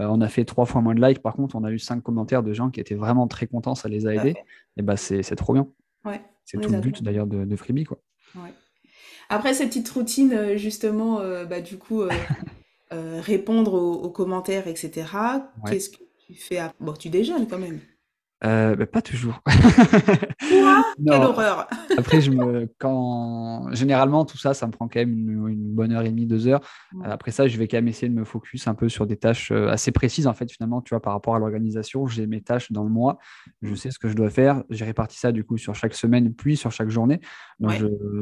Euh, 0.00 0.06
on 0.08 0.20
a 0.20 0.28
fait 0.28 0.44
trois 0.44 0.66
fois 0.66 0.80
moins 0.80 0.94
de 0.94 1.04
likes. 1.04 1.20
Par 1.20 1.34
contre, 1.34 1.56
on 1.56 1.64
a 1.64 1.70
eu 1.70 1.78
cinq 1.78 2.02
commentaires 2.02 2.42
de 2.42 2.52
gens 2.52 2.70
qui 2.70 2.80
étaient 2.80 2.94
vraiment 2.94 3.28
très 3.28 3.46
contents. 3.46 3.74
Ça 3.74 3.88
les 3.88 4.06
a 4.06 4.14
aidés. 4.14 4.36
Et 4.76 4.82
bah, 4.82 4.96
c'est 4.96 5.22
trop 5.36 5.52
bien. 5.52 5.68
c'est 6.44 6.60
tout 6.60 6.70
le 6.70 6.80
but 6.80 7.02
d'ailleurs 7.02 7.26
de, 7.26 7.56
Freebie. 7.56 7.84
Quoi. 7.84 7.98
Après 9.28 9.54
cette 9.54 9.68
petite 9.68 9.88
routine, 9.88 10.32
euh, 10.32 10.56
justement, 10.56 11.20
euh, 11.20 11.44
bah, 11.44 11.60
du 11.60 11.78
coup, 11.78 12.02
répondre 12.90 13.74
aux, 13.74 14.10
commentaires, 14.10 14.68
etc. 14.68 15.06
Qu'est-ce 15.66 15.90
que 15.90 16.02
tu 16.26 16.34
fais 16.34 16.60
Bon, 16.80 16.92
tu 16.92 17.08
déjeunes 17.10 17.46
quand 17.48 17.58
même. 17.58 17.80
Euh, 18.44 18.76
bah, 18.76 18.86
pas 18.86 19.00
toujours. 19.00 19.42
Quelle 21.06 21.22
horreur 21.22 21.66
Après, 21.96 22.20
je 22.20 22.30
me, 22.30 22.68
quand 22.78 23.72
généralement 23.72 24.26
tout 24.26 24.36
ça, 24.36 24.52
ça 24.52 24.66
me 24.66 24.72
prend 24.72 24.88
quand 24.88 25.00
même 25.00 25.48
une, 25.48 25.74
bonne 25.74 25.92
heure 25.92 26.02
et 26.02 26.10
demie, 26.10 26.26
deux 26.26 26.46
heures. 26.46 26.60
Après 27.04 27.30
ça, 27.30 27.48
je 27.48 27.56
vais 27.56 27.66
quand 27.66 27.78
même 27.78 27.88
essayer 27.88 28.08
de 28.08 28.14
me 28.14 28.24
focus 28.24 28.68
un 28.68 28.74
peu 28.74 28.88
sur 28.88 29.06
des 29.06 29.16
tâches 29.16 29.52
euh, 29.52 29.68
assez 29.68 29.90
précises 29.90 30.26
en 30.26 30.34
fait. 30.34 30.50
Finalement, 30.50 30.82
tu 30.82 30.90
vois, 30.90 31.00
par 31.00 31.14
rapport 31.14 31.34
à 31.34 31.38
l'organisation, 31.38 32.06
j'ai 32.06 32.26
mes 32.26 32.42
tâches 32.42 32.72
dans 32.72 32.84
le 32.84 32.90
mois. 32.90 33.18
Je 33.62 33.74
sais 33.74 33.90
ce 33.90 33.98
que 33.98 34.08
je 34.08 34.14
dois 34.14 34.30
faire. 34.30 34.62
J'ai 34.68 34.84
réparti 34.84 35.18
ça 35.18 35.32
du 35.32 35.42
coup 35.42 35.56
sur 35.56 35.74
chaque 35.74 35.94
semaine, 35.94 36.34
puis 36.34 36.56
sur 36.56 36.70
chaque 36.70 36.90
journée. 36.90 37.20
Donc, 37.58 37.72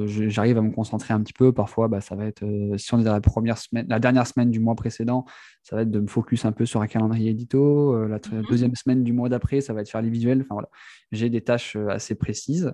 j'arrive 0.06 0.58
à 0.58 0.62
me 0.62 0.70
concentrer 0.70 1.12
un 1.12 1.20
petit 1.20 1.32
peu. 1.32 1.52
Parfois, 1.52 1.88
bah, 1.88 2.00
ça 2.00 2.14
va 2.14 2.26
être 2.26 2.44
euh, 2.44 2.78
si 2.78 2.94
on 2.94 3.00
est 3.00 3.04
dans 3.04 3.12
la 3.12 3.20
première 3.20 3.58
semaine, 3.58 3.86
la 3.88 3.98
dernière 3.98 4.26
semaine 4.28 4.50
du 4.50 4.60
mois 4.60 4.76
précédent, 4.76 5.24
ça 5.62 5.74
va 5.76 5.82
être 5.82 5.90
de 5.90 6.00
me 6.00 6.06
focus 6.06 6.44
un 6.44 6.52
peu 6.52 6.66
sur 6.66 6.82
un 6.82 6.86
calendrier 6.86 7.30
édito. 7.30 8.06
la 8.06 8.16
mmh 8.16 8.42
deuxième 8.48 8.74
semaine 8.74 9.02
du 9.02 9.12
mois 9.12 9.28
d'après, 9.28 9.60
ça 9.60 9.72
va 9.72 9.80
être 9.80 9.90
faire 9.90 10.03
les 10.04 10.10
visuels. 10.10 10.40
Enfin, 10.42 10.54
voilà. 10.54 10.68
J'ai 11.12 11.30
des 11.30 11.40
tâches 11.40 11.76
euh, 11.76 11.88
assez 11.88 12.14
précises. 12.14 12.72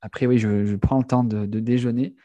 Après, 0.00 0.26
oui, 0.26 0.38
je, 0.38 0.74
prends 0.76 0.98
le 0.98 1.04
temps 1.04 1.24
de, 1.24 1.46
déjeuner. 1.46 2.14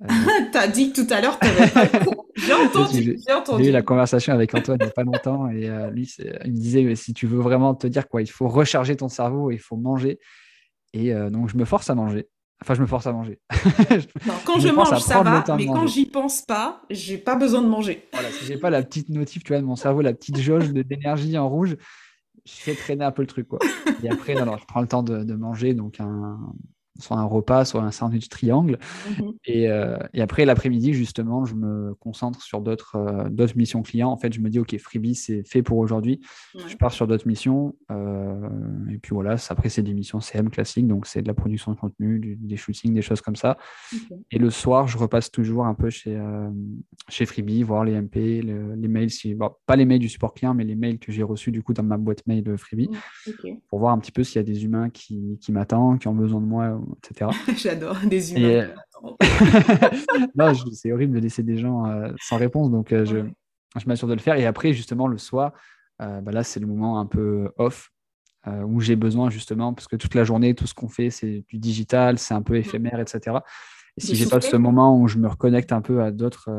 Euh, 0.00 0.06
tu 0.52 0.56
as 0.56 0.68
dit 0.68 0.92
tout 0.92 1.08
à 1.10 1.20
l'heure, 1.20 1.40
j'ai 2.36 2.52
entendu. 2.52 3.18
J'ai 3.58 3.68
eu 3.68 3.72
la 3.72 3.82
conversation 3.82 4.32
avec 4.32 4.54
Antoine 4.54 4.78
il 4.80 4.84
n'y 4.84 4.90
a 4.90 4.92
pas 4.92 5.02
longtemps 5.02 5.50
et 5.50 5.68
euh, 5.68 5.90
lui, 5.90 6.08
il 6.44 6.52
me 6.52 6.56
disait 6.56 6.94
si 6.94 7.14
tu 7.14 7.26
veux 7.26 7.40
vraiment 7.40 7.74
te 7.74 7.88
dire 7.88 8.06
quoi, 8.06 8.22
il 8.22 8.30
faut 8.30 8.46
recharger 8.46 8.94
ton 8.94 9.08
cerveau, 9.08 9.50
il 9.50 9.58
faut 9.58 9.74
manger. 9.74 10.20
Et 10.92 11.12
donc, 11.32 11.48
je 11.48 11.56
me 11.56 11.64
force 11.64 11.90
à 11.90 11.96
manger. 11.96 12.28
Enfin, 12.60 12.74
je 12.74 12.80
me 12.80 12.86
force 12.86 13.06
à 13.06 13.12
manger. 13.12 13.38
quand 14.44 14.58
je, 14.58 14.68
mange, 14.68 14.98
ça 14.98 15.22
va, 15.22 15.44
mais 15.56 15.66
quand 15.66 15.86
j'y 15.86 16.06
pense 16.06 16.42
pas, 16.42 16.82
j'ai 16.90 17.16
pas 17.16 17.36
besoin 17.36 17.62
de 17.62 17.68
manger. 17.68 18.08
Voilà, 18.12 18.30
si 18.30 18.46
j'ai 18.46 18.56
pas 18.56 18.70
la 18.70 18.82
petite 18.82 19.10
notif, 19.10 19.44
tu 19.44 19.52
vois, 19.52 19.60
de 19.60 19.66
mon 19.66 19.76
cerveau, 19.76 20.00
la 20.00 20.12
petite 20.12 20.38
jauge 20.38 20.70
d'énergie 20.72 21.38
en 21.38 21.48
rouge, 21.48 21.76
je 22.48 22.62
fais 22.62 22.74
traîner 22.74 23.04
un 23.04 23.12
peu 23.12 23.22
le 23.22 23.26
truc. 23.26 23.48
Quoi. 23.48 23.58
Et 24.02 24.08
après, 24.08 24.34
non, 24.34 24.56
je 24.56 24.64
prends 24.64 24.80
le 24.80 24.88
temps 24.88 25.02
de, 25.02 25.34
manger. 25.34 25.74
Donc, 25.74 26.00
un, 26.00 26.38
soit 26.98 27.16
un 27.16 27.24
repas, 27.24 27.64
soit 27.64 27.82
un 27.82 27.90
sandwich 27.90 28.28
triangle. 28.28 28.78
Mhm. 29.18 29.32
Et, 29.44 29.64
et, 30.14 30.20
après, 30.20 30.44
l'après-midi, 30.44 30.92
justement, 30.92 31.44
je 31.44 31.54
me 31.54 31.94
concentre 31.94 32.42
sur 32.42 32.60
d'autres 32.60 33.28
d'autres 33.30 33.56
missions 33.56 33.82
clients. 33.82 34.10
En 34.10 34.16
fait, 34.16 34.32
je 34.32 34.40
me 34.40 34.50
dis, 34.50 34.58
OK, 34.58 34.76
Freebie, 34.78 35.14
c'est 35.14 35.42
fait 35.46 35.62
pour 35.62 35.78
aujourd'hui. 35.78 36.20
Je 36.54 36.76
pars 36.76 36.92
sur 36.92 37.06
d'autres 37.06 37.26
missions. 37.26 37.74
et 37.90 38.98
puis 38.98 39.14
voilà, 39.14 39.36
après, 39.48 39.68
c'est 39.68 39.82
des 39.82 39.94
missions 39.94 40.20
CM 40.20 40.50
classiques. 40.50 40.86
Donc, 40.86 41.06
c'est 41.06 41.22
de 41.22 41.28
la 41.28 41.34
production 41.34 41.72
de 41.72 41.76
contenu, 41.76 42.36
des 42.40 42.56
shootings, 42.56 42.94
des 42.94 43.02
choses 43.02 43.20
comme 43.20 43.36
ça. 43.36 43.56
Et 44.30 44.38
le 44.38 44.50
soir, 44.50 44.88
je 44.88 44.98
repasse 44.98 45.30
toujours 45.30 45.66
un 45.66 45.74
peu 45.74 45.90
chez, 45.90 46.20
chez 47.08 47.26
Freebie, 47.26 47.62
voir 47.62 47.84
les 47.84 48.00
MP, 48.00 48.42
les 48.42 48.88
mails, 48.88 49.10
si, 49.10 49.36
pas 49.66 49.76
les 49.76 49.84
mails 49.84 49.98
du 50.00 50.08
support 50.08 50.34
client, 50.34 50.54
mais 50.54 50.64
les 50.64 50.76
mails 50.76 50.98
que 50.98 51.12
j'ai 51.12 51.22
reçus 51.22 51.50
du 51.50 51.62
coup 51.62 51.72
dans 51.72 51.82
ma 51.82 51.96
boîte 51.96 52.26
mail 52.26 52.44
Freebie, 52.56 52.90
pour 53.68 53.78
voir 53.78 53.92
un 53.92 53.98
petit 53.98 54.12
peu 54.12 54.24
s'il 54.24 54.36
y 54.36 54.38
a 54.38 54.42
des 54.42 54.64
humains 54.64 54.90
qui, 54.90 55.38
qui 55.40 55.52
m'attendent, 55.52 55.98
qui 55.98 56.08
ont 56.08 56.14
besoin 56.14 56.40
de 56.40 56.46
moi, 56.46 56.80
etc. 56.96 57.30
J'adore, 57.56 57.96
des 58.06 58.34
humains. 58.34 58.68
non, 60.34 60.52
c'est 60.72 60.92
horrible 60.92 61.14
de 61.14 61.20
laisser 61.20 61.42
des 61.42 61.58
gens 61.58 61.86
euh, 61.86 62.12
sans 62.20 62.36
réponse, 62.36 62.70
donc 62.70 62.92
euh, 62.92 63.04
je, 63.04 63.18
je 63.80 63.86
m'assure 63.86 64.08
de 64.08 64.14
le 64.14 64.20
faire. 64.20 64.36
Et 64.36 64.46
après, 64.46 64.72
justement, 64.72 65.06
le 65.06 65.18
soir, 65.18 65.52
euh, 66.02 66.20
bah 66.20 66.32
là, 66.32 66.42
c'est 66.42 66.60
le 66.60 66.66
moment 66.66 67.00
un 67.00 67.06
peu 67.06 67.50
off. 67.56 67.90
où 68.46 68.80
j'ai 68.80 68.96
besoin 68.96 69.28
justement, 69.30 69.74
parce 69.74 69.88
que 69.88 69.96
toute 69.96 70.14
la 70.14 70.24
journée, 70.24 70.54
tout 70.54 70.66
ce 70.66 70.74
qu'on 70.74 70.88
fait, 70.88 71.10
c'est 71.10 71.44
du 71.48 71.58
digital, 71.58 72.18
c'est 72.18 72.34
un 72.34 72.42
peu 72.42 72.56
éphémère, 72.56 72.98
etc. 72.98 73.36
Et 73.98 74.06
si 74.06 74.14
j'ai 74.14 74.26
pas 74.26 74.40
ce 74.40 74.56
moment 74.56 74.98
où 74.98 75.08
je 75.08 75.18
me 75.18 75.28
reconnecte 75.28 75.72
un 75.72 75.80
peu 75.80 76.02
à 76.02 76.10
d'autres 76.10 76.50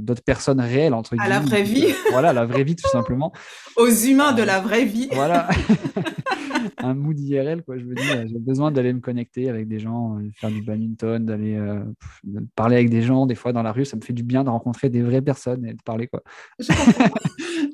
d'autres 0.00 0.22
personnes 0.22 0.60
réelles, 0.60 0.94
entre 0.94 1.16
guillemets. 1.16 1.34
À 1.34 1.40
la 1.40 1.40
vraie 1.40 1.62
vie. 1.62 1.86
voilà, 2.10 2.32
la 2.32 2.44
vraie 2.44 2.64
vie, 2.64 2.76
tout 2.76 2.88
simplement. 2.88 3.32
Aux 3.76 3.88
humains 3.88 4.32
de 4.32 4.42
la 4.42 4.60
vraie 4.60 4.84
vie. 4.84 5.08
Voilà. 5.12 5.48
un 6.78 6.94
mood 6.94 7.18
IRL, 7.18 7.62
quoi. 7.62 7.78
Je 7.78 7.84
veux 7.84 7.94
dire, 7.94 8.26
j'ai 8.26 8.38
besoin 8.38 8.70
d'aller 8.70 8.92
me 8.92 9.00
connecter 9.00 9.48
avec 9.48 9.68
des 9.68 9.78
gens, 9.78 10.18
euh, 10.18 10.30
faire 10.34 10.50
du 10.50 10.62
badminton, 10.62 11.24
d'aller 11.24 11.56
euh, 11.56 11.80
parler 12.54 12.76
avec 12.76 12.90
des 12.90 13.02
gens. 13.02 13.26
Des 13.26 13.34
fois, 13.34 13.52
dans 13.52 13.62
la 13.62 13.72
rue, 13.72 13.84
ça 13.84 13.96
me 13.96 14.02
fait 14.02 14.12
du 14.12 14.22
bien 14.22 14.44
de 14.44 14.50
rencontrer 14.50 14.88
des 14.90 15.02
vraies 15.02 15.22
personnes 15.22 15.64
et 15.66 15.72
de 15.72 15.82
parler, 15.84 16.08
quoi. 16.08 16.22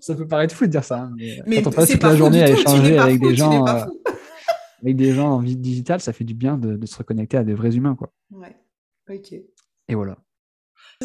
ça 0.00 0.14
peut 0.14 0.26
paraître 0.26 0.54
fou 0.54 0.66
de 0.66 0.70
dire 0.70 0.84
ça, 0.84 1.02
hein, 1.02 1.12
mais, 1.46 1.62
quand 1.62 1.70
on 1.70 1.72
passe 1.72 1.90
toute 1.90 2.02
la 2.02 2.16
journée 2.16 2.42
à 2.42 2.50
échanger 2.50 2.98
avec 2.98 3.20
des 3.20 3.34
gens, 3.34 3.66
euh, 3.66 3.84
avec 4.82 4.96
des 4.96 5.12
gens 5.12 5.30
en 5.30 5.38
vie 5.38 5.56
digitale, 5.56 6.00
ça 6.00 6.12
fait 6.12 6.24
du 6.24 6.34
bien 6.34 6.56
de, 6.56 6.78
se 6.86 6.96
reconnecter 6.96 7.36
à 7.36 7.44
des 7.44 7.54
vrais 7.54 7.76
humains, 7.76 7.94
quoi. 7.94 8.12
Ouais. 8.30 8.56
Ok. 9.10 9.32
Et 9.32 9.94
voilà. 9.94 10.16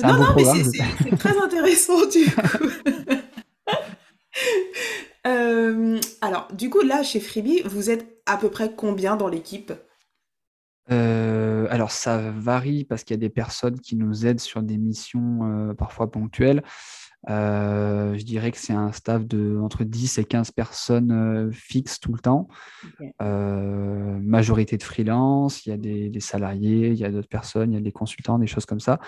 Non, 0.02 0.14
non, 0.14 0.36
mais 0.36 0.44
c'est 0.44 1.18
très 1.18 1.38
intéressant, 1.38 2.06
du 2.08 2.26
coup. 2.32 2.70
Euh, 5.26 6.00
alors, 6.22 6.48
du 6.54 6.70
coup, 6.70 6.82
là, 6.82 7.02
chez 7.02 7.20
Freebie, 7.20 7.64
vous 7.66 7.90
êtes 7.90 8.22
à 8.28 8.38
peu 8.38 8.52
près 8.52 8.76
combien 8.76 9.16
dans 9.16 9.28
l'équipe? 9.28 9.74
Euh, 10.92 11.66
alors 11.72 11.90
ça 11.90 12.30
varie 12.30 12.84
parce 12.84 13.04
qu'il 13.04 13.16
y 13.16 13.18
a 13.18 13.22
des 13.22 13.30
personnes 13.30 13.80
qui 13.80 13.96
nous 13.96 14.28
aident 14.28 14.40
sur 14.40 14.62
des 14.62 14.78
missions 14.78 15.40
euh, 15.70 15.74
parfois 15.74 16.12
ponctuelles. 16.12 16.64
Je 17.28 18.24
dirais 18.24 18.52
que 18.52 18.58
c'est 18.58 18.74
un 18.74 18.92
staff 18.92 19.26
de 19.26 19.60
entre 19.62 19.84
10 19.84 20.18
et 20.20 20.26
15 20.26 20.52
personnes 20.52 21.52
fixes 21.52 22.00
tout 22.00 22.14
le 22.14 22.20
temps. 22.20 22.48
majorité 23.20 24.78
de 24.78 24.84
freelance, 24.84 25.66
il 25.66 25.70
y 25.70 25.74
a 25.74 25.78
des, 25.78 26.20
salariés, 26.20 26.90
il 26.90 26.98
y 26.98 27.06
a 27.06 27.12
d'autres 27.12 27.30
personnes, 27.30 27.72
il 27.72 27.76
y 27.76 27.80
a 27.80 27.82
des 27.82 27.92
consultants, 27.92 28.40
des 28.40 28.48
choses 28.48 28.66
comme 28.66 28.80
ça. 28.80 29.00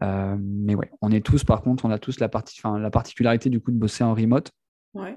mais 0.00 0.74
ouais, 0.74 0.90
on 1.00 1.10
est 1.10 1.24
tous, 1.24 1.44
par 1.44 1.62
contre, 1.62 1.84
on 1.84 1.90
a 1.90 1.98
tous 1.98 2.20
la, 2.20 2.28
partie, 2.28 2.60
la 2.64 2.90
particularité 2.90 3.50
du 3.50 3.60
coup 3.60 3.70
de 3.70 3.78
bosser 3.78 4.04
en 4.04 4.14
remote. 4.14 4.50
Ouais. 4.94 5.16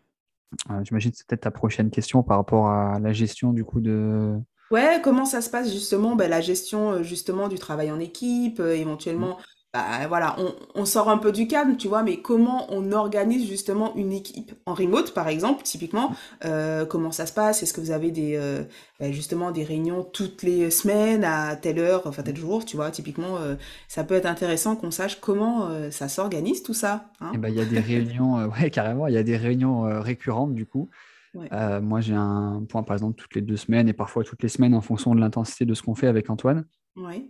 Euh, 0.69 0.83
j'imagine 0.83 1.11
que 1.11 1.17
c'est 1.17 1.27
peut-être 1.27 1.41
ta 1.41 1.51
prochaine 1.51 1.91
question 1.91 2.23
par 2.23 2.37
rapport 2.37 2.69
à 2.69 2.99
la 2.99 3.13
gestion 3.13 3.53
du 3.53 3.63
coup 3.63 3.81
de. 3.81 4.37
Ouais, 4.71 4.99
comment 5.03 5.25
ça 5.25 5.41
se 5.41 5.49
passe 5.49 5.71
justement, 5.71 6.15
ben, 6.15 6.29
la 6.29 6.41
gestion 6.41 6.91
euh, 6.91 7.03
justement 7.03 7.47
du 7.47 7.57
travail 7.57 7.91
en 7.91 7.99
équipe, 7.99 8.59
euh, 8.59 8.75
éventuellement 8.75 9.37
bah, 9.71 10.07
voilà, 10.07 10.35
on, 10.73 10.85
sort 10.85 11.09
un 11.09 11.19
peu 11.19 11.31
du 11.31 11.45
cadre, 11.45 11.77
tu 11.77 11.87
vois, 11.87 12.01
mais 12.01 12.21
comment 12.21 12.65
on 12.73 12.91
organise 12.91 13.47
justement 13.47 13.95
une 13.95 14.11
équipe 14.11 14.53
en 14.65 14.73
remote, 14.73 15.13
par 15.13 15.27
exemple, 15.27 15.61
typiquement, 15.61 16.15
euh, 16.43 16.87
comment 16.87 17.11
ça 17.11 17.27
se 17.27 17.33
passe? 17.33 17.61
Est-ce 17.61 17.73
que 17.73 17.79
vous 17.79 17.91
avez 17.91 18.09
des 18.09 18.35
euh, 18.35 18.63
bah, 18.99 19.11
justement 19.11 19.51
des 19.51 19.63
réunions 19.63 20.03
toutes 20.03 20.41
les 20.41 20.71
semaines 20.71 21.23
à 21.23 21.55
telle 21.55 21.77
heure, 21.77 22.01
enfin 22.05 22.23
tel 22.23 22.35
jour, 22.35 22.65
tu 22.65 22.77
vois, 22.77 22.89
typiquement, 22.89 23.37
euh, 23.37 23.57
ça 23.87 24.03
peut 24.03 24.15
être 24.15 24.25
intéressant 24.25 24.75
qu'on 24.75 24.89
sache 24.89 25.19
comment 25.19 25.69
ça 25.91 26.07
s'organise 26.07 26.63
tout 26.63 26.73
ça. 26.73 27.11
Hein? 27.21 27.31
Eh 27.35 27.37
ben, 27.37 27.49
il 27.49 27.55
y 27.55 27.61
a 27.61 27.65
des 27.65 27.79
réunions, 27.79 28.45
ouais, 28.47 28.71
carrément, 28.71 29.05
il 29.05 29.13
y 29.13 29.17
a 29.17 29.23
des 29.23 29.37
réunions 29.37 30.01
récurrentes 30.01 30.55
du 30.55 30.65
coup. 30.65 30.89
moi, 31.35 32.01
j'ai 32.01 32.15
un 32.15 32.63
point, 32.67 32.81
par 32.81 32.95
exemple, 32.95 33.21
toutes 33.21 33.35
les 33.35 33.41
deux 33.41 33.57
semaines 33.57 33.87
et 33.87 33.93
parfois 33.93 34.23
toutes 34.23 34.41
les 34.41 34.49
semaines 34.49 34.73
en 34.73 34.81
fonction 34.81 35.13
de 35.13 35.19
l'intensité 35.19 35.65
de 35.65 35.75
ce 35.75 35.83
qu'on 35.83 35.93
fait 35.93 36.07
avec 36.07 36.31
Antoine. 36.31 36.65
Ouais. 36.95 37.29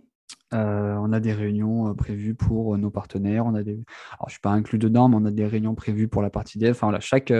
Euh, 0.52 0.96
on 0.96 1.12
a 1.12 1.20
des 1.20 1.32
réunions 1.32 1.88
euh, 1.88 1.94
prévues 1.94 2.34
pour 2.34 2.74
euh, 2.74 2.78
nos 2.78 2.90
partenaires. 2.90 3.46
On 3.46 3.54
a 3.54 3.62
des... 3.62 3.72
Alors, 3.72 4.22
je 4.22 4.24
ne 4.26 4.30
suis 4.30 4.40
pas 4.40 4.50
inclus 4.50 4.78
dedans, 4.78 5.08
mais 5.08 5.16
on 5.16 5.24
a 5.24 5.30
des 5.30 5.46
réunions 5.46 5.74
prévues 5.74 6.08
pour 6.08 6.22
la 6.22 6.30
partie 6.30 6.58
dev. 6.58 6.70
Enfin, 6.72 6.98
chaque 7.00 7.32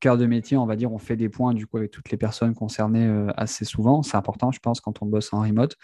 cœur 0.00 0.16
de 0.16 0.26
métier, 0.26 0.56
on 0.56 0.66
va 0.66 0.76
dire, 0.76 0.92
on 0.92 0.98
fait 0.98 1.16
des 1.16 1.28
points 1.28 1.54
du 1.54 1.66
coup 1.66 1.76
avec 1.76 1.90
toutes 1.90 2.10
les 2.10 2.16
personnes 2.16 2.54
concernées 2.54 3.08
assez 3.36 3.64
souvent. 3.64 4.02
C'est 4.02 4.16
important, 4.16 4.50
je 4.50 4.60
pense, 4.60 4.80
quand 4.80 5.02
on 5.02 5.06
bosse 5.06 5.32
en 5.32 5.42
remote. 5.42 5.76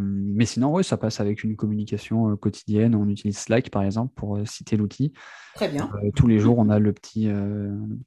mais 0.00 0.46
sinon, 0.46 0.74
oui, 0.74 0.84
ça 0.84 0.96
passe 0.96 1.20
avec 1.20 1.44
une 1.44 1.56
communication 1.56 2.36
quotidienne. 2.36 2.94
On 2.94 3.08
utilise 3.08 3.38
Slack, 3.38 3.70
par 3.70 3.82
exemple, 3.82 4.12
pour 4.14 4.38
citer 4.46 4.76
l'outil. 4.76 5.12
Très 5.54 5.68
bien. 5.68 5.90
tous 6.14 6.26
les 6.26 6.38
jours, 6.38 6.58
on 6.58 6.68
a 6.68 6.78
le 6.78 6.92
petit, 6.92 7.28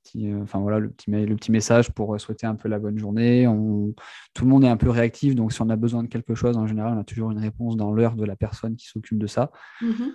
petit 0.04 0.34
enfin 0.42 0.60
voilà, 0.60 0.80
le 0.80 0.90
petit, 0.90 1.10
le 1.10 1.36
petit 1.36 1.52
message 1.52 1.92
pour 1.92 2.20
souhaiter 2.20 2.48
un 2.48 2.56
peu 2.56 2.70
la 2.70 2.80
bonne 2.80 2.98
journée. 2.98 3.48
On... 3.48 3.94
Tout 4.34 4.46
le 4.46 4.50
monde 4.50 4.64
est 4.64 4.70
un 4.70 4.78
peu 4.78 4.90
réactif, 4.90 5.36
donc 5.36 5.54
si 5.54 5.62
on 5.62 5.70
a 5.70 5.76
besoin 5.76 6.04
de 6.04 6.08
quelque 6.08 6.36
chose, 6.36 6.58
en 6.58 6.68
général, 6.68 6.94
on 6.96 7.00
a 7.00 7.04
toujours 7.04 7.32
une 7.32 7.40
réponse 7.40 7.78
dans 7.78 7.92
l'heure 7.92 8.16
de 8.16 8.26
la 8.26 8.36
personne 8.36 8.76
qui 8.76 8.88
s'occupe 8.88 9.18
de 9.18 9.28
ça. 9.28 9.52
Mm-hmm. 9.82 10.14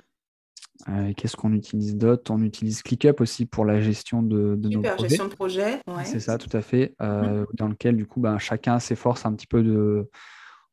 Euh, 0.89 1.13
qu'est-ce 1.17 1.37
qu'on 1.37 1.53
utilise 1.53 1.97
d'autre? 1.97 2.33
On 2.33 2.43
utilise 2.43 2.83
ClickUp 2.83 3.21
aussi 3.21 3.47
pour 3.47 3.65
la 3.65 3.81
gestion 3.81 4.23
de, 4.23 4.57
de 4.57 4.69
nos 4.69 4.83
projets. 4.83 5.09
gestion 5.09 5.29
de 5.29 5.35
projet, 5.35 5.81
C'est 6.05 6.21
ça, 6.21 6.37
tout 6.39 6.55
à 6.55 6.61
fait. 6.61 6.95
Euh, 7.01 7.43
mmh. 7.43 7.47
Dans 7.55 7.69
lequel, 7.69 7.97
du 7.97 8.07
coup, 8.07 8.21
ben, 8.21 8.39
chacun 8.39 8.79
s'efforce 8.79 9.25
un 9.25 9.33
petit 9.35 9.47
peu 9.47 9.63
de, 9.63 10.11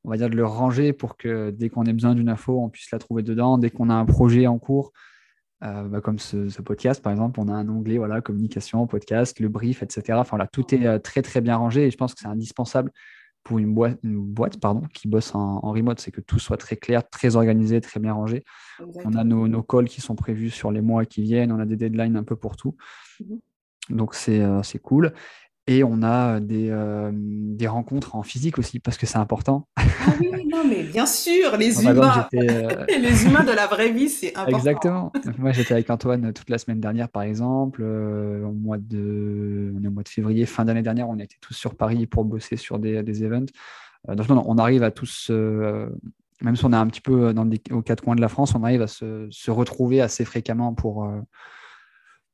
on 0.04 0.10
va 0.10 0.18
dire, 0.18 0.30
de 0.30 0.36
le 0.36 0.46
ranger 0.46 0.94
pour 0.94 1.18
que 1.18 1.52
dès 1.52 1.70
qu'on 1.70 1.86
ait 1.86 1.94
besoin 1.94 2.16
d'une 2.16 2.30
info, 2.30 2.60
on 2.60 2.70
puisse 2.70 2.92
la 2.92 3.00
trouver 3.00 3.24
dedans. 3.24 3.58
Dès 3.58 3.70
qu'on 3.70 3.90
a 3.90 3.94
un 3.94 4.06
projet 4.06 4.48
en 4.48 4.58
cours, 4.58 4.92
euh, 5.64 5.84
bah, 5.84 6.02
comme 6.02 6.18
ce, 6.18 6.62
podcast, 6.62 7.02
par 7.02 7.12
exemple, 7.12 7.40
on 7.40 7.48
a 7.48 7.54
un 7.54 7.70
onglet, 7.70 7.98
voilà, 7.98 8.22
communication, 8.22 8.86
podcast, 8.88 9.40
le 9.40 9.50
brief, 9.50 9.84
etc. 9.84 10.18
Enfin, 10.20 10.38
là, 10.38 10.48
tout 10.52 10.74
est 10.74 11.00
très, 11.00 11.22
très 11.22 11.42
bien 11.42 11.56
rangé 11.56 11.86
et 11.86 11.92
je 11.92 11.98
pense 11.98 12.16
que 12.16 12.22
c'est 12.22 12.28
indispensable 12.28 12.92
pour 13.44 13.60
une 13.60 13.74
boîte, 13.74 14.00
une 14.04 14.20
boîte 14.20 14.60
pardon, 14.60 14.82
qui 14.94 15.08
bosse 15.08 15.34
en, 15.36 15.60
remote, 15.62 16.00
c'est 16.00 16.12
que 16.12 16.22
tout 16.22 16.40
soit 16.40 16.58
très 16.58 16.78
clair, 16.78 17.08
très 17.10 17.36
organisé, 17.36 17.82
très 17.82 18.00
bien 18.00 18.14
rangé. 18.14 18.44
On 18.80 19.14
a 19.14 19.24
nos, 19.24 19.48
nos, 19.48 19.64
calls 19.64 19.88
qui 19.88 20.02
sont 20.02 20.16
prévus 20.16 20.50
sur 20.50 20.72
les 20.72 20.82
mois 20.82 21.06
qui 21.06 21.22
viennent, 21.22 21.52
on 21.52 21.60
a 21.60 21.66
des 21.66 21.76
deadlines 21.76 22.18
un 22.18 22.24
peu 22.24 22.36
pour 22.36 22.56
tout. 22.56 22.76
Mhm. 23.20 23.40
Donc 23.90 24.16
euh, 24.30 24.64
c'est 24.64 24.80
cool. 24.80 25.14
Et 25.67 25.84
on 25.84 26.02
a 26.02 26.39
des, 26.39 26.69
euh, 26.71 27.12
des 27.13 27.67
rencontres 27.67 28.15
en 28.15 28.24
physique 28.24 28.58
aussi, 28.58 28.80
parce 28.80 28.97
que 28.97 29.06
c'est 29.06 29.19
important. 29.19 29.67
Ah 29.76 29.84
oui, 30.19 30.47
non, 30.47 30.63
mais 30.67 30.84
bien 30.84 31.06
sûr, 31.06 31.56
les 31.56 31.84
humains, 31.84 32.28
euh, 32.34 32.86
les 33.00 33.26
humains 33.26 33.43
de 33.43 33.52
la 33.52 33.67
vraie 33.67 33.91
vie, 33.91 34.10
c'est 34.10 34.36
important. 34.36 34.58
Exactement. 34.58 35.12
moi, 35.38 35.52
j'étais 35.52 35.74
avec 35.74 35.89
Antoine 35.91 36.34
toute 36.34 36.50
la 36.50 36.58
semaine 36.58 36.80
dernière, 36.80 37.10
par 37.10 37.21
exemple. 37.21 37.82
Euh, 37.84 38.43
au 38.43 38.52
mois 38.52 38.80
de... 38.80 39.71
On 39.78 39.84
est 39.84 39.88
au 39.88 39.91
mois 39.91 40.04
de 40.04 40.10
février, 40.10 40.47
fin 40.47 40.65
d'année 40.65 40.82
dernière, 40.82 41.08
on 41.10 41.19
était 41.19 41.38
tous 41.39 41.54
sur 41.54 41.76
Paris 41.76 42.08
pour 42.08 42.26
bosser 42.26 42.58
sur 42.58 42.80
des, 42.80 43.04
des 43.04 43.24
events. 43.24 43.52
donc, 44.08 44.30
non, 44.30 44.43
on 44.47 44.58
arrive 44.58 44.82
à 44.82 44.89
tous, 44.89 45.30
même 45.30 46.56
si 46.56 46.65
on 46.65 46.74
est 46.74 46.76
un 46.76 46.88
petit 46.88 47.02
peu 47.02 47.34
dans 47.34 47.47
aux 47.69 47.84
quatre 47.84 48.04
coins 48.04 48.15
de 48.15 48.21
la 48.21 48.30
France, 48.30 48.56
on 48.56 48.63
arrive 48.63 48.82
à 48.82 48.88
se, 48.88 49.28
se 49.30 49.52
retrouver 49.52 50.02
assez 50.02 50.26
fréquemment 50.26 50.74
pour 50.74 51.08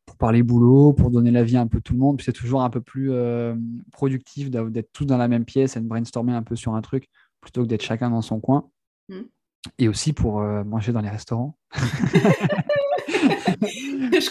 pour 0.07 0.15
parler 0.15 0.41
boulot, 0.41 0.93
pour 0.93 1.11
donner 1.11 1.29
l'avis 1.31 1.57
un 1.57 1.67
peu 1.67 1.81
tout 1.81 1.93
le 1.93 1.99
monde. 1.99 2.17
Puis 2.17 2.25
c'est 2.25 2.33
toujours 2.33 2.63
un 2.63 2.71
peu 2.71 2.81
plus 2.81 3.11
euh, 3.11 3.53
productif 3.91 4.49
d'être 4.49 4.91
tous 4.93 5.05
dans 5.05 5.17
la 5.17 5.27
même 5.27 5.45
pièce 5.45 5.75
et 5.75 5.81
de 5.81 5.85
brainstormer 5.85 6.33
un 6.33 6.41
peu 6.41 6.55
sur 6.55 6.73
un 6.73 6.81
truc 6.81 7.07
plutôt 7.41 7.61
que 7.63 7.67
d'être 7.67 7.83
chacun 7.83 8.09
dans 8.09 8.23
son 8.23 8.39
coin. 8.39 8.67
Mm. 9.09 9.21
Et 9.77 9.87
aussi 9.89 10.13
pour 10.13 10.39
euh, 10.39 10.63
manger 10.63 10.93
dans 10.93 11.01
les 11.01 11.09
restaurants. 11.09 11.57
je 11.73 11.79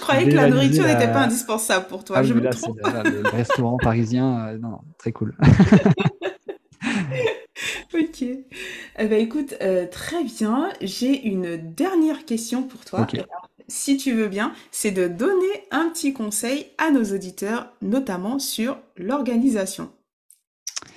croyais 0.00 0.30
que 0.30 0.34
la 0.34 0.48
nourriture 0.48 0.86
n'était 0.86 1.12
pas 1.12 1.24
indispensable 1.24 1.88
pour 1.88 2.04
toi. 2.04 2.16
Ah 2.18 2.22
je 2.22 2.32
me 2.32 2.48
trompe. 2.48 2.78
le, 2.82 3.28
restaurant 3.30 3.76
parisien, 3.76 4.46
euh, 4.46 4.56
non, 4.58 4.78
très 4.98 5.12
cool. 5.12 5.36
ok. 7.94 8.22
Eh 8.22 8.46
ben, 8.96 9.20
écoute, 9.20 9.54
très 9.90 10.24
bien. 10.24 10.70
J'ai 10.80 11.26
une 11.26 11.58
dernière 11.74 12.24
question 12.24 12.62
pour 12.62 12.86
toi 12.86 13.06
si 13.68 13.96
tu 13.96 14.12
veux 14.12 14.28
bien, 14.28 14.52
c'est 14.70 14.90
de 14.90 15.08
donner 15.08 15.66
un 15.70 15.88
petit 15.88 16.12
conseil 16.12 16.66
à 16.78 16.90
nos 16.90 17.04
auditeurs, 17.04 17.72
notamment 17.82 18.38
sur 18.38 18.78
l'organisation. 18.96 19.92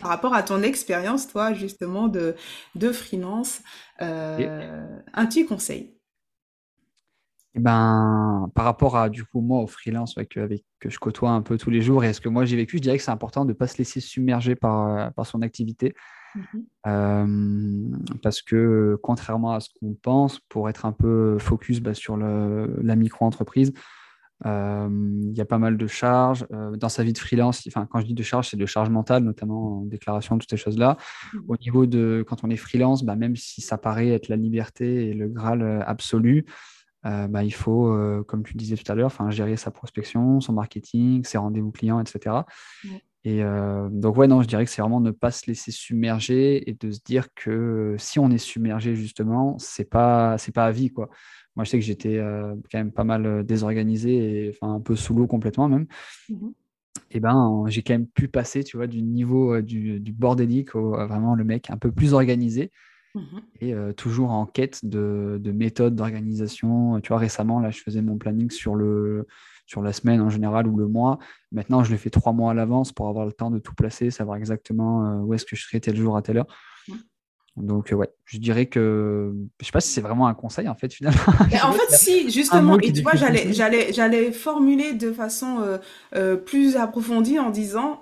Par 0.01 0.09
rapport 0.09 0.33
à 0.33 0.43
ton 0.43 0.61
expérience, 0.61 1.27
toi, 1.27 1.53
justement, 1.53 2.07
de, 2.07 2.35
de 2.75 2.91
freelance, 2.91 3.61
euh, 4.01 4.87
un 5.13 5.25
petit 5.25 5.45
conseil. 5.45 5.95
Eh 7.55 7.59
ben, 7.59 8.51
par 8.53 8.65
rapport 8.65 8.95
à 8.95 9.09
du 9.09 9.25
coup 9.25 9.41
moi 9.41 9.59
au 9.59 9.67
freelance 9.67 10.15
que, 10.29 10.39
avec, 10.39 10.63
que 10.79 10.89
je 10.89 10.99
côtoie 10.99 11.31
un 11.31 11.41
peu 11.41 11.57
tous 11.57 11.71
les 11.71 11.81
jours 11.81 12.03
et 12.03 12.13
ce 12.13 12.21
que 12.21 12.29
moi 12.29 12.45
j'ai 12.45 12.55
vécu, 12.55 12.77
je 12.77 12.81
dirais 12.83 12.97
que 12.97 13.03
c'est 13.03 13.09
important 13.09 13.43
de 13.43 13.49
ne 13.49 13.53
pas 13.53 13.65
se 13.65 13.79
laisser 13.79 13.99
submerger 13.99 14.55
par, 14.55 14.87
euh, 14.87 15.09
par 15.09 15.25
son 15.25 15.41
activité. 15.41 15.95
Mmh 16.35 17.98
parce 18.21 18.41
que 18.41 18.97
contrairement 19.01 19.53
à 19.53 19.59
ce 19.59 19.69
qu'on 19.79 19.93
pense, 19.93 20.39
pour 20.49 20.69
être 20.69 20.85
un 20.85 20.91
peu 20.91 21.37
focus 21.39 21.79
bah, 21.79 21.93
sur 21.93 22.17
la 22.17 22.95
micro-entreprise, 22.95 23.73
il 24.45 25.33
y 25.35 25.41
a 25.41 25.45
pas 25.45 25.57
mal 25.57 25.77
de 25.77 25.87
charges. 25.87 26.45
dans 26.77 26.89
sa 26.89 27.03
vie 27.03 27.13
de 27.13 27.17
freelance, 27.17 27.67
enfin, 27.67 27.87
quand 27.89 27.99
je 27.99 28.05
dis 28.05 28.13
de 28.13 28.23
charges, 28.23 28.49
c'est 28.49 28.57
de 28.57 28.65
charges 28.65 28.89
mentales, 28.89 29.23
notamment 29.23 29.79
en 29.79 29.85
déclaration, 29.85 30.37
toutes 30.37 30.49
ces 30.49 30.57
choses-là. 30.57 30.97
Mmh. 31.33 31.37
Au 31.47 31.57
niveau 31.57 31.85
de 31.85 32.23
quand 32.27 32.43
on 32.43 32.49
est 32.49 32.57
freelance, 32.57 33.03
bah, 33.03 33.15
même 33.15 33.35
si 33.35 33.61
ça 33.61 33.77
paraît 33.77 34.09
être 34.09 34.29
la 34.29 34.37
liberté 34.37 35.09
et 35.09 35.13
le 35.13 35.27
Graal 35.27 35.83
absolu, 35.85 36.45
bah, 37.03 37.43
il 37.43 37.53
faut, 37.53 38.23
comme 38.27 38.43
tu 38.43 38.55
disais 38.55 38.75
tout 38.75 38.91
à 38.91 38.95
l'heure, 38.95 39.11
gérer 39.29 39.57
sa 39.57 39.71
prospection, 39.71 40.41
son 40.41 40.53
marketing, 40.53 41.23
ses 41.23 41.37
rendez-vous 41.37 41.71
clients, 41.71 41.99
etc. 41.99 42.37
Et 43.25 43.41
donc, 43.91 44.17
ouais, 44.17 44.27
non, 44.27 44.41
je 44.41 44.47
dirais 44.47 44.65
que 44.65 44.71
c'est 44.71 44.81
vraiment 44.81 45.01
ne 45.01 45.11
pas 45.11 45.31
se 45.31 45.47
laisser 45.47 45.71
submerger 45.71 46.69
et 46.69 46.73
de 46.73 46.91
se 46.91 46.99
dire 47.03 47.33
que 47.33 47.95
si 47.97 48.19
on 48.19 48.29
est 48.31 48.37
submergé, 48.37 48.95
justement, 48.95 49.57
c'est 49.59 49.89
pas, 49.89 50.37
c'est 50.37 50.53
pas 50.53 50.65
à 50.65 50.71
vie, 50.71 50.89
quoi. 50.89 51.09
Moi, 51.55 51.65
je 51.65 51.71
sais 51.71 51.79
que 51.79 51.85
j'étais 51.85 52.19
quand 52.71 52.77
même 52.77 52.91
pas 52.91 53.03
mal 53.03 53.45
désorganisé 53.45 54.47
et 54.47 54.57
un 54.61 54.79
peu 54.79 54.95
sous 54.95 55.13
l'eau 55.13 55.27
complètement 55.27 55.67
même. 55.67 55.87
Mmh 56.29 56.49
et 57.11 57.19
ben, 57.19 57.63
j'ai 57.67 57.81
quand 57.81 57.93
même 57.93 58.07
pu 58.07 58.27
passer, 58.27 58.63
tu 58.63 58.77
vois, 58.77 58.87
du 58.87 59.01
niveau 59.01 59.61
du, 59.61 59.99
du 59.99 60.11
bordélique 60.11 60.75
au 60.75 60.91
vraiment 60.91 61.35
le 61.35 61.43
mec 61.43 61.69
un 61.69 61.77
peu 61.77 61.91
plus 61.91 62.13
organisé. 62.13 62.71
Mmh 63.19 63.39
et 63.61 63.73
toujours 63.97 64.31
en 64.31 64.45
quête 64.45 64.85
de, 64.85 65.37
de 65.41 65.51
méthodes 65.51 65.93
d'organisation. 65.93 67.01
Tu 67.01 67.09
vois, 67.09 67.17
récemment, 67.17 67.59
là, 67.59 67.71
je 67.71 67.81
faisais 67.81 68.01
mon 68.01 68.17
planning 68.17 68.49
sur, 68.49 68.73
le, 68.73 69.27
sur 69.65 69.81
la 69.81 69.91
semaine 69.91 70.21
en 70.21 70.29
général 70.29 70.65
ou 70.65 70.77
le 70.77 70.87
mois. 70.87 71.19
Maintenant, 71.51 71.83
je 71.83 71.91
le 71.91 71.97
fais 71.97 72.09
trois 72.09 72.31
mois 72.31 72.51
à 72.51 72.53
l'avance 72.53 72.93
pour 72.93 73.09
avoir 73.09 73.25
le 73.25 73.33
temps 73.33 73.51
de 73.51 73.59
tout 73.59 73.75
placer, 73.75 74.11
savoir 74.11 74.37
exactement 74.37 75.21
où 75.23 75.33
est-ce 75.33 75.45
que 75.45 75.57
je 75.57 75.63
serai 75.63 75.81
tel 75.81 75.97
jour 75.97 76.15
à 76.15 76.21
telle 76.21 76.37
heure. 76.37 76.47
Mmh. 76.87 76.93
Donc, 77.57 77.93
ouais, 77.93 78.09
je 78.23 78.37
dirais 78.37 78.67
que 78.67 79.33
je 79.59 79.65
sais 79.65 79.73
pas 79.73 79.81
si 79.81 79.91
c'est 79.91 79.99
vraiment 79.99 80.27
un 80.27 80.33
conseil 80.33 80.69
en 80.69 80.75
fait, 80.75 80.93
finalement. 80.93 81.19
en 81.63 81.73
fait, 81.73 81.95
si, 81.95 82.29
justement, 82.29 82.79
et 82.79 82.93
tu 82.93 83.01
vois, 83.01 83.15
j'allais, 83.15 83.51
j'allais, 83.51 83.91
j'allais 83.91 84.31
formuler 84.31 84.93
de 84.93 85.11
façon 85.11 85.79
plus 86.45 86.77
approfondie 86.77 87.39
en 87.39 87.49
disant 87.49 88.01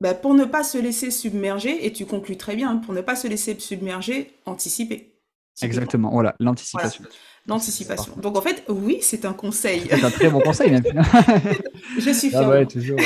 bah, 0.00 0.14
pour 0.14 0.34
ne 0.34 0.44
pas 0.44 0.62
se 0.62 0.78
laisser 0.78 1.10
submerger, 1.10 1.86
et 1.86 1.92
tu 1.92 2.06
conclus 2.06 2.36
très 2.36 2.56
bien, 2.56 2.76
pour 2.76 2.94
ne 2.94 3.00
pas 3.00 3.16
se 3.16 3.28
laisser 3.28 3.58
submerger, 3.58 4.34
anticiper. 4.46 5.14
Exactement, 5.62 6.10
voilà, 6.10 6.34
l'anticipation. 6.40 7.04
L'anticipation. 7.46 8.14
Donc 8.16 8.36
en 8.36 8.40
fait, 8.40 8.64
oui, 8.68 8.98
c'est 9.02 9.24
un 9.24 9.34
conseil. 9.34 9.86
C'est 9.88 10.02
un 10.02 10.10
très 10.10 10.30
bon 10.30 10.40
conseil 10.40 10.70
même. 10.70 10.82
Je 11.98 12.10
suis 12.10 12.30
fière. 12.30 12.42
Ah 12.42 12.48
ouais, 12.48 12.66
toujours. 12.66 12.98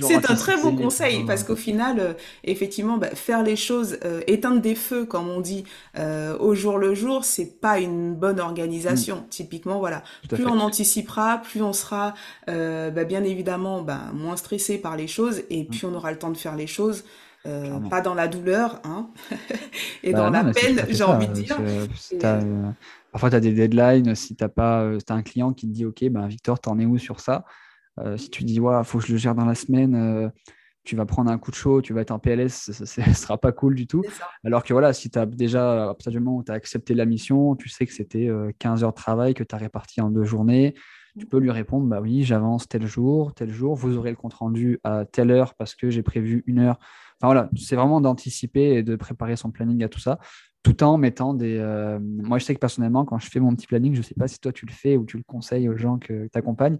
C'est 0.00 0.30
un 0.30 0.34
très 0.34 0.60
bon 0.60 0.76
conseil 0.76 1.24
parce 1.24 1.44
qu'au 1.44 1.56
final, 1.56 1.98
euh, 1.98 2.12
effectivement, 2.44 2.98
bah, 2.98 3.14
faire 3.14 3.42
les 3.42 3.56
choses, 3.56 3.98
euh, 4.04 4.20
éteindre 4.26 4.60
des 4.60 4.74
feux, 4.74 5.04
comme 5.04 5.28
on 5.28 5.40
dit, 5.40 5.64
euh, 5.98 6.36
au 6.38 6.54
jour 6.54 6.78
le 6.78 6.94
jour, 6.94 7.24
c'est 7.24 7.60
pas 7.60 7.78
une 7.78 8.14
bonne 8.14 8.40
organisation. 8.40 9.16
Mm. 9.16 9.28
Typiquement, 9.30 9.78
voilà. 9.78 10.02
plus 10.28 10.46
on 10.46 10.60
anticipera, 10.60 11.38
plus 11.38 11.62
on 11.62 11.72
sera, 11.72 12.14
bah, 12.46 13.04
bien 13.04 13.24
évidemment, 13.24 13.82
bah, 13.82 14.00
moins 14.12 14.36
stressé 14.36 14.78
par 14.78 14.96
les 14.96 15.06
choses 15.06 15.42
et 15.50 15.64
mm. 15.64 15.66
puis 15.66 15.84
on 15.84 15.94
aura 15.94 16.10
le 16.12 16.18
temps 16.18 16.30
de 16.30 16.36
faire 16.36 16.56
les 16.56 16.66
choses. 16.66 17.04
pas 17.90 18.00
dans 18.00 18.14
la 18.14 18.28
douleur 18.28 18.80
hein, 18.84 19.08
et 20.02 20.12
dans 20.12 20.30
la 20.30 20.44
peine, 20.44 20.84
j'ai 20.88 21.04
envie 21.04 21.28
de 21.28 21.32
dire. 21.32 21.58
parfois, 23.12 23.30
tu 23.30 23.36
as 23.36 23.40
des 23.40 23.52
deadlines. 23.52 24.14
Si 24.14 24.34
tu 24.34 24.44
as, 24.44 24.50
as 24.56 25.14
un 25.14 25.22
client 25.22 25.52
qui 25.52 25.66
te 25.66 25.72
dit 25.72 25.84
Ok, 25.84 26.04
ben, 26.04 26.26
Victor, 26.26 26.58
t'en 26.58 26.78
es 26.78 26.86
où 26.86 26.98
sur 26.98 27.20
ça? 27.20 27.44
Euh, 28.00 28.16
si 28.16 28.30
tu 28.30 28.44
dis, 28.44 28.54
il 28.54 28.84
faut 28.84 28.98
que 28.98 29.06
je 29.06 29.12
le 29.12 29.18
gère 29.18 29.34
dans 29.34 29.44
la 29.44 29.54
semaine, 29.54 29.94
euh, 29.94 30.28
tu 30.84 30.96
vas 30.96 31.06
prendre 31.06 31.30
un 31.30 31.38
coup 31.38 31.50
de 31.50 31.56
chaud, 31.56 31.80
tu 31.80 31.94
vas 31.94 32.02
être 32.02 32.10
en 32.10 32.18
PLS, 32.18 32.70
ça 32.72 33.02
ne 33.06 33.12
sera 33.14 33.38
pas 33.38 33.52
cool 33.52 33.74
du 33.74 33.86
tout. 33.86 34.02
Alors 34.44 34.62
que 34.62 34.72
voilà, 34.72 34.92
si 34.92 35.10
tu 35.10 35.18
as 35.18 35.26
déjà, 35.26 35.84
à 35.90 35.94
partir 35.94 36.12
du 36.12 36.20
moment 36.20 36.38
où 36.38 36.44
tu 36.44 36.52
as 36.52 36.54
accepté 36.54 36.94
la 36.94 37.06
mission, 37.06 37.56
tu 37.56 37.68
sais 37.68 37.86
que 37.86 37.92
c'était 37.92 38.30
15 38.58 38.82
euh, 38.82 38.86
heures 38.86 38.92
de 38.92 38.96
travail, 38.96 39.34
que 39.34 39.44
tu 39.44 39.54
as 39.54 39.58
réparti 39.58 40.00
en 40.00 40.10
deux 40.10 40.24
journées, 40.24 40.74
tu 41.18 41.26
peux 41.26 41.38
lui 41.38 41.50
répondre, 41.50 41.86
bah 41.86 42.00
oui, 42.00 42.24
j'avance 42.24 42.68
tel 42.68 42.86
jour, 42.86 43.34
tel 43.34 43.50
jour, 43.50 43.76
vous 43.76 43.96
aurez 43.96 44.10
le 44.10 44.16
compte 44.16 44.34
rendu 44.34 44.80
à 44.82 45.04
telle 45.04 45.30
heure 45.30 45.54
parce 45.54 45.74
que 45.76 45.88
j'ai 45.88 46.02
prévu 46.02 46.42
une 46.46 46.58
heure. 46.58 46.78
Enfin 47.20 47.28
voilà, 47.28 47.48
c'est 47.56 47.76
vraiment 47.76 48.00
d'anticiper 48.00 48.74
et 48.74 48.82
de 48.82 48.96
préparer 48.96 49.36
son 49.36 49.52
planning 49.52 49.84
à 49.84 49.88
tout 49.88 50.00
ça 50.00 50.18
tout 50.64 50.82
en 50.82 50.96
mettant 50.96 51.34
des. 51.34 51.58
Euh, 51.58 52.00
moi, 52.00 52.38
je 52.38 52.44
sais 52.44 52.54
que 52.54 52.58
personnellement, 52.58 53.04
quand 53.04 53.18
je 53.18 53.28
fais 53.28 53.38
mon 53.38 53.54
petit 53.54 53.66
planning, 53.66 53.92
je 53.92 53.98
ne 53.98 54.02
sais 54.02 54.14
pas 54.14 54.26
si 54.26 54.40
toi 54.40 54.50
tu 54.50 54.64
le 54.64 54.72
fais 54.72 54.96
ou 54.96 55.04
tu 55.04 55.18
le 55.18 55.22
conseilles 55.22 55.68
aux 55.68 55.76
gens 55.76 55.98
que 55.98 56.26
tu 56.26 56.38
accompagnes, 56.38 56.78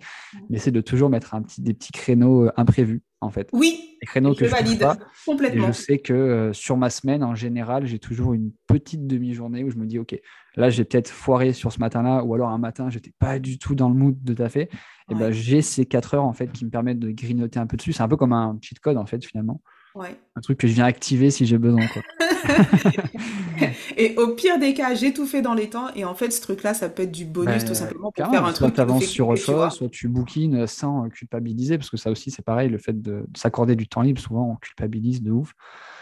mais 0.48 0.58
c'est 0.58 0.70
de 0.70 0.80
toujours 0.80 1.10
mettre 1.10 1.34
un 1.34 1.42
petit, 1.42 1.60
des 1.60 1.74
petits 1.74 1.92
créneaux 1.92 2.46
euh, 2.46 2.52
imprévus, 2.56 3.02
en 3.20 3.28
fait. 3.28 3.50
Oui, 3.52 3.98
des 4.00 4.06
créneaux 4.06 4.34
que 4.34 4.46
je 4.46 4.50
valide 4.50 4.88
complètement. 5.26 5.64
Et 5.64 5.66
je 5.66 5.72
sais 5.72 5.98
que 5.98 6.14
euh, 6.14 6.52
sur 6.54 6.78
ma 6.78 6.88
semaine, 6.88 7.22
en 7.22 7.34
général, 7.34 7.84
j'ai 7.84 7.98
toujours 7.98 8.32
une 8.32 8.52
petite 8.66 9.06
demi-journée 9.06 9.64
où 9.64 9.70
je 9.70 9.76
me 9.76 9.84
dis, 9.84 9.98
OK, 9.98 10.18
là, 10.56 10.70
j'ai 10.70 10.84
peut-être 10.84 11.10
foiré 11.10 11.52
sur 11.52 11.70
ce 11.70 11.78
matin-là, 11.78 12.24
ou 12.24 12.34
alors 12.34 12.48
un 12.48 12.58
matin, 12.58 12.88
j'étais 12.88 13.12
pas 13.18 13.38
du 13.38 13.58
tout 13.58 13.74
dans 13.74 13.90
le 13.90 13.94
mood 13.94 14.16
de 14.24 14.32
taffer. 14.32 14.70
Et 15.10 15.14
ben, 15.14 15.30
j'ai 15.30 15.60
ces 15.60 15.84
quatre 15.84 16.14
heures, 16.14 16.24
en 16.24 16.32
fait, 16.32 16.50
qui 16.50 16.64
me 16.64 16.70
permettent 16.70 17.00
de 17.00 17.10
grignoter 17.10 17.60
un 17.60 17.66
peu 17.66 17.76
dessus. 17.76 17.92
C'est 17.92 18.02
un 18.02 18.08
peu 18.08 18.16
comme 18.16 18.32
un 18.32 18.58
cheat 18.62 18.80
code, 18.80 18.96
en 18.96 19.04
fait, 19.04 19.22
finalement. 19.22 19.60
Un 19.96 20.40
truc 20.40 20.58
que 20.58 20.66
je 20.66 20.72
viens 20.72 20.86
activer 20.86 21.30
si 21.30 21.46
j'ai 21.46 21.58
besoin. 21.58 21.86
Quoi. 21.86 22.02
et 23.96 24.16
au 24.16 24.34
pire 24.34 24.58
des 24.58 24.74
cas, 24.74 24.94
j'ai 24.94 25.12
tout 25.14 25.26
fait 25.26 25.40
dans 25.40 25.54
les 25.54 25.70
temps. 25.70 25.94
Et 25.94 26.04
en 26.04 26.16
fait, 26.16 26.32
ce 26.32 26.40
truc-là, 26.40 26.74
ça 26.74 26.88
peut 26.88 27.04
être 27.04 27.12
du 27.12 27.24
bonus 27.24 27.64
tout 27.64 27.74
simplement 27.74 28.10
pour 28.10 28.26
faire 28.26 28.44
un 28.44 28.52
soit 28.52 28.66
truc. 28.66 28.74
tu 28.74 28.80
avances 28.80 29.04
sur 29.04 29.28
autre 29.28 29.40
chose, 29.40 29.72
soit 29.72 29.88
tu 29.88 30.08
bookines 30.08 30.66
sans 30.66 31.08
culpabiliser. 31.10 31.78
Parce 31.78 31.90
que 31.90 31.96
ça 31.96 32.10
aussi, 32.10 32.32
c'est 32.32 32.44
pareil, 32.44 32.68
le 32.68 32.78
fait 32.78 33.00
de, 33.00 33.24
s'accorder 33.36 33.76
du 33.76 33.86
temps 33.86 34.02
libre, 34.02 34.20
souvent 34.20 34.50
on 34.50 34.56
culpabilise 34.56 35.22
de 35.22 35.30
ouf. 35.30 35.52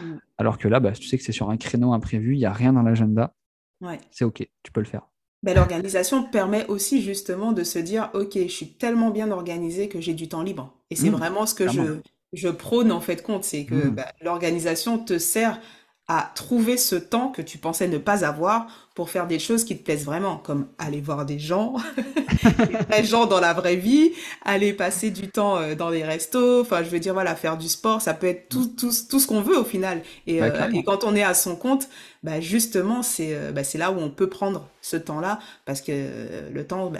Mm. 0.01 0.15
Alors 0.39 0.57
que 0.57 0.67
là, 0.67 0.79
bah, 0.79 0.93
tu 0.93 1.07
sais 1.07 1.17
que 1.17 1.23
c'est 1.23 1.31
sur 1.31 1.51
un 1.51 1.57
créneau 1.57 1.93
imprévu, 1.93 2.33
il 2.33 2.39
n'y 2.39 2.45
a 2.45 2.53
rien 2.53 2.73
dans 2.73 2.81
l'agenda. 2.81 3.35
Ouais. 3.81 3.99
C'est 4.09 4.25
OK, 4.25 4.47
tu 4.63 4.71
peux 4.71 4.81
le 4.81 4.87
faire. 4.87 5.03
Ben, 5.43 5.55
l'organisation 5.55 6.23
permet 6.23 6.65
aussi 6.67 7.01
justement 7.01 7.51
de 7.51 7.63
se 7.63 7.77
dire, 7.77 8.09
OK, 8.13 8.31
je 8.35 8.47
suis 8.47 8.73
tellement 8.73 9.11
bien 9.11 9.29
organisé 9.29 9.89
que 9.89 9.99
j'ai 9.99 10.13
du 10.13 10.29
temps 10.29 10.41
libre. 10.41 10.73
Et 10.89 10.95
c'est 10.95 11.09
mm. 11.09 11.15
vraiment 11.15 11.45
ce 11.45 11.53
que 11.53 11.67
je, 11.67 11.99
je 12.33 12.49
prône 12.49 12.91
en 12.91 12.99
fait 12.99 13.21
compte, 13.21 13.43
c'est 13.43 13.65
que 13.65 13.75
mmh. 13.75 13.95
bah, 13.95 14.11
l'organisation 14.21 14.97
te 14.97 15.17
sert 15.17 15.59
à 16.07 16.31
trouver 16.35 16.77
ce 16.77 16.95
temps 16.95 17.29
que 17.29 17.41
tu 17.41 17.57
pensais 17.57 17.87
ne 17.87 17.97
pas 17.97 18.25
avoir 18.25 18.82
pour 18.95 19.09
faire 19.09 19.25
des 19.25 19.39
choses 19.39 19.63
qui 19.63 19.75
te 19.75 19.83
plaisent 19.83 20.05
vraiment, 20.05 20.37
comme 20.37 20.67
aller 20.77 21.01
voir 21.01 21.25
des 21.25 21.39
gens, 21.39 21.75
des 22.43 22.77
vrais 22.87 23.03
gens 23.03 23.25
dans 23.25 23.39
la 23.39 23.53
vraie 23.53 23.75
vie, 23.75 24.11
aller 24.45 24.71
passer 24.71 25.09
du 25.09 25.29
temps 25.29 25.57
euh, 25.57 25.73
dans 25.73 25.89
les 25.89 26.03
restos, 26.03 26.61
enfin 26.61 26.83
je 26.83 26.89
veux 26.89 26.99
dire 26.99 27.13
voilà, 27.13 27.35
faire 27.35 27.57
du 27.57 27.67
sport, 27.69 28.01
ça 28.01 28.13
peut 28.13 28.27
être 28.27 28.49
tout, 28.49 28.67
tout, 28.67 28.91
tout 29.09 29.19
ce 29.19 29.25
qu'on 29.25 29.41
veut 29.41 29.57
au 29.57 29.63
final. 29.63 30.03
Et, 30.27 30.39
bah, 30.39 30.45
euh, 30.45 30.71
et, 30.71 30.83
quand 30.83 31.03
on 31.05 31.15
est 31.15 31.23
à 31.23 31.33
son 31.33 31.55
compte, 31.55 31.89
bah, 32.21 32.39
justement 32.39 33.01
c'est 33.01 33.29
euh, 33.31 33.51
bah, 33.51 33.63
c'est 33.63 33.79
là 33.79 33.91
où 33.91 33.99
on 33.99 34.11
peut 34.11 34.29
prendre 34.29 34.67
ce 34.81 34.97
temps-là, 34.97 35.39
parce 35.65 35.81
que 35.81 36.51
le 36.51 36.67
temps, 36.67 36.91
bah, 36.91 36.99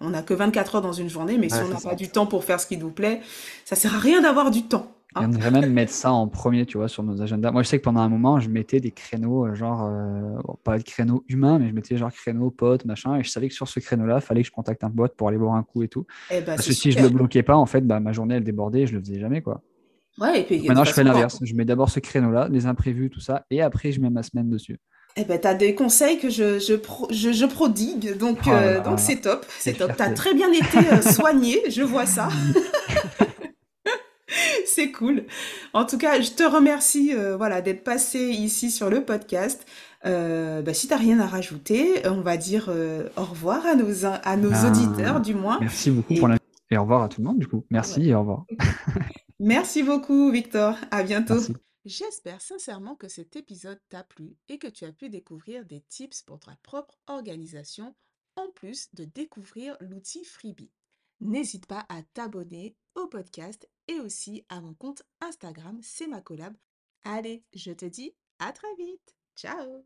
on 0.00 0.10
n'a 0.10 0.22
que 0.22 0.32
24 0.32 0.76
heures 0.76 0.82
dans 0.82 0.92
une 0.92 1.10
journée, 1.10 1.36
mais 1.36 1.50
si 1.50 1.56
on 1.56 1.68
n'a 1.68 1.80
pas 1.80 1.96
du 1.96 2.08
temps 2.08 2.26
pour 2.26 2.44
faire 2.44 2.60
ce 2.60 2.66
qui 2.66 2.78
nous 2.78 2.90
plaît, 2.90 3.20
ça 3.66 3.76
sert 3.76 3.94
à 3.94 3.98
rien 3.98 4.22
d'avoir 4.22 4.50
du 4.50 4.62
temps. 4.62 4.95
On 5.16 5.28
devrait 5.28 5.50
même 5.50 5.72
mettre 5.72 5.92
ça 5.92 6.12
en 6.12 6.28
premier, 6.28 6.66
tu 6.66 6.78
vois, 6.78 6.88
sur 6.88 7.02
nos 7.02 7.22
agendas. 7.22 7.50
Moi, 7.50 7.62
je 7.62 7.68
sais 7.68 7.78
que 7.78 7.84
pendant 7.84 8.00
un 8.00 8.08
moment, 8.08 8.40
je 8.40 8.48
mettais 8.48 8.80
des 8.80 8.90
créneaux, 8.90 9.46
euh, 9.46 9.54
genre, 9.54 9.84
euh, 9.84 10.36
pas 10.64 10.78
de 10.78 10.82
créneaux 10.82 11.24
humains, 11.28 11.58
mais 11.58 11.68
je 11.68 11.74
mettais 11.74 11.96
genre 11.96 12.12
créneaux 12.12 12.50
potes, 12.50 12.84
machin, 12.84 13.16
et 13.16 13.22
je 13.22 13.30
savais 13.30 13.48
que 13.48 13.54
sur 13.54 13.68
ce 13.68 13.80
créneau-là, 13.80 14.16
il 14.16 14.20
fallait 14.20 14.42
que 14.42 14.48
je 14.48 14.52
contacte 14.52 14.84
un 14.84 14.90
pote 14.90 15.14
pour 15.16 15.28
aller 15.28 15.38
boire 15.38 15.54
un 15.54 15.62
coup 15.62 15.82
et 15.82 15.88
tout. 15.88 16.06
Eh 16.30 16.40
ben, 16.40 16.56
Parce 16.56 16.66
que 16.66 16.72
si 16.72 16.92
je 16.92 17.00
le 17.00 17.08
bloquais 17.08 17.42
pas, 17.42 17.56
en 17.56 17.66
fait, 17.66 17.80
bah, 17.80 18.00
ma 18.00 18.12
journée, 18.12 18.36
elle 18.36 18.44
débordait 18.44 18.82
et 18.82 18.86
je 18.86 18.94
le 18.94 19.00
faisais 19.00 19.20
jamais, 19.20 19.42
quoi. 19.42 19.62
Ouais, 20.18 20.40
et 20.40 20.44
puis, 20.44 20.66
Maintenant, 20.66 20.84
je 20.84 20.92
fais 20.92 21.04
l'inverse. 21.04 21.38
Je 21.42 21.54
mets 21.54 21.64
d'abord 21.64 21.90
ce 21.90 22.00
créneau-là, 22.00 22.48
les 22.50 22.66
imprévus, 22.66 23.10
tout 23.10 23.20
ça, 23.20 23.44
et 23.50 23.62
après, 23.62 23.92
je 23.92 24.00
mets 24.00 24.10
ma 24.10 24.22
semaine 24.22 24.48
dessus. 24.48 24.78
Eh 25.18 25.24
ben, 25.24 25.40
tu 25.40 25.48
as 25.48 25.54
des 25.54 25.74
conseils 25.74 26.18
que 26.18 26.28
je, 26.28 26.58
je, 26.58 27.32
je, 27.32 27.46
prodigue, 27.46 28.18
donc 28.18 28.40
oh 28.46 28.50
euh, 28.50 28.82
donc 28.82 29.00
c'est 29.00 29.16
top, 29.16 29.46
c'est 29.58 29.72
top. 29.72 29.96
Tu 29.96 30.02
as 30.02 30.10
très 30.10 30.34
bien 30.34 30.52
été 30.52 31.10
soigné, 31.10 31.62
je 31.70 31.80
vois 31.80 32.04
ça. 32.04 32.28
c'est 34.74 34.92
cool. 34.92 35.24
En 35.72 35.84
tout 35.84 35.98
cas, 35.98 36.20
je 36.20 36.32
te 36.32 36.42
remercie 36.42 37.14
euh, 37.14 37.36
voilà, 37.36 37.62
d'être 37.62 37.84
passé 37.84 38.18
ici 38.18 38.70
sur 38.70 38.90
le 38.90 39.04
podcast. 39.04 39.66
Euh, 40.04 40.62
bah, 40.62 40.74
si 40.74 40.86
tu 40.86 40.92
n'as 40.92 40.98
rien 40.98 41.20
à 41.20 41.26
rajouter, 41.26 42.06
on 42.06 42.20
va 42.20 42.36
dire 42.36 42.66
euh, 42.68 43.08
au 43.16 43.24
revoir 43.24 43.64
à 43.66 43.74
nos, 43.74 44.04
à 44.04 44.36
nos 44.36 44.50
ben, 44.50 44.66
auditeurs, 44.66 45.20
du 45.20 45.34
moins. 45.34 45.58
Merci 45.60 45.90
beaucoup 45.90 46.14
pour 46.14 46.28
la... 46.28 46.36
Et 46.70 46.76
au 46.76 46.82
revoir 46.82 47.02
à 47.02 47.08
tout 47.08 47.20
le 47.20 47.28
monde, 47.28 47.38
du 47.38 47.46
coup. 47.46 47.64
Merci 47.70 48.08
et 48.08 48.14
au 48.14 48.20
revoir. 48.20 48.44
Merci 49.38 49.82
beaucoup, 49.82 50.30
Victor. 50.30 50.76
À 50.90 51.02
bientôt. 51.02 51.38
J'espère 51.84 52.40
sincèrement 52.40 52.96
que 52.96 53.06
cet 53.06 53.36
épisode 53.36 53.78
t'a 53.88 54.02
plu 54.02 54.36
et 54.48 54.58
que 54.58 54.66
tu 54.66 54.84
as 54.84 54.92
pu 54.92 55.08
découvrir 55.08 55.64
des 55.64 55.82
tips 55.88 56.22
pour 56.22 56.40
ta 56.40 56.56
propre 56.64 56.98
organisation, 57.06 57.94
en 58.34 58.50
plus 58.56 58.88
de 58.94 59.04
découvrir 59.04 59.76
l'outil 59.80 60.24
Freebie. 60.24 60.72
N'hésite 61.20 61.66
pas 61.66 61.86
à 61.88 62.02
t'abonner 62.02 62.76
au 62.94 63.06
podcast 63.06 63.68
et 63.88 64.00
aussi 64.00 64.44
à 64.48 64.60
mon 64.60 64.74
compte 64.74 65.02
Instagram, 65.20 65.78
c'est 65.82 66.06
ma 66.06 66.20
collab. 66.20 66.56
Allez, 67.04 67.44
je 67.54 67.72
te 67.72 67.84
dis 67.86 68.14
à 68.38 68.52
très 68.52 68.74
vite. 68.76 69.16
Ciao 69.36 69.84